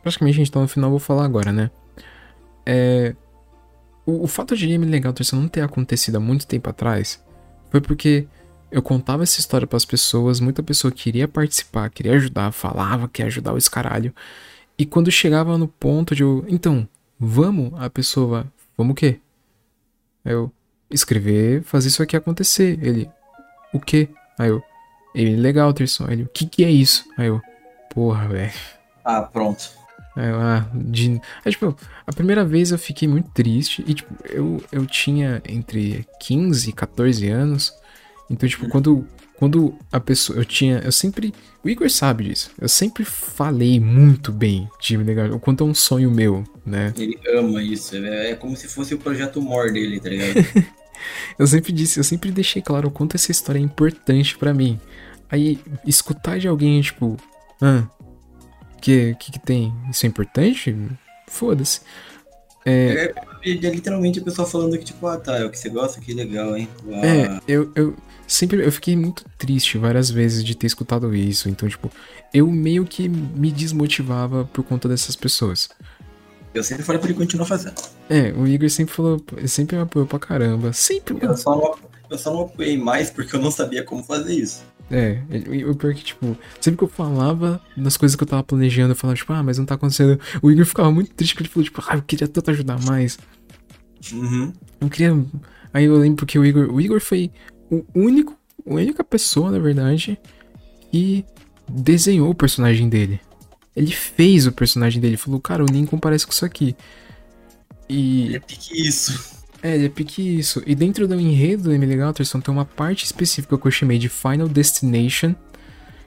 praticamente 0.00 0.36
a 0.36 0.38
gente 0.38 0.52
tá 0.52 0.60
no 0.60 0.68
final, 0.68 0.86
eu 0.86 0.92
vou 0.92 1.00
falar 1.00 1.24
agora, 1.24 1.50
né? 1.50 1.72
É. 2.64 3.16
O, 4.06 4.22
o 4.22 4.26
fato 4.28 4.56
de 4.56 4.70
Emily 4.70 4.92
Legal 4.92 5.12
Terça 5.12 5.34
não 5.34 5.48
ter 5.48 5.60
acontecido 5.60 6.14
há 6.14 6.20
muito 6.20 6.46
tempo 6.46 6.70
atrás 6.70 7.20
foi 7.68 7.80
porque 7.80 8.28
eu 8.70 8.80
contava 8.80 9.24
essa 9.24 9.40
história 9.40 9.66
pras 9.66 9.84
pessoas, 9.84 10.38
muita 10.38 10.62
pessoa 10.62 10.92
queria 10.92 11.26
participar, 11.26 11.90
queria 11.90 12.12
ajudar, 12.12 12.52
falava 12.52 13.08
que 13.08 13.22
ia 13.22 13.26
ajudar 13.26 13.52
o 13.52 13.58
escaralho. 13.58 14.14
E 14.78 14.86
quando 14.86 15.10
chegava 15.10 15.58
no 15.58 15.66
ponto 15.66 16.14
de 16.14 16.22
eu. 16.22 16.44
Então, 16.46 16.88
vamos, 17.18 17.72
a 17.76 17.90
pessoa. 17.90 18.46
Vamos 18.78 18.92
o 18.92 18.94
quê? 18.94 19.18
Eu. 20.24 20.52
Escrever, 20.88 21.64
fazer 21.64 21.88
isso 21.88 22.04
aqui 22.04 22.16
acontecer. 22.16 22.78
Ele. 22.80 23.10
O 23.74 23.80
quê? 23.80 24.08
Aí 24.38 24.50
eu. 24.50 24.69
Ele, 25.14 25.36
legal, 25.36 25.72
Terson. 25.72 26.08
Ele, 26.08 26.22
o 26.24 26.28
que 26.28 26.46
que 26.46 26.64
é 26.64 26.70
isso? 26.70 27.04
Aí 27.16 27.26
eu, 27.26 27.40
porra, 27.92 28.28
velho. 28.28 28.52
Ah, 29.04 29.22
pronto. 29.22 29.70
Aí 30.16 30.28
eu, 30.28 30.40
ah, 30.40 30.68
de... 30.74 31.20
Aí, 31.44 31.52
tipo, 31.52 31.76
a 32.06 32.12
primeira 32.12 32.44
vez 32.44 32.70
eu 32.70 32.78
fiquei 32.78 33.08
muito 33.08 33.30
triste. 33.30 33.84
E, 33.86 33.94
tipo, 33.94 34.14
eu, 34.28 34.62
eu 34.70 34.86
tinha 34.86 35.42
entre 35.48 36.06
15 36.20 36.70
e 36.70 36.72
14 36.72 37.28
anos. 37.28 37.72
Então, 38.28 38.48
tipo, 38.48 38.68
quando, 38.68 39.06
quando 39.40 39.74
a 39.90 39.98
pessoa. 39.98 40.38
Eu 40.38 40.44
tinha. 40.44 40.78
Eu 40.84 40.92
sempre. 40.92 41.34
O 41.64 41.68
Igor 41.68 41.90
sabe 41.90 42.24
disso. 42.24 42.50
Eu 42.60 42.68
sempre 42.68 43.04
falei 43.04 43.80
muito 43.80 44.30
bem 44.30 44.68
de 44.80 44.96
legal. 44.96 45.30
O 45.32 45.40
quanto 45.40 45.64
é 45.64 45.66
um 45.66 45.74
sonho 45.74 46.10
meu, 46.10 46.44
né? 46.64 46.92
Ele 46.96 47.18
ama 47.34 47.62
isso. 47.62 47.96
É, 47.96 48.30
é 48.30 48.34
como 48.34 48.56
se 48.56 48.68
fosse 48.68 48.94
o 48.94 48.98
projeto 48.98 49.40
More 49.40 49.72
dele, 49.72 49.98
tá 49.98 50.08
ligado? 50.10 50.34
Eu 51.38 51.46
sempre 51.46 51.72
disse, 51.72 51.98
eu 51.98 52.04
sempre 52.04 52.30
deixei 52.30 52.62
claro 52.62 52.88
o 52.88 52.90
quanto 52.90 53.16
essa 53.16 53.30
história 53.30 53.58
é 53.58 53.62
importante 53.62 54.36
pra 54.36 54.54
mim. 54.54 54.80
Aí, 55.30 55.60
escutar 55.86 56.38
de 56.38 56.48
alguém, 56.48 56.80
tipo, 56.80 57.16
ah, 57.62 57.86
que, 58.80 59.14
que 59.20 59.32
que 59.32 59.38
tem? 59.38 59.72
Isso 59.90 60.06
é 60.06 60.08
importante? 60.08 60.74
Foda-se. 61.28 61.80
é, 62.64 63.14
é 63.44 63.50
literalmente 63.70 64.18
a 64.18 64.22
pessoa 64.22 64.46
falando 64.46 64.76
que, 64.78 64.84
tipo, 64.84 65.06
ah, 65.06 65.16
tá, 65.16 65.38
é 65.38 65.44
o 65.44 65.50
que 65.50 65.58
você 65.58 65.68
gosta, 65.68 66.00
que 66.00 66.12
legal, 66.12 66.56
hein? 66.56 66.68
Ah, 66.92 67.06
É, 67.06 67.40
eu, 67.46 67.70
eu 67.74 67.96
sempre, 68.26 68.64
eu 68.64 68.72
fiquei 68.72 68.96
muito 68.96 69.24
triste 69.38 69.78
várias 69.78 70.10
vezes 70.10 70.44
de 70.44 70.54
ter 70.54 70.66
escutado 70.66 71.14
isso. 71.14 71.48
Então, 71.48 71.68
tipo, 71.68 71.90
eu 72.34 72.50
meio 72.50 72.84
que 72.84 73.08
me 73.08 73.50
desmotivava 73.50 74.44
por 74.52 74.64
conta 74.64 74.88
dessas 74.88 75.16
pessoas. 75.16 75.68
Eu 76.52 76.64
sempre 76.64 76.82
falei 76.82 77.00
pra 77.00 77.08
ele 77.08 77.18
continuar 77.18 77.46
fazendo. 77.46 77.80
É, 78.08 78.32
o 78.32 78.46
Igor 78.46 78.68
sempre 78.68 78.92
falou, 78.92 79.22
ele 79.36 79.48
sempre 79.48 79.76
me 79.76 79.82
apoiou 79.82 80.06
pra 80.06 80.18
caramba. 80.18 80.72
Sempre, 80.72 81.16
Eu 81.20 81.36
só, 81.36 81.56
não, 81.56 81.74
eu 82.10 82.18
só 82.18 82.32
não 82.32 82.42
apoiei 82.42 82.76
mais 82.76 83.08
porque 83.10 83.36
eu 83.36 83.40
não 83.40 83.50
sabia 83.50 83.84
como 83.84 84.02
fazer 84.02 84.34
isso. 84.34 84.62
É, 84.90 85.20
o 85.68 85.74
pior 85.76 85.92
é 85.92 85.94
que, 85.94 86.02
tipo, 86.02 86.36
sempre 86.60 86.78
que 86.78 86.84
eu 86.84 86.88
falava 86.88 87.60
das 87.76 87.96
coisas 87.96 88.16
que 88.16 88.24
eu 88.24 88.26
tava 88.26 88.42
planejando, 88.42 88.90
eu 88.90 88.96
falava, 88.96 89.16
tipo, 89.16 89.32
ah, 89.32 89.42
mas 89.42 89.56
não 89.56 89.64
tá 89.64 89.76
acontecendo. 89.76 90.18
O 90.42 90.50
Igor 90.50 90.64
ficava 90.64 90.90
muito 90.90 91.14
triste 91.14 91.32
porque 91.32 91.44
ele 91.44 91.52
falou, 91.52 91.64
tipo, 91.64 91.84
ah, 91.86 91.94
eu 91.94 92.02
queria 92.02 92.26
tanto 92.26 92.50
ajudar 92.50 92.80
mais. 92.84 93.16
Uhum. 94.12 94.52
Eu 94.80 94.88
queria. 94.88 95.24
Aí 95.72 95.84
eu 95.84 95.96
lembro 95.96 96.26
que 96.26 96.36
o 96.36 96.44
Igor. 96.44 96.74
O 96.74 96.80
Igor 96.80 97.00
foi 97.00 97.30
o 97.70 97.84
único. 97.94 98.36
A 98.66 98.74
única 98.74 99.04
pessoa, 99.04 99.50
na 99.52 99.58
verdade, 99.60 100.18
que 100.90 101.24
desenhou 101.68 102.28
o 102.28 102.34
personagem 102.34 102.88
dele. 102.88 103.20
Ele 103.80 103.92
fez 103.92 104.46
o 104.46 104.52
personagem 104.52 105.00
dele. 105.00 105.16
Falou, 105.16 105.40
cara, 105.40 105.64
o 105.64 105.66
Lincoln 105.66 105.98
parece 105.98 106.26
com 106.26 106.32
isso 106.32 106.44
aqui. 106.44 106.76
Ele 107.88 108.32
E. 108.32 108.36
é 108.36 108.38
pique 108.38 108.86
isso. 108.86 109.40
É, 109.62 109.74
ele 109.74 109.86
é 109.86 109.88
pique 109.88 110.38
isso. 110.38 110.62
E 110.66 110.74
dentro 110.74 111.08
do 111.08 111.18
enredo 111.18 111.62
do 111.62 111.72
Emily 111.72 111.96
Galterson 111.96 112.40
tem 112.40 112.52
uma 112.52 112.66
parte 112.66 113.06
específica 113.06 113.56
que 113.56 113.66
eu 113.66 113.70
chamei 113.70 113.98
de 113.98 114.10
Final 114.10 114.48
Destination. 114.48 115.34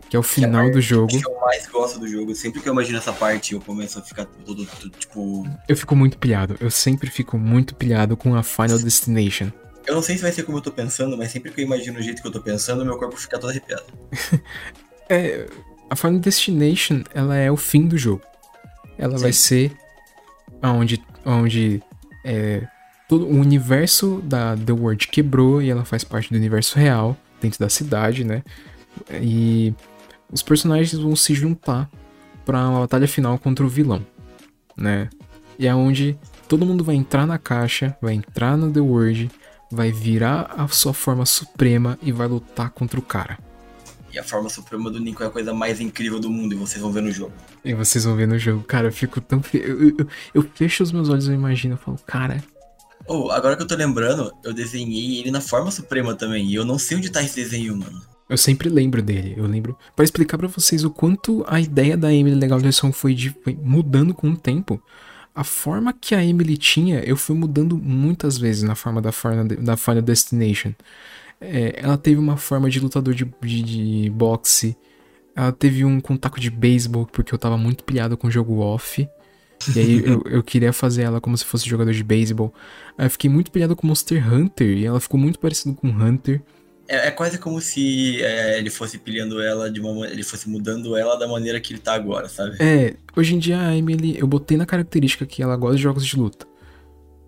Que 0.08 0.16
é 0.16 0.20
o 0.20 0.24
final 0.24 0.70
do 0.70 0.80
jogo. 0.80 1.08
que 1.08 1.28
eu 1.28 1.40
mais 1.40 1.66
gosto 1.66 2.00
do 2.00 2.08
jogo. 2.08 2.36
Sempre 2.36 2.62
que 2.62 2.70
eu 2.70 2.74
imagino 2.74 3.00
essa 3.00 3.12
parte, 3.12 3.54
eu 3.54 3.60
começo 3.60 3.98
a 3.98 4.04
ficar 4.04 4.26
todo, 4.26 4.68
todo, 4.68 4.92
tipo. 4.92 5.44
Eu 5.68 5.76
fico 5.76 5.96
muito 5.96 6.20
pilhado. 6.20 6.56
Eu 6.60 6.70
sempre 6.70 7.10
fico 7.10 7.40
muito 7.40 7.74
pilhado 7.74 8.16
com 8.16 8.36
a 8.36 8.44
Final 8.44 8.78
Destination. 8.78 9.52
Eu 9.88 9.96
não 9.96 10.04
sei 10.04 10.16
se 10.16 10.22
vai 10.22 10.32
ser 10.32 10.44
como 10.44 10.60
eu 10.60 10.62
tô 10.62 10.72
pensando, 10.72 11.18
mas 11.18 11.32
sempre 11.32 11.52
que 11.52 11.60
eu 11.60 11.66
imagino 11.66 11.98
o 11.98 12.04
jeito 12.04 12.22
que 12.22 12.28
eu 12.28 12.32
tô 12.32 12.40
pensando, 12.40 12.86
meu 12.86 13.00
corpo 13.00 13.18
fica 13.18 13.40
todo 13.40 13.50
arrepiado. 13.50 13.86
É, 15.10 15.46
a 15.90 15.96
Final 15.96 16.20
Destination, 16.20 17.04
ela 17.14 17.36
é 17.36 17.52
o 17.52 17.58
fim 17.58 17.88
do 17.88 17.98
jogo. 17.98 18.22
Ela 18.98 19.18
vai 19.18 19.34
ser 19.34 19.72
onde, 20.62 21.02
onde 21.26 21.82
é, 22.24 22.68
todo 23.08 23.26
o 23.26 23.38
universo 23.38 24.22
da 24.24 24.56
The 24.56 24.72
World 24.72 25.08
quebrou 25.08 25.62
e 25.62 25.70
ela 25.70 25.86
faz 25.86 26.04
parte 26.04 26.30
do 26.30 26.38
universo 26.38 26.78
real, 26.78 27.18
dentro 27.42 27.60
da 27.60 27.70
cidade, 27.70 28.24
né? 28.24 28.44
E 29.22 29.74
os 30.32 30.42
personagens 30.42 30.94
vão 30.94 31.16
se 31.16 31.34
juntar 31.34 31.90
pra 32.46 32.68
uma 32.70 32.82
batalha 32.82 33.08
final 33.08 33.38
contra 33.38 33.66
o 33.66 33.70
vilão, 33.70 34.06
né? 34.78 35.10
E 35.60 35.68
é 35.68 35.76
onde 35.76 36.18
todo 36.48 36.66
mundo 36.66 36.84
vai 36.84 36.96
entrar 36.96 37.26
na 37.26 37.38
caixa, 37.38 37.96
vai 38.02 38.14
entrar 38.14 38.58
no 38.58 38.72
The 38.72 38.80
World, 38.80 39.30
vai 39.72 39.92
virar 39.92 40.54
a 40.58 40.68
sua 40.68 40.94
forma 40.94 41.26
suprema 41.26 41.98
e 42.02 42.12
vai 42.12 42.28
lutar 42.28 42.70
contra 42.70 43.00
o 43.00 43.04
cara. 43.04 43.38
E 44.14 44.20
a 44.20 44.24
forma 44.24 44.48
suprema 44.48 44.92
do 44.92 45.00
Nico 45.00 45.24
é 45.24 45.26
a 45.26 45.30
coisa 45.32 45.54
mais 45.54 45.82
incrível 45.82 46.20
do 46.20 46.30
mundo, 46.30 46.54
e 46.54 46.56
vocês 46.58 46.80
vão 46.80 46.92
ver 46.92 47.02
no 47.02 47.12
jogo. 47.12 47.34
E 47.66 47.74
vocês 47.74 48.04
vão 48.06 48.16
ver 48.16 48.28
no 48.28 48.38
jogo. 48.38 48.64
Cara, 48.64 48.88
eu 48.90 48.92
fico 48.92 49.20
tão. 49.20 49.42
Eu, 49.54 49.90
eu, 49.90 50.08
eu 50.36 50.42
fecho 50.54 50.84
os 50.84 50.92
meus 50.92 51.10
olhos 51.10 51.28
e 51.28 51.32
imagino. 51.34 51.74
Eu 51.74 51.78
falo, 51.80 51.98
cara. 52.06 52.44
Oh, 53.08 53.32
agora 53.32 53.56
que 53.58 53.64
eu 53.64 53.68
tô 53.68 53.76
lembrando, 53.76 54.32
eu 54.44 54.54
desenhei 54.54 55.20
ele 55.20 55.32
na 55.32 55.42
forma 55.42 55.72
suprema 55.72 56.14
também. 56.14 56.46
E 56.48 56.54
eu 56.56 56.64
não 56.64 56.78
sei 56.78 56.98
onde 56.98 57.10
tá 57.10 57.24
esse 57.24 57.36
desenho, 57.36 57.76
mano. 57.76 58.02
Eu 58.30 58.38
sempre 58.38 58.70
lembro 58.70 59.02
dele. 59.02 59.34
Eu 59.36 59.46
lembro. 59.46 59.76
Pra 59.96 60.06
explicar 60.06 60.38
pra 60.38 60.48
vocês 60.48 60.84
o 60.84 60.90
quanto 60.92 61.44
a 61.48 61.60
ideia 61.60 61.98
da 61.98 62.14
Emily 62.14 62.36
Legal 62.36 62.60
Direção 62.60 62.94
foi, 62.94 63.14
de, 63.16 63.36
foi 63.44 63.58
mudando 63.62 64.14
com 64.14 64.30
o 64.30 64.38
tempo. 64.38 64.82
A 65.36 65.44
forma 65.44 65.92
que 65.92 66.14
a 66.14 66.24
Emily 66.24 66.56
tinha, 66.56 67.00
eu 67.00 67.18
fui 67.18 67.36
mudando 67.36 67.76
muitas 67.76 68.38
vezes 68.38 68.62
na 68.62 68.76
forma 68.76 69.02
da, 69.02 69.12
Final- 69.12 69.46
da 69.48 69.76
Final 69.76 70.02
Destination. 70.04 70.72
É, 71.44 71.74
ela 71.78 71.98
teve 71.98 72.20
uma 72.20 72.38
forma 72.38 72.70
de 72.70 72.80
lutador 72.80 73.14
de, 73.14 73.26
de, 73.42 73.62
de 74.04 74.10
boxe. 74.10 74.76
Ela 75.36 75.52
teve 75.52 75.84
um 75.84 76.00
contato 76.00 76.40
de 76.40 76.50
beisebol, 76.50 77.06
porque 77.06 77.34
eu 77.34 77.40
tava 77.40 77.58
muito 77.58 77.84
pilhado 77.84 78.16
com 78.16 78.28
o 78.28 78.32
jogo 78.32 78.60
off. 78.60 79.08
E 79.76 79.80
aí 79.80 80.04
eu, 80.06 80.22
eu 80.26 80.44
queria 80.44 80.74
fazer 80.74 81.04
ela 81.04 81.22
como 81.22 81.38
se 81.38 81.46
fosse 81.46 81.68
jogador 81.68 81.94
de 81.94 82.04
beisebol. 82.04 82.54
Aí 82.98 83.06
eu 83.06 83.10
fiquei 83.10 83.30
muito 83.30 83.52
pilhado 83.52 83.76
com 83.76 83.88
Monster 83.88 84.34
Hunter, 84.34 84.78
e 84.78 84.86
ela 84.86 85.00
ficou 85.00 85.20
muito 85.20 85.40
parecida 85.40 85.74
com 85.76 85.88
Hunter. 85.88 86.42
É, 86.88 87.08
é 87.08 87.12
quase 87.12 87.38
como 87.38 87.62
se 87.62 88.22
é, 88.22 88.60
ele 88.60 88.70
fosse 88.70 88.98
pilhando 88.98 89.42
ela 89.42 89.72
de 89.72 89.80
uma 89.80 89.94
ma- 89.94 90.08
ele 90.08 90.22
fosse 90.24 90.50
mudando 90.50 90.98
ela 90.98 91.16
da 91.16 91.28
maneira 91.28 91.60
que 91.62 91.74
ele 91.74 91.80
tá 91.80 91.94
agora, 91.94 92.28
sabe? 92.28 92.58
É, 92.60 92.96
hoje 93.16 93.36
em 93.36 93.40
dia 93.40 93.60
a 93.60 93.76
Emily, 93.76 94.20
eu 94.20 94.28
botei 94.28 94.58
na 94.58 94.66
característica 94.66 95.26
que 95.26 95.42
ela 95.42 95.56
gosta 95.56 95.78
de 95.78 95.82
jogos 95.84 96.06
de 96.06 96.18
luta. 96.18 96.46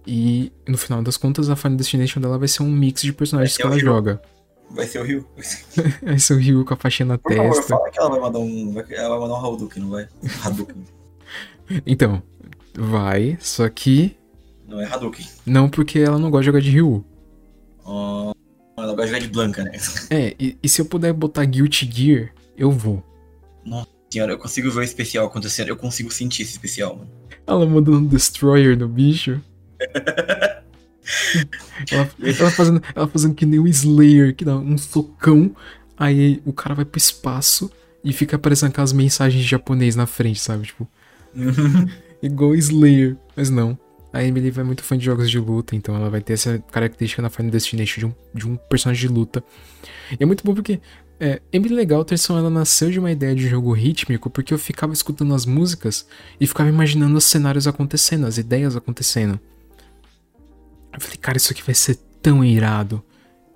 E 0.08 0.52
no 0.68 0.78
final 0.78 1.02
das 1.02 1.18
contas, 1.18 1.50
a 1.50 1.56
Final 1.56 1.78
Destination 1.78 2.22
dela 2.22 2.38
vai 2.38 2.48
ser 2.48 2.62
um 2.64 2.72
mix 2.72 3.02
de 3.02 3.12
personagens 3.14 3.56
que 3.58 3.64
ela 3.64 3.72
o 3.72 3.78
Hero. 3.78 3.86
joga. 3.86 4.22
Vai 4.72 4.86
ser 4.88 5.00
o 5.00 5.04
Rio. 5.04 5.28
Vai 6.04 6.18
ser 6.20 6.34
o 6.34 6.38
Ryu 6.38 6.66
com 6.66 6.74
a 6.74 6.78
faixinha 6.78 7.06
na 7.06 7.18
Por 7.20 7.34
favor, 7.36 7.54
testa. 7.56 7.78
fala 7.78 7.90
que 7.92 8.00
ela 8.00 8.10
vai 8.10 8.20
mandar 8.20 8.40
um. 8.40 8.74
Ela 8.90 9.10
vai 9.10 9.28
mandar 9.28 9.34
um 9.42 9.54
Hadouken, 9.56 9.84
não 9.84 9.90
vai? 9.92 10.08
Hadouken. 10.44 10.76
Então, 11.86 12.22
vai, 12.76 13.38
só 13.40 13.70
que 13.70 14.18
Não 14.68 14.82
é 14.82 14.86
Hadouken. 14.86 15.26
não 15.46 15.70
porque 15.70 16.00
ela 16.00 16.18
não 16.18 16.30
gosta 16.32 16.42
de 16.42 16.46
jogar 16.48 16.62
de 16.62 16.70
Ryu. 16.72 17.06
Ó, 17.84 18.34
ela 18.78 18.88
gosta 18.96 19.04
de 19.04 19.08
jogar 19.14 19.20
de 19.20 19.28
Blanca, 19.28 19.64
né? 19.64 19.72
É, 20.10 20.36
e, 20.40 20.58
e 20.62 20.68
se 20.70 20.82
eu 20.82 20.86
puder 20.86 21.14
botar 21.14 21.46
Guilty 21.46 21.90
Gear, 21.92 22.34
eu 22.58 22.72
vou. 22.72 23.04
Senhora, 24.12 24.32
eu 24.34 24.38
consigo 24.40 24.72
ver 24.72 24.80
o 24.80 24.84
especial 24.84 25.28
acontecendo, 25.28 25.68
eu 25.70 25.76
consigo 25.78 26.12
sentir 26.12 26.42
esse 26.44 26.52
especial, 26.54 26.96
mano. 26.96 27.10
Ela 27.46 27.66
mandando 27.68 27.98
um 28.00 28.06
Destroyer 28.06 28.78
no 28.78 28.88
bicho. 28.88 29.42
Ela, 31.92 32.10
ela 32.40 32.52
fazendo, 32.52 32.82
ela 32.96 33.08
fazendo 33.08 33.36
que 33.36 33.46
nem 33.46 33.60
o 33.60 33.68
Slayer, 33.68 34.36
que 34.36 34.46
dá 34.46 34.58
um 34.58 34.78
socão, 34.78 35.56
aí 35.98 36.42
o 36.46 36.54
cara 36.54 36.76
vai 36.76 36.86
pro 36.86 36.98
espaço 36.98 37.72
e 38.04 38.14
fica 38.14 38.36
aparecendo 38.36 38.70
aquelas 38.70 38.94
mensagens 38.94 39.44
em 39.44 39.48
japonês 39.48 39.96
na 39.96 40.06
frente, 40.06 40.40
sabe? 40.40 40.68
Tipo, 40.68 40.88
igual 42.22 42.56
Slayer. 42.56 43.18
Mas 43.36 43.50
não. 43.50 43.78
A 44.14 44.24
Emily 44.24 44.50
vai 44.50 44.64
muito 44.64 44.82
fã 44.82 44.98
de 44.98 45.04
jogos 45.04 45.30
de 45.30 45.38
luta, 45.38 45.76
então 45.76 45.94
ela 45.94 46.10
vai 46.10 46.22
ter 46.22 46.34
essa 46.34 46.58
característica 46.72 47.22
na 47.22 47.30
Final 47.30 47.52
Destination 47.52 48.00
de 48.00 48.06
um, 48.06 48.14
de 48.34 48.48
um 48.48 48.56
personagem 48.56 49.10
de 49.10 49.14
luta. 49.14 49.44
E 50.18 50.24
é 50.24 50.26
muito 50.26 50.42
bom 50.42 50.54
porque 50.54 50.80
é, 51.20 51.42
Emily 51.52 51.86
Galterson 51.86 52.38
ela 52.38 52.50
nasceu 52.50 52.90
de 52.90 53.00
uma 53.00 53.12
ideia 53.12 53.36
de 53.36 53.48
jogo 53.48 53.74
rítmico 53.74 54.30
porque 54.30 54.54
eu 54.54 54.58
ficava 54.58 54.94
escutando 54.94 55.34
as 55.34 55.46
músicas 55.46 56.08
e 56.40 56.48
ficava 56.48 56.70
imaginando 56.70 57.18
os 57.18 57.26
cenários 57.26 57.68
acontecendo, 57.68 58.26
as 58.26 58.38
ideias 58.38 58.76
acontecendo. 58.76 59.38
Eu 60.96 61.02
falei, 61.02 61.18
cara, 61.18 61.38
isso 61.38 61.52
aqui 61.52 61.62
vai 61.64 61.76
ser 61.76 61.98
tão 62.22 62.44
irado. 62.44 63.04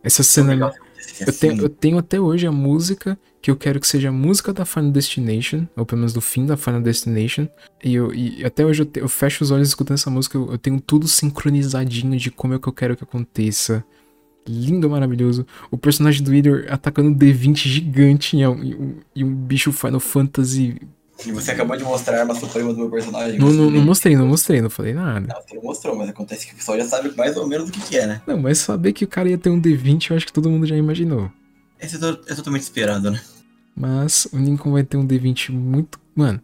Essa 0.03 0.23
cena. 0.23 0.49
Legal 0.53 0.69
acontecesse 0.69 1.23
Eu 1.23 1.33
tenho, 1.33 1.53
assim. 1.53 1.61
eu 1.63 1.69
tenho 1.69 1.97
até 1.97 2.19
hoje 2.19 2.45
a 2.47 2.51
música 2.51 3.17
que 3.41 3.49
eu 3.49 3.55
quero 3.55 3.79
que 3.79 3.87
seja 3.87 4.09
a 4.09 4.11
música 4.11 4.51
da 4.53 4.65
Final 4.65 4.91
Destination, 4.91 5.65
ou 5.75 5.85
pelo 5.85 5.99
menos 5.99 6.11
do 6.13 6.19
fim 6.21 6.45
da 6.45 6.57
Final 6.57 6.81
Destination. 6.81 7.47
E, 7.83 7.95
eu, 7.95 8.13
e 8.13 8.43
até 8.45 8.65
hoje 8.65 8.81
eu, 8.81 8.85
te- 8.85 8.99
eu 8.99 9.07
fecho 9.07 9.43
os 9.43 9.51
olhos 9.51 9.69
escutando 9.69 9.95
essa 9.95 10.09
música, 10.09 10.37
eu, 10.37 10.51
eu 10.51 10.57
tenho 10.57 10.79
tudo 10.81 11.07
sincronizadinho 11.07 12.17
de 12.17 12.29
como 12.31 12.53
é 12.53 12.59
que 12.59 12.67
eu 12.67 12.73
quero 12.73 12.95
que 12.97 13.03
aconteça. 13.03 13.83
Lindo, 14.47 14.89
maravilhoso. 14.89 15.45
O 15.71 15.77
personagem 15.77 16.23
do 16.23 16.31
Wither 16.31 16.67
atacando 16.69 17.09
um 17.09 17.15
D20 17.15 17.55
gigante 17.67 18.35
e 18.37 18.45
um, 18.47 18.63
e 18.63 18.75
um- 18.75 18.95
e 19.15 19.23
um 19.23 19.33
bicho 19.33 19.71
Final 19.71 19.99
Fantasy. 19.99 20.75
E 21.26 21.32
você 21.32 21.51
acabou 21.51 21.76
de 21.76 21.84
mostrar 21.84 22.17
a 22.17 22.20
arma 22.22 22.36
suprema 22.36 22.74
do 22.74 22.80
meu 22.80 22.89
personagem. 22.89 23.38
Não, 23.39 23.51
não, 23.51 23.70
não 23.70 23.82
mostrei, 23.82 24.15
não 24.15 24.28
mostrei, 24.28 24.61
não 24.61 24.70
falei 24.70 24.93
nada. 24.93 25.28
Não, 25.28 25.41
você 25.41 25.55
não 25.55 25.63
mostrou, 25.63 25.95
mas 25.95 26.09
acontece 26.09 26.47
que 26.47 26.53
o 26.53 26.55
pessoal 26.55 26.78
já 26.78 26.86
sabe 26.86 27.13
mais 27.15 27.36
ou 27.36 27.47
menos 27.47 27.70
o 27.70 27.72
que, 27.72 27.82
que 27.82 27.97
é, 27.97 28.07
né? 28.07 28.22
Não, 28.26 28.38
mas 28.38 28.59
saber 28.59 28.93
que 28.93 29.03
o 29.03 29.07
cara 29.07 29.30
ia 29.30 29.38
ter 29.38 29.49
um 29.49 29.61
D20, 29.61 30.11
eu 30.11 30.17
acho 30.17 30.26
que 30.26 30.34
todo 30.34 30.49
mundo 30.49 30.65
já 30.65 30.76
imaginou. 30.78 31.30
Esse 31.80 31.97
é, 31.97 31.99
to- 31.99 32.17
totalmente 32.36 32.61
esperado, 32.63 33.11
né? 33.11 33.22
Mas 33.76 34.28
o 34.32 34.38
Lincoln 34.38 34.72
vai 34.72 34.84
ter 34.84 34.97
um 34.97 35.05
D20 35.05 35.51
muito. 35.51 35.99
Mano. 36.15 36.41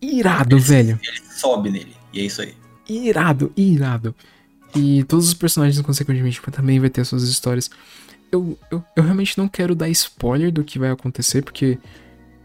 Irado, 0.00 0.58
velho. 0.58 0.98
Ele 1.02 1.20
sobe 1.32 1.70
nele, 1.70 1.96
e 2.12 2.20
é 2.20 2.24
isso 2.24 2.42
aí. 2.42 2.54
Irado, 2.88 3.52
irado. 3.56 4.14
E 4.74 5.04
todos 5.04 5.28
os 5.28 5.34
personagens, 5.34 5.80
consequentemente, 5.80 6.40
também 6.52 6.78
vai 6.80 6.90
ter 6.90 7.04
suas 7.04 7.22
histórias. 7.22 7.70
Eu, 8.30 8.58
eu, 8.70 8.84
eu 8.96 9.02
realmente 9.02 9.38
não 9.38 9.48
quero 9.48 9.74
dar 9.74 9.88
spoiler 9.88 10.52
do 10.52 10.64
que 10.64 10.78
vai 10.78 10.90
acontecer, 10.90 11.42
porque 11.42 11.78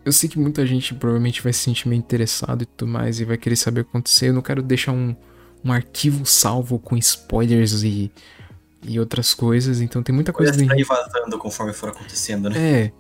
eu 0.10 0.14
sei 0.14 0.28
que 0.30 0.38
muita 0.40 0.66
gente 0.66 0.94
provavelmente 0.96 1.42
vai 1.42 1.54
se 1.54 1.60
sentir 1.60 1.88
meio 1.88 2.00
interessado 2.00 2.64
e 2.64 2.66
tudo 2.66 2.90
mais, 2.92 3.20
e 3.20 3.26
vai 3.26 3.38
querer 3.38 3.56
saber 3.56 3.82
o 3.82 3.84
que 3.86 3.90
acontecer. 3.92 4.30
Eu 4.30 4.34
não 4.34 4.42
quero 4.42 4.62
deixar 4.62 4.92
um, 4.92 5.16
um 5.64 5.72
arquivo 5.72 6.26
salvo 6.26 6.78
com 6.80 6.98
spoilers 6.98 7.84
e, 7.84 8.12
e 8.84 9.00
outras 9.00 9.34
coisas, 9.34 9.82
então 9.82 10.02
tem 10.04 10.14
muita 10.14 10.34
coisa 10.34 10.52
ir 10.64 10.84
vazando 10.84 11.38
conforme 11.38 11.74
for 11.74 11.90
acontecendo, 11.90 12.50
né? 12.50 12.58
é, 12.58 12.92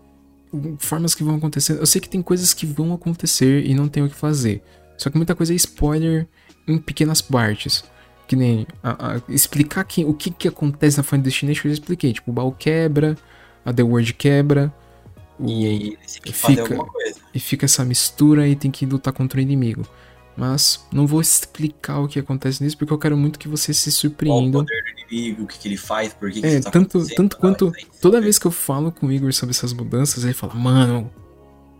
formas 0.77 1.13
que 1.15 1.23
vão 1.23 1.35
acontecer. 1.35 1.73
Eu 1.79 1.85
sei 1.85 1.99
que 2.01 2.09
tem 2.09 2.21
coisas 2.21 2.53
que 2.53 2.65
vão 2.65 2.93
acontecer 2.93 3.65
e 3.65 3.73
não 3.73 3.87
tem 3.87 4.03
o 4.03 4.09
que 4.09 4.15
fazer. 4.15 4.61
Só 4.97 5.09
que 5.09 5.17
muita 5.17 5.35
coisa 5.35 5.53
é 5.53 5.55
spoiler 5.55 6.27
em 6.67 6.77
pequenas 6.77 7.21
partes. 7.21 7.83
Que 8.27 8.35
nem 8.35 8.67
a- 8.83 9.15
a- 9.15 9.21
explicar 9.29 9.83
que, 9.85 10.05
o 10.05 10.13
que, 10.13 10.29
que 10.29 10.47
acontece 10.47 10.97
na 10.97 11.03
Final 11.03 11.23
Destination, 11.23 11.67
eu 11.67 11.71
já 11.71 11.79
expliquei. 11.79 12.13
Tipo, 12.13 12.29
o 12.29 12.33
baú 12.33 12.51
quebra, 12.51 13.15
a 13.65 13.73
The 13.73 13.81
World 13.81 14.13
quebra. 14.13 14.71
E 15.39 15.65
aí 15.65 15.97
tem 15.97 16.21
que 16.23 16.33
fazer 16.33 16.57
Fica- 16.63 16.73
alguma 16.75 16.91
coisa. 16.91 17.15
e 17.33 17.39
fica 17.39 17.65
essa 17.65 17.85
mistura 17.85 18.47
e 18.47 18.55
tem 18.55 18.69
que 18.69 18.85
lutar 18.85 19.13
contra 19.13 19.39
o 19.39 19.41
inimigo. 19.41 19.85
Mas 20.35 20.85
não 20.91 21.05
vou 21.05 21.19
explicar 21.19 21.99
o 21.99 22.07
que 22.07 22.17
acontece 22.19 22.63
nisso, 22.63 22.77
porque 22.77 22.93
eu 22.93 22.97
quero 22.97 23.17
muito 23.17 23.37
que 23.37 23.47
vocês 23.47 23.77
se 23.77 23.89
Qual 23.89 23.95
o 23.95 23.99
surpreendam. 23.99 24.63
poder 24.63 24.83
do 24.83 25.13
inimigo, 25.13 25.43
o 25.43 25.47
que, 25.47 25.59
que 25.59 25.67
ele 25.67 25.75
faz, 25.77 26.13
por 26.13 26.31
que, 26.31 26.39
que 26.39 26.47
É, 26.47 26.53
isso 26.55 26.61
tá 26.63 26.71
tanto- 26.71 27.05
tanto 27.15 27.35
Ah, 27.37 27.39
quanto- 27.39 27.73
aí, 27.75 27.85
Toda 28.01 28.21
vez 28.21 28.39
que 28.39 28.45
eu 28.47 28.51
falo 28.51 28.89
com 28.91 29.07
o 29.07 29.11
Igor 29.11 29.33
sobre 29.33 29.51
essas 29.53 29.73
mudanças, 29.73 30.23
ele 30.23 30.33
fala, 30.33 30.53
mano, 30.53 31.11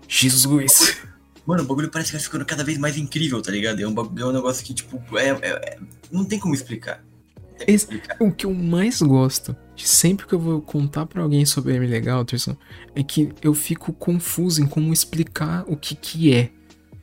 Jesus. 0.08 0.98
Mano, 1.46 1.64
o 1.64 1.66
bagulho 1.66 1.90
parece 1.90 2.12
que 2.12 2.18
vai 2.18 2.24
ficando 2.24 2.46
cada 2.46 2.64
vez 2.64 2.78
mais 2.78 2.98
incrível, 2.98 3.42
tá 3.42 3.52
ligado? 3.52 3.80
É 3.82 3.88
um, 3.88 3.94
bagulho, 3.94 4.24
é 4.24 4.26
um 4.28 4.32
negócio 4.34 4.64
que, 4.66 4.74
tipo, 4.74 5.02
é, 5.18 5.30
é- 5.30 5.38
é- 5.42 5.80
não 6.12 6.24
tem 6.26 6.38
como 6.40 6.54
explicar. 6.54 7.04
Esse- 7.68 7.86
explicar. 7.86 8.18
O 8.20 8.32
que 8.32 8.46
eu 8.46 8.54
mais 8.54 9.02
gosto, 9.02 9.56
de 9.76 9.88
sempre 9.88 10.26
que 10.26 10.34
eu 10.34 10.40
vou 10.40 10.62
contar 10.62 11.06
pra 11.06 11.22
alguém 11.24 11.46
sobre 11.46 11.76
Emily 11.76 12.00
Galterson, 12.00 12.56
é 12.96 13.04
que 13.04 13.30
eu 13.42 13.54
fico 13.54 13.92
confuso 13.94 14.62
em 14.62 14.68
como 14.68 14.92
explicar 14.94 15.64
o 15.68 15.76
que 15.76 15.96
que 15.96 16.34
é. 16.34 16.52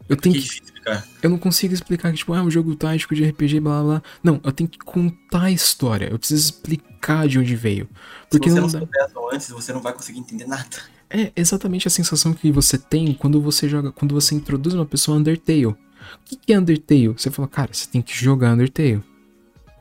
Eu 0.08 0.16
tenho 0.16 0.34
é 0.34 0.38
que, 0.38 0.44
difícil 0.44 0.64
explicar. 0.66 1.04
eu 1.20 1.28
não 1.30 1.36
consigo 1.38 1.74
explicar 1.74 2.12
que 2.12 2.18
tipo, 2.18 2.32
ah, 2.32 2.40
um 2.42 2.50
jogo 2.50 2.76
tático 2.76 3.12
de 3.14 3.24
RPG, 3.24 3.58
blá 3.58 3.82
blá 3.82 3.84
blá. 3.94 4.02
Não, 4.22 4.40
eu 4.44 4.52
tenho 4.52 4.68
que 4.70 4.78
contar 4.78 5.42
a 5.44 5.50
história. 5.50 6.08
Eu 6.10 6.18
preciso 6.18 6.44
explicar 6.44 7.26
de 7.26 7.38
onde 7.40 7.56
veio. 7.56 7.88
Porque 8.30 8.48
Se 8.48 8.54
você 8.54 8.60
não 8.60 8.68
não 8.80 8.86
dá. 8.86 9.20
antes, 9.32 9.48
você 9.50 9.72
não 9.72 9.80
vai 9.82 9.92
conseguir 9.92 10.20
entender 10.20 10.46
nada. 10.46 10.64
É 11.10 11.32
exatamente 11.36 11.88
a 11.88 11.90
sensação 11.90 12.32
que 12.32 12.50
você 12.52 12.78
tem 12.78 13.12
quando 13.14 13.40
você 13.40 13.68
joga, 13.68 13.90
quando 13.90 14.12
você 14.14 14.34
introduz 14.34 14.74
uma 14.74 14.86
pessoa 14.86 15.16
Undertale. 15.18 15.66
O 15.66 15.76
que 16.24 16.36
que 16.36 16.52
é 16.52 16.58
Undertale? 16.58 17.08
Você 17.08 17.30
fala, 17.30 17.48
cara, 17.48 17.70
você 17.72 17.86
tem 17.88 18.00
que 18.02 18.12
jogar 18.16 18.52
Undertale. 18.54 19.02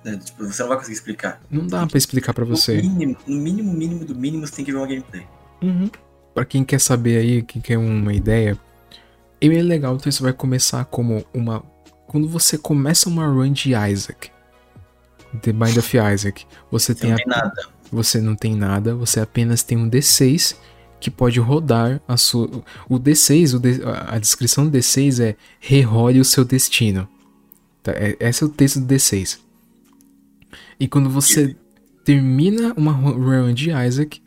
Né? 0.05 0.17
Tipo, 0.23 0.45
você 0.45 0.61
não 0.61 0.69
vai 0.69 0.77
conseguir 0.77 0.93
explicar. 0.95 1.41
Não 1.51 1.65
dá 1.67 1.85
pra 1.85 1.97
explicar 1.97 2.33
pra 2.33 2.45
você. 2.45 2.81
No 2.81 2.89
mínimo, 2.91 3.17
no 3.27 3.35
mínimo, 3.37 3.73
mínimo 3.73 4.05
do 4.05 4.15
mínimo, 4.15 4.45
você 4.47 4.55
tem 4.57 4.65
que 4.65 4.71
ver 4.71 4.77
uma 4.77 4.87
gameplay. 4.87 5.25
Uhum. 5.61 5.89
Pra 6.33 6.45
quem 6.45 6.63
quer 6.63 6.79
saber 6.79 7.17
aí, 7.17 7.41
quem 7.41 7.61
quer 7.61 7.77
uma 7.77 8.13
ideia, 8.13 8.57
ele 9.41 9.57
é 9.57 9.61
legal, 9.63 9.95
então 9.95 10.09
isso 10.09 10.23
vai 10.23 10.33
começar 10.33 10.85
como 10.85 11.25
uma. 11.33 11.63
Quando 12.07 12.27
você 12.29 12.57
começa 12.57 13.09
uma 13.09 13.25
run 13.27 13.51
de 13.51 13.71
Isaac, 13.73 14.29
The 15.41 15.51
Bind 15.51 15.77
of 15.77 15.97
Isaac, 15.97 16.45
você 16.71 16.93
Você 16.93 16.95
tem, 17.01 17.09
não 17.09 17.15
a- 17.15 17.17
tem 17.19 17.27
nada. 17.27 17.67
você 17.91 18.21
não 18.21 18.35
tem 18.35 18.55
nada, 18.55 18.95
você 18.95 19.19
apenas 19.19 19.63
tem 19.63 19.77
um 19.77 19.89
D6 19.89 20.55
que 20.99 21.09
pode 21.11 21.39
rodar 21.39 22.01
a 22.07 22.15
sua. 22.17 22.49
O 22.89 22.97
D6, 22.99 23.53
o 23.55 23.59
D- 23.59 23.81
a 23.83 24.15
a 24.15 24.19
descrição 24.19 24.65
do 24.67 24.71
D6 24.77 25.19
é 25.21 25.35
rerole 25.59 26.19
o 26.19 26.25
seu 26.25 26.43
destino. 26.45 27.07
Tá? 27.83 27.91
É- 27.93 28.15
Esse 28.19 28.43
é 28.43 28.47
o 28.47 28.49
texto 28.49 28.79
do 28.79 28.85
D6. 28.87 29.39
E 30.79 30.87
quando 30.87 31.09
você 31.09 31.55
termina 32.03 32.73
uma 32.75 32.91
ru- 32.91 33.13
run 33.19 33.53
de 33.53 33.69
Isaac, 33.71 34.21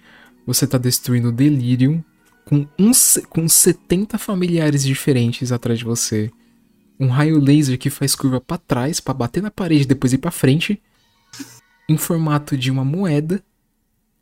você 0.46 0.66
tá 0.66 0.78
destruindo 0.78 1.28
o 1.28 1.32
Delirium 1.32 2.02
com, 2.44 2.66
um, 2.78 2.90
com 3.28 3.48
70 3.48 4.16
familiares 4.18 4.82
diferentes 4.82 5.52
atrás 5.52 5.78
de 5.78 5.84
você. 5.84 6.30
Um 6.98 7.08
raio 7.08 7.38
laser 7.38 7.78
que 7.78 7.90
faz 7.90 8.14
curva 8.14 8.40
pra 8.40 8.58
trás, 8.58 8.98
pra 8.98 9.14
bater 9.14 9.42
na 9.42 9.50
parede 9.50 9.82
e 9.82 9.86
depois 9.86 10.12
ir 10.12 10.18
pra 10.18 10.30
frente. 10.30 10.80
Em 11.88 11.96
formato 11.96 12.56
de 12.56 12.70
uma 12.70 12.84
moeda. 12.84 13.42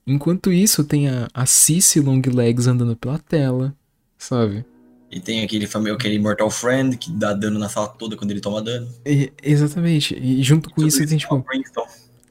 Enquanto 0.06 0.52
isso, 0.52 0.84
tem 0.84 1.08
a, 1.08 1.28
a 1.34 1.46
Cici 1.46 1.98
Longlegs 2.00 2.66
andando 2.66 2.94
pela 2.94 3.18
tela, 3.18 3.74
sabe? 4.18 4.64
E 5.10 5.18
tem 5.20 5.42
aquele, 5.42 5.66
aquele 5.92 6.18
Mortal 6.18 6.50
Friend 6.50 6.96
que 6.96 7.10
dá 7.10 7.32
dano 7.32 7.58
na 7.58 7.68
sala 7.68 7.88
toda 7.88 8.16
quando 8.16 8.30
ele 8.30 8.40
toma 8.40 8.60
dano. 8.62 8.88
E- 9.04 9.32
exatamente. 9.42 10.14
E 10.14 10.42
junto 10.42 10.68
com 10.68 10.76
Tudo 10.76 10.88
isso, 10.88 11.04
tem 11.06 11.16
é 11.16 11.18
tipo. 11.18 11.38
Brimstone. 11.38 11.86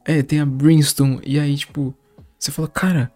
É, 0.05 0.21
tem 0.21 0.39
a 0.39 0.45
Brimstone. 0.45 1.19
E 1.25 1.39
aí, 1.39 1.55
tipo, 1.57 1.93
você 2.37 2.51
fala, 2.51 2.67
cara, 2.67 3.11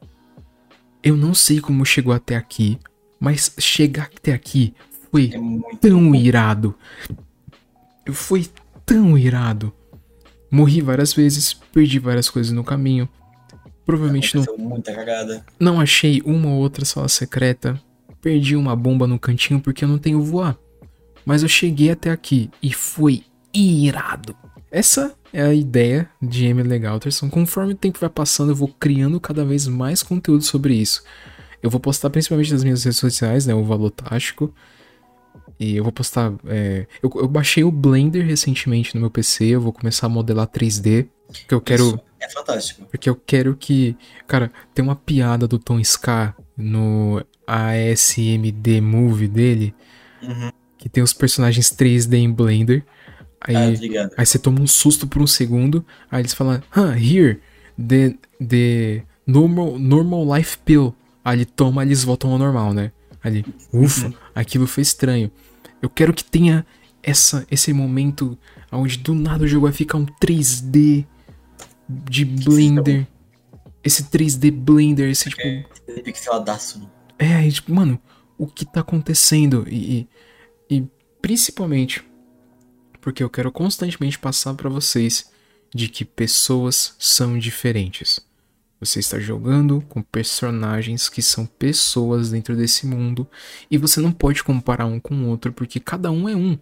eu 1.03 1.15
não 1.15 1.33
sei 1.33 1.61
como 1.61 1.85
chegou 1.85 2.11
até 2.11 2.35
aqui, 2.35 2.79
mas 3.19 3.53
chegar 3.59 4.09
até 4.15 4.33
aqui 4.33 4.73
foi 5.11 5.31
É 5.33 5.75
tão 5.77 6.15
irado. 6.15 6.75
Foi 8.11 8.47
tão 8.85 9.17
irado. 9.17 9.73
Morri 10.51 10.81
várias 10.81 11.13
vezes, 11.13 11.53
perdi 11.53 11.99
várias 11.99 12.29
coisas 12.29 12.51
no 12.51 12.63
caminho. 12.63 13.07
Provavelmente 13.85 14.35
não, 14.35 14.45
muita 14.57 14.93
cagada. 14.93 15.43
não 15.59 15.79
achei 15.79 16.21
uma 16.23 16.49
ou 16.49 16.59
outra 16.59 16.85
sala 16.85 17.07
secreta. 17.07 17.79
Perdi 18.21 18.55
uma 18.55 18.75
bomba 18.75 19.07
no 19.07 19.17
cantinho 19.17 19.59
porque 19.59 19.83
eu 19.83 19.87
não 19.87 19.97
tenho 19.97 20.21
voar. 20.21 20.57
Mas 21.25 21.43
eu 21.43 21.49
cheguei 21.49 21.91
até 21.91 22.09
aqui 22.09 22.49
e 22.61 22.73
foi 22.73 23.23
irado. 23.53 24.35
Essa 24.71 25.15
é 25.33 25.41
a 25.41 25.53
ideia 25.53 26.09
de 26.21 26.45
Emily 26.45 26.79
Galterson. 26.79 27.29
Conforme 27.29 27.73
o 27.73 27.77
tempo 27.77 27.99
vai 27.99 28.09
passando, 28.09 28.51
eu 28.51 28.55
vou 28.55 28.67
criando 28.79 29.19
cada 29.19 29.43
vez 29.43 29.67
mais 29.67 30.03
conteúdo 30.03 30.43
sobre 30.43 30.75
isso. 30.75 31.03
Eu 31.61 31.69
vou 31.69 31.79
postar 31.79 32.09
principalmente 32.09 32.53
nas 32.53 32.63
minhas 32.63 32.83
redes 32.83 32.99
sociais, 32.99 33.45
né? 33.45 33.53
O 33.53 33.63
Valor 33.63 33.91
Tático. 33.91 34.53
E 35.59 35.75
eu 35.75 35.83
vou 35.83 35.91
postar. 35.91 36.33
É, 36.47 36.87
eu, 37.03 37.11
eu, 37.15 37.27
baixei 37.27 37.63
o 37.63 37.71
Blender 37.71 38.25
recentemente 38.25 38.95
no 38.95 39.01
meu 39.01 39.09
PC. 39.09 39.45
Eu 39.45 39.61
vou 39.61 39.73
começar 39.73 40.05
a 40.05 40.09
modelar 40.09 40.47
3D. 40.47 41.07
Porque 41.27 41.53
eu 41.53 41.61
quero. 41.61 41.83
Isso 41.87 42.01
é 42.21 42.29
fantástico. 42.29 42.85
Porque 42.85 43.09
eu 43.09 43.15
quero 43.15 43.55
que. 43.55 43.97
Cara, 44.25 44.51
tem 44.73 44.83
uma 44.83 44.95
piada 44.95 45.47
do 45.47 45.59
Tom 45.59 45.79
Ska 45.79 46.33
no 46.55 47.21
ASMD 47.45 48.79
Movie 48.79 49.27
dele. 49.27 49.75
Uhum. 50.21 50.51
Que 50.77 50.87
tem 50.87 51.03
os 51.03 51.11
personagens 51.11 51.71
3D 51.71 52.13
em 52.13 52.31
Blender. 52.31 52.85
Aí, 53.41 53.55
ah, 53.55 54.09
aí 54.17 54.25
você 54.25 54.37
toma 54.37 54.59
um 54.61 54.67
susto 54.67 55.07
por 55.07 55.21
um 55.21 55.27
segundo. 55.27 55.85
Aí 56.11 56.21
eles 56.21 56.33
falam, 56.33 56.61
huh, 56.75 56.93
here, 56.93 57.39
the, 57.77 58.15
the 58.45 59.03
normal, 59.25 59.79
normal 59.79 60.37
life 60.37 60.57
pill. 60.65 60.93
Aí 61.23 61.37
ele 61.37 61.45
toma, 61.45 61.83
eles 61.83 62.03
voltam 62.03 62.31
ao 62.31 62.37
normal, 62.37 62.73
né? 62.73 62.91
Ali, 63.23 63.45
ufa, 63.73 64.07
uhum. 64.07 64.13
aquilo 64.33 64.67
foi 64.67 64.81
estranho. 64.81 65.31
Eu 65.81 65.89
quero 65.89 66.13
que 66.13 66.23
tenha 66.23 66.65
essa, 67.03 67.45
esse 67.49 67.71
momento 67.73 68.37
onde 68.71 68.97
do 68.97 69.13
nada 69.13 69.43
o 69.43 69.47
jogo 69.47 69.65
vai 69.65 69.73
ficar 69.73 69.97
um 69.97 70.05
3D 70.05 71.05
de 71.87 72.25
Blender. 72.25 73.07
Esse 73.83 74.03
3D 74.03 74.51
Blender, 74.51 75.09
esse 75.09 75.29
tipo. 75.29 75.41
É, 75.41 76.01
pixeladaço. 76.03 76.89
É, 77.17 77.49
tipo, 77.49 77.73
mano, 77.73 77.99
o 78.37 78.47
que 78.47 78.65
tá 78.65 78.81
acontecendo? 78.81 79.65
E, 79.67 80.07
e, 80.69 80.77
e 80.77 80.87
principalmente 81.21 82.03
porque 83.01 83.23
eu 83.23 83.29
quero 83.29 83.51
constantemente 83.51 84.19
passar 84.19 84.53
para 84.53 84.69
vocês 84.69 85.31
de 85.73 85.87
que 85.87 86.03
pessoas 86.03 86.95
são 86.97 87.37
diferentes. 87.37 88.19
Você 88.79 88.99
está 88.99 89.19
jogando 89.19 89.81
com 89.89 90.01
personagens 90.01 91.09
que 91.09 91.21
são 91.21 91.45
pessoas 91.45 92.31
dentro 92.31 92.55
desse 92.55 92.87
mundo 92.87 93.27
e 93.69 93.77
você 93.77 93.99
não 93.99 94.11
pode 94.11 94.43
comparar 94.43 94.85
um 94.85 94.99
com 94.99 95.13
o 95.15 95.27
outro 95.27 95.51
porque 95.51 95.79
cada 95.79 96.09
um 96.09 96.29
é 96.29 96.35
um. 96.35 96.57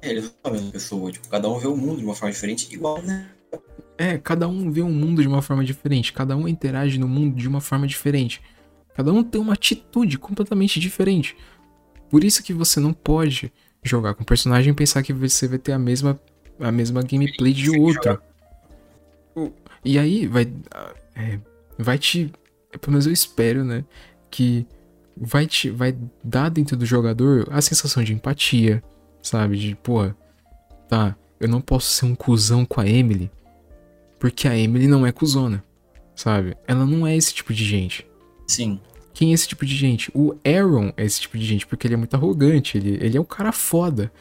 É, 0.00 0.10
eles 0.10 0.24
são 0.24 0.34
a 0.42 0.50
mesma 0.50 0.70
pessoa, 0.70 1.12
tipo, 1.12 1.28
cada 1.28 1.48
um 1.48 1.58
vê 1.58 1.66
o 1.66 1.76
mundo 1.76 1.98
de 1.98 2.04
uma 2.04 2.14
forma 2.14 2.32
diferente, 2.32 2.72
igual, 2.72 3.02
né? 3.02 3.30
É, 3.96 4.18
cada 4.18 4.48
um 4.48 4.70
vê 4.70 4.80
o 4.80 4.88
mundo 4.88 5.22
de 5.22 5.28
uma 5.28 5.42
forma 5.42 5.64
diferente, 5.64 6.12
cada 6.12 6.36
um 6.36 6.48
interage 6.48 6.98
no 6.98 7.06
mundo 7.06 7.36
de 7.36 7.46
uma 7.46 7.60
forma 7.60 7.86
diferente. 7.86 8.42
Cada 8.94 9.12
um 9.12 9.22
tem 9.22 9.40
uma 9.40 9.52
atitude 9.52 10.18
completamente 10.18 10.80
diferente. 10.80 11.36
Por 12.08 12.24
isso 12.24 12.42
que 12.42 12.52
você 12.52 12.80
não 12.80 12.92
pode 12.92 13.52
jogar 13.84 14.14
com 14.14 14.22
o 14.22 14.26
personagem 14.26 14.72
e 14.72 14.74
pensar 14.74 15.02
que 15.02 15.12
você 15.12 15.46
vai 15.46 15.58
ter 15.58 15.72
a 15.72 15.78
mesma, 15.78 16.18
a 16.58 16.72
mesma 16.72 17.02
gameplay 17.02 17.52
de 17.52 17.70
outro. 17.70 18.18
E 19.84 19.98
aí 19.98 20.26
vai. 20.26 20.50
É, 21.14 21.38
vai 21.78 21.98
te. 21.98 22.32
Pelo 22.80 22.92
menos 22.92 23.06
eu 23.06 23.12
espero, 23.12 23.64
né? 23.64 23.84
Que 24.30 24.66
vai 25.16 25.46
te. 25.46 25.70
Vai 25.70 25.96
dar 26.22 26.48
dentro 26.48 26.76
do 26.76 26.86
jogador 26.86 27.46
a 27.50 27.60
sensação 27.60 28.02
de 28.02 28.14
empatia. 28.14 28.82
Sabe? 29.22 29.56
De, 29.56 29.74
porra, 29.76 30.16
tá, 30.88 31.16
eu 31.38 31.48
não 31.48 31.60
posso 31.60 31.90
ser 31.90 32.06
um 32.06 32.14
cuzão 32.14 32.64
com 32.64 32.80
a 32.80 32.88
Emily. 32.88 33.30
Porque 34.18 34.48
a 34.48 34.56
Emily 34.56 34.86
não 34.86 35.06
é 35.06 35.12
cuzona. 35.12 35.62
Sabe? 36.16 36.56
Ela 36.66 36.86
não 36.86 37.06
é 37.06 37.16
esse 37.16 37.34
tipo 37.34 37.52
de 37.52 37.64
gente. 37.64 38.06
Sim. 38.46 38.80
Quem 39.14 39.30
é 39.30 39.34
esse 39.34 39.46
tipo 39.46 39.64
de 39.64 39.74
gente? 39.76 40.10
O 40.12 40.36
Aaron 40.44 40.92
é 40.96 41.04
esse 41.04 41.20
tipo 41.20 41.38
de 41.38 41.46
gente, 41.46 41.66
porque 41.66 41.86
ele 41.86 41.94
é 41.94 41.96
muito 41.96 42.14
arrogante, 42.14 42.76
ele, 42.76 42.98
ele 43.00 43.16
é 43.16 43.20
um 43.20 43.24
cara 43.24 43.52
foda. 43.52 44.12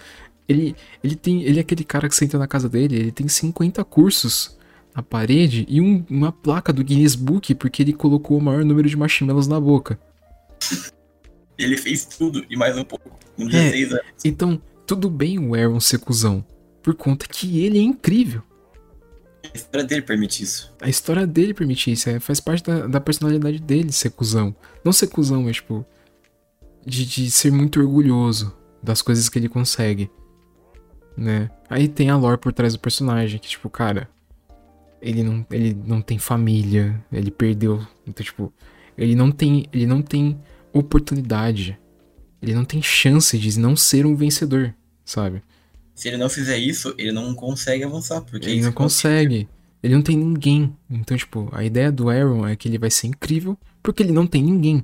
Ele, 0.47 0.75
ele, 1.03 1.15
tem, 1.15 1.41
ele 1.41 1.57
é 1.57 1.61
aquele 1.61 1.83
cara 1.83 2.07
que 2.07 2.15
senta 2.15 2.37
na 2.37 2.47
casa 2.47 2.69
dele, 2.69 2.95
ele 2.95 3.11
tem 3.11 3.27
50 3.27 3.83
cursos 3.85 4.55
na 4.95 5.01
parede 5.01 5.65
e 5.67 5.81
um, 5.81 6.05
uma 6.07 6.31
placa 6.31 6.71
do 6.71 6.83
Guinness 6.83 7.15
Book 7.15 7.55
porque 7.55 7.81
ele 7.81 7.93
colocou 7.93 8.37
o 8.37 8.41
maior 8.41 8.63
número 8.63 8.87
de 8.87 8.95
marshmallows 8.95 9.47
na 9.47 9.59
boca. 9.59 9.99
Ele 11.57 11.75
fez 11.77 12.05
tudo 12.05 12.45
e 12.49 12.55
mais 12.55 12.77
um 12.77 12.83
pouco. 12.83 13.09
Com 13.35 13.47
16 13.47 13.91
é, 13.91 13.93
anos. 13.93 14.05
Então, 14.23 14.61
tudo 14.85 15.09
bem 15.09 15.39
o 15.39 15.55
Aaron 15.55 15.79
ser 15.79 15.99
cuzão. 15.99 16.45
Por 16.83 16.93
conta 16.93 17.25
que 17.27 17.63
ele 17.63 17.79
é 17.79 17.81
incrível. 17.81 18.43
A 19.43 19.57
história 19.57 19.85
dele 19.85 20.01
permite 20.01 20.43
isso. 20.43 20.73
A 20.81 20.89
história 20.89 21.27
dele 21.27 21.53
permite 21.53 21.91
isso. 21.91 22.09
É, 22.09 22.19
faz 22.19 22.39
parte 22.39 22.63
da, 22.63 22.87
da, 22.87 23.01
personalidade 23.01 23.59
dele 23.59 23.91
ser 23.91 24.11
cuzão. 24.11 24.55
Não 24.83 24.93
ser 24.93 25.07
cuzão, 25.07 25.43
mas 25.43 25.57
tipo. 25.57 25.85
De, 26.85 27.05
de 27.05 27.31
ser 27.31 27.51
muito 27.51 27.79
orgulhoso 27.79 28.55
das 28.81 29.01
coisas 29.01 29.29
que 29.29 29.39
ele 29.39 29.49
consegue. 29.49 30.09
Né? 31.15 31.49
Aí 31.69 31.87
tem 31.87 32.09
a 32.09 32.17
lore 32.17 32.37
por 32.37 32.51
trás 32.51 32.73
do 32.73 32.79
personagem, 32.79 33.39
que, 33.39 33.49
tipo, 33.49 33.69
cara. 33.69 34.09
Ele 35.01 35.21
não, 35.21 35.45
ele 35.51 35.73
não 35.85 36.01
tem 36.01 36.17
família. 36.17 37.03
Ele 37.11 37.31
perdeu. 37.31 37.85
Então, 38.07 38.23
tipo. 38.23 38.53
Ele 38.97 39.15
não 39.15 39.31
tem. 39.31 39.65
Ele 39.73 39.85
não 39.85 40.01
tem 40.01 40.39
oportunidade. 40.71 41.77
Ele 42.41 42.53
não 42.53 42.65
tem 42.65 42.81
chance 42.81 43.37
de 43.37 43.59
não 43.59 43.75
ser 43.75 44.05
um 44.05 44.15
vencedor, 44.15 44.73
sabe? 45.05 45.41
Se 45.95 46.07
ele 46.07 46.17
não 46.17 46.29
fizer 46.29 46.57
isso, 46.57 46.93
ele 46.97 47.11
não 47.11 47.33
consegue 47.33 47.83
avançar. 47.83 48.21
Porque 48.21 48.49
ele 48.49 48.61
não 48.61 48.71
consegue. 48.71 49.47
Ele 49.81 49.95
não 49.95 50.01
tem 50.01 50.17
ninguém. 50.17 50.75
Então, 50.89 51.15
tipo, 51.15 51.49
a 51.51 51.63
ideia 51.63 51.91
do 51.91 52.09
Aaron 52.09 52.47
é 52.47 52.55
que 52.55 52.67
ele 52.67 52.77
vai 52.77 52.89
ser 52.89 53.07
incrível 53.07 53.57
porque 53.81 54.01
ele 54.01 54.11
não 54.11 54.25
tem 54.25 54.41
ninguém. 54.41 54.83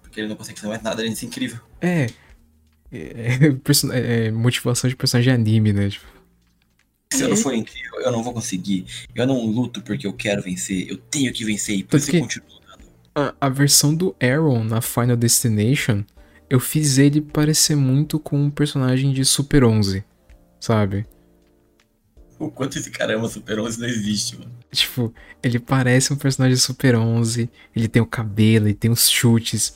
Porque 0.00 0.20
ele 0.20 0.28
não 0.28 0.36
consegue 0.36 0.58
fazer 0.58 0.68
mais 0.68 0.82
nada 0.82 1.02
além 1.02 1.12
de 1.12 1.18
ser 1.18 1.26
incrível. 1.26 1.58
É. 1.80 2.06
É, 2.90 3.50
é, 3.92 4.26
é 4.26 4.30
motivação 4.30 4.88
de 4.88 4.96
personagem 4.96 5.34
de 5.34 5.40
anime, 5.40 5.72
né? 5.72 5.90
Tipo, 5.90 6.06
se 7.12 7.22
eu 7.22 7.28
não 7.28 7.36
for 7.36 7.54
incrível, 7.54 8.00
eu 8.00 8.12
não 8.12 8.22
vou 8.22 8.32
conseguir. 8.32 8.86
Eu 9.14 9.26
não 9.26 9.44
luto 9.46 9.82
porque 9.82 10.06
eu 10.06 10.12
quero 10.12 10.42
vencer. 10.42 10.88
Eu 10.88 10.96
tenho 10.96 11.32
que 11.32 11.44
vencer 11.44 11.76
e 11.76 11.82
por 11.82 11.96
isso 11.96 12.14
eu 12.14 12.20
continuo 12.20 12.48
lutando. 12.48 12.84
A, 13.14 13.34
a 13.40 13.48
versão 13.48 13.94
do 13.94 14.14
Aaron 14.20 14.64
na 14.64 14.80
Final 14.80 15.16
Destination, 15.16 16.04
eu 16.48 16.60
fiz 16.60 16.98
ele 16.98 17.20
parecer 17.20 17.74
muito 17.74 18.18
com 18.18 18.40
um 18.40 18.50
personagem 18.50 19.12
de 19.12 19.24
Super 19.24 19.64
11 19.64 20.04
sabe? 20.60 21.06
O 22.38 22.50
quanto 22.50 22.78
esse 22.78 22.90
cara 22.90 23.16
ama 23.16 23.28
Super 23.28 23.58
11 23.58 23.80
não 23.80 23.88
existe, 23.88 24.38
mano. 24.38 24.52
Tipo, 24.70 25.12
ele 25.42 25.58
parece 25.58 26.12
um 26.12 26.16
personagem 26.16 26.54
de 26.54 26.60
Super 26.60 26.94
11, 26.96 27.50
ele 27.74 27.88
tem 27.88 28.00
o 28.00 28.06
cabelo, 28.06 28.66
ele 28.66 28.74
tem 28.74 28.90
os 28.90 29.08
chutes. 29.08 29.74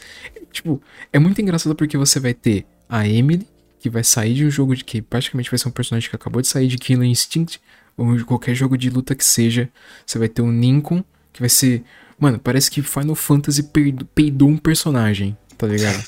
Tipo, 0.52 0.80
é 1.12 1.18
muito 1.18 1.40
engraçado 1.40 1.74
porque 1.74 1.96
você 1.96 2.20
vai 2.20 2.34
ter 2.34 2.66
a 2.88 3.08
Emily, 3.08 3.48
que 3.80 3.90
vai 3.90 4.04
sair 4.04 4.34
de 4.34 4.44
um 4.44 4.50
jogo 4.50 4.76
de 4.76 4.84
que 4.84 5.02
praticamente 5.02 5.50
vai 5.50 5.58
ser 5.58 5.68
um 5.68 5.72
personagem 5.72 6.08
que 6.08 6.14
acabou 6.14 6.40
de 6.40 6.46
sair 6.46 6.68
de 6.68 6.76
Killer 6.76 7.08
Instinct, 7.08 7.60
ou 7.96 8.16
de 8.16 8.24
qualquer 8.24 8.54
jogo 8.54 8.76
de 8.78 8.90
luta 8.90 9.14
que 9.14 9.24
seja. 9.24 9.68
Você 10.06 10.18
vai 10.18 10.28
ter 10.28 10.42
o 10.42 10.52
Ninkon, 10.52 11.04
que 11.32 11.40
vai 11.40 11.48
ser. 11.48 11.82
Mano, 12.18 12.38
parece 12.38 12.70
que 12.70 12.82
Final 12.82 13.16
Fantasy 13.16 13.68
peidou 14.14 14.48
um 14.48 14.56
personagem, 14.56 15.36
tá 15.58 15.66
ligado? 15.66 16.04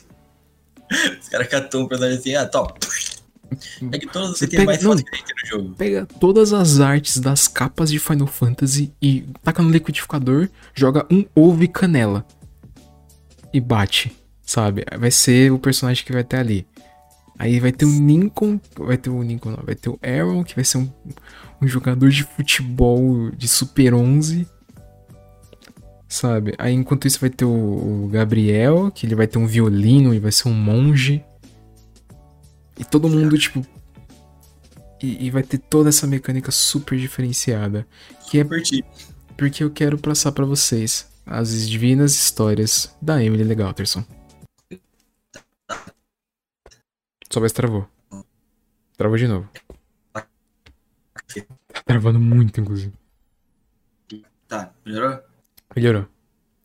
Os 1.21 1.29
caras 1.29 1.49
catou 1.49 1.83
um 1.83 1.89
personagem 1.89 2.19
assim, 2.19 2.35
ah, 2.37 2.47
top. 2.47 2.79
É 3.93 3.99
que 3.99 4.07
todas 4.07 4.39
você 4.39 4.47
pega, 4.47 4.65
mais 4.65 4.83
não, 4.83 4.95
no 4.95 5.03
jogo. 5.45 5.75
Pega 5.77 6.07
todas 6.19 6.53
as 6.53 6.81
artes 6.81 7.19
das 7.19 7.49
capas 7.49 7.91
de 7.91 7.99
Final 7.99 8.27
Fantasy 8.27 8.93
e 9.01 9.27
taca 9.43 9.63
no 9.63 9.71
liquidificador, 9.71 10.49
joga 10.75 11.07
um 11.11 11.25
ovo 11.35 11.63
e 11.65 11.69
canela. 11.69 12.27
E 13.53 13.61
bate, 13.61 14.13
sabe? 14.43 14.85
Vai 14.99 15.11
ser 15.11 15.53
o 15.53 15.59
personagem 15.59 16.05
que 16.05 16.13
vai 16.13 16.25
ter 16.25 16.37
ali. 16.37 16.67
Aí 17.39 17.59
vai 17.59 17.73
ter 17.73 17.85
o 17.85 17.91
Lincoln, 17.91 18.61
vai 18.79 18.97
ter 18.97 19.11
o 19.11 19.23
Lincoln, 19.23 19.51
não, 19.51 19.65
vai 19.65 19.75
ter 19.75 19.91
o 19.91 19.99
Aaron, 20.03 20.45
que 20.45 20.55
vai 20.55 20.65
ser 20.65 20.79
um, 20.79 20.89
um 21.61 21.67
jogador 21.67 22.09
de 22.09 22.23
futebol 22.23 23.31
de 23.33 23.49
Super 23.49 23.93
11. 23.93 24.47
Sabe? 26.09 26.55
Aí 26.59 26.73
enquanto 26.73 27.07
isso 27.07 27.19
vai 27.21 27.31
ter 27.31 27.45
o, 27.45 28.05
o 28.05 28.09
Gabriel, 28.09 28.91
que 28.95 29.05
ele 29.05 29.17
vai 29.17 29.27
ter 29.27 29.39
um 29.39 29.47
violino 29.47 30.15
e 30.15 30.21
vai 30.21 30.31
ser 30.31 30.49
um 30.49 30.55
monge. 30.55 31.25
E 32.79 32.85
todo 32.85 33.09
mundo, 33.09 33.37
tipo. 33.39 33.65
E, 35.03 35.27
e, 35.27 35.31
vai 35.31 35.43
ter 35.43 35.59
toda 35.59 35.91
essa 35.91 36.07
mecânica 36.07 36.51
super 36.51 36.99
diferenciada. 36.99 37.87
Que 38.31 38.41
é 38.41 38.45
porque 39.37 39.63
eu 39.63 39.71
quero 39.71 39.99
passar 39.99 40.33
para 40.33 40.45
vocês 40.45 41.09
as 41.27 41.69
divinas 41.69 42.15
histórias 42.15 42.95
da 43.01 43.23
Emily 43.23 43.45
Legalterson. 43.45 44.05
Só 47.31 47.41
vai 47.41 47.51
travou. 47.51 47.89
Travou 48.97 49.19
de 49.19 49.27
novo. 49.27 49.49
Tá 50.13 51.83
travando 51.85 52.21
muito, 52.21 52.61
inclusive. 52.61 52.93
Tá, 54.47 54.73
melhorou? 54.85 55.21
Melhorou. 55.75 56.07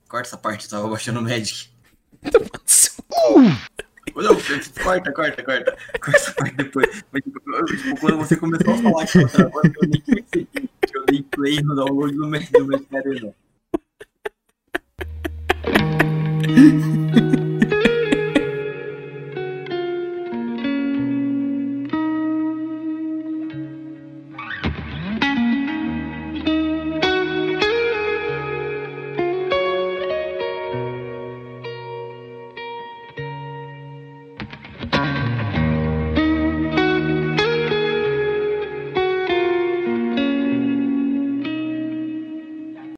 Corta 0.08 0.28
essa 0.28 0.38
parte, 0.38 0.66
eu 0.66 0.70
tava 0.70 0.88
baixando 0.88 1.20
o 1.20 1.24
Magic. 1.24 1.70
Não, 4.16 4.38
corta, 4.84 5.12
corta, 5.12 5.44
corta. 5.44 5.78
Corta 6.00 6.54
depois. 6.56 7.04
Mas, 7.12 7.24
tipo, 7.24 8.00
quando 8.00 8.18
você 8.18 8.36
começou 8.36 8.74
a 8.74 8.78
falar 8.78 9.06
que 9.06 9.18
eu 9.18 9.90
nem 9.90 10.02
pensei 10.02 10.48
que 10.52 10.70
eu 10.98 11.06
dei 11.06 11.24
play 11.24 11.62
no 11.62 11.76
download 11.76 12.16
do 12.16 12.28
Mercedes 12.28 12.86
Arena. 12.94 13.34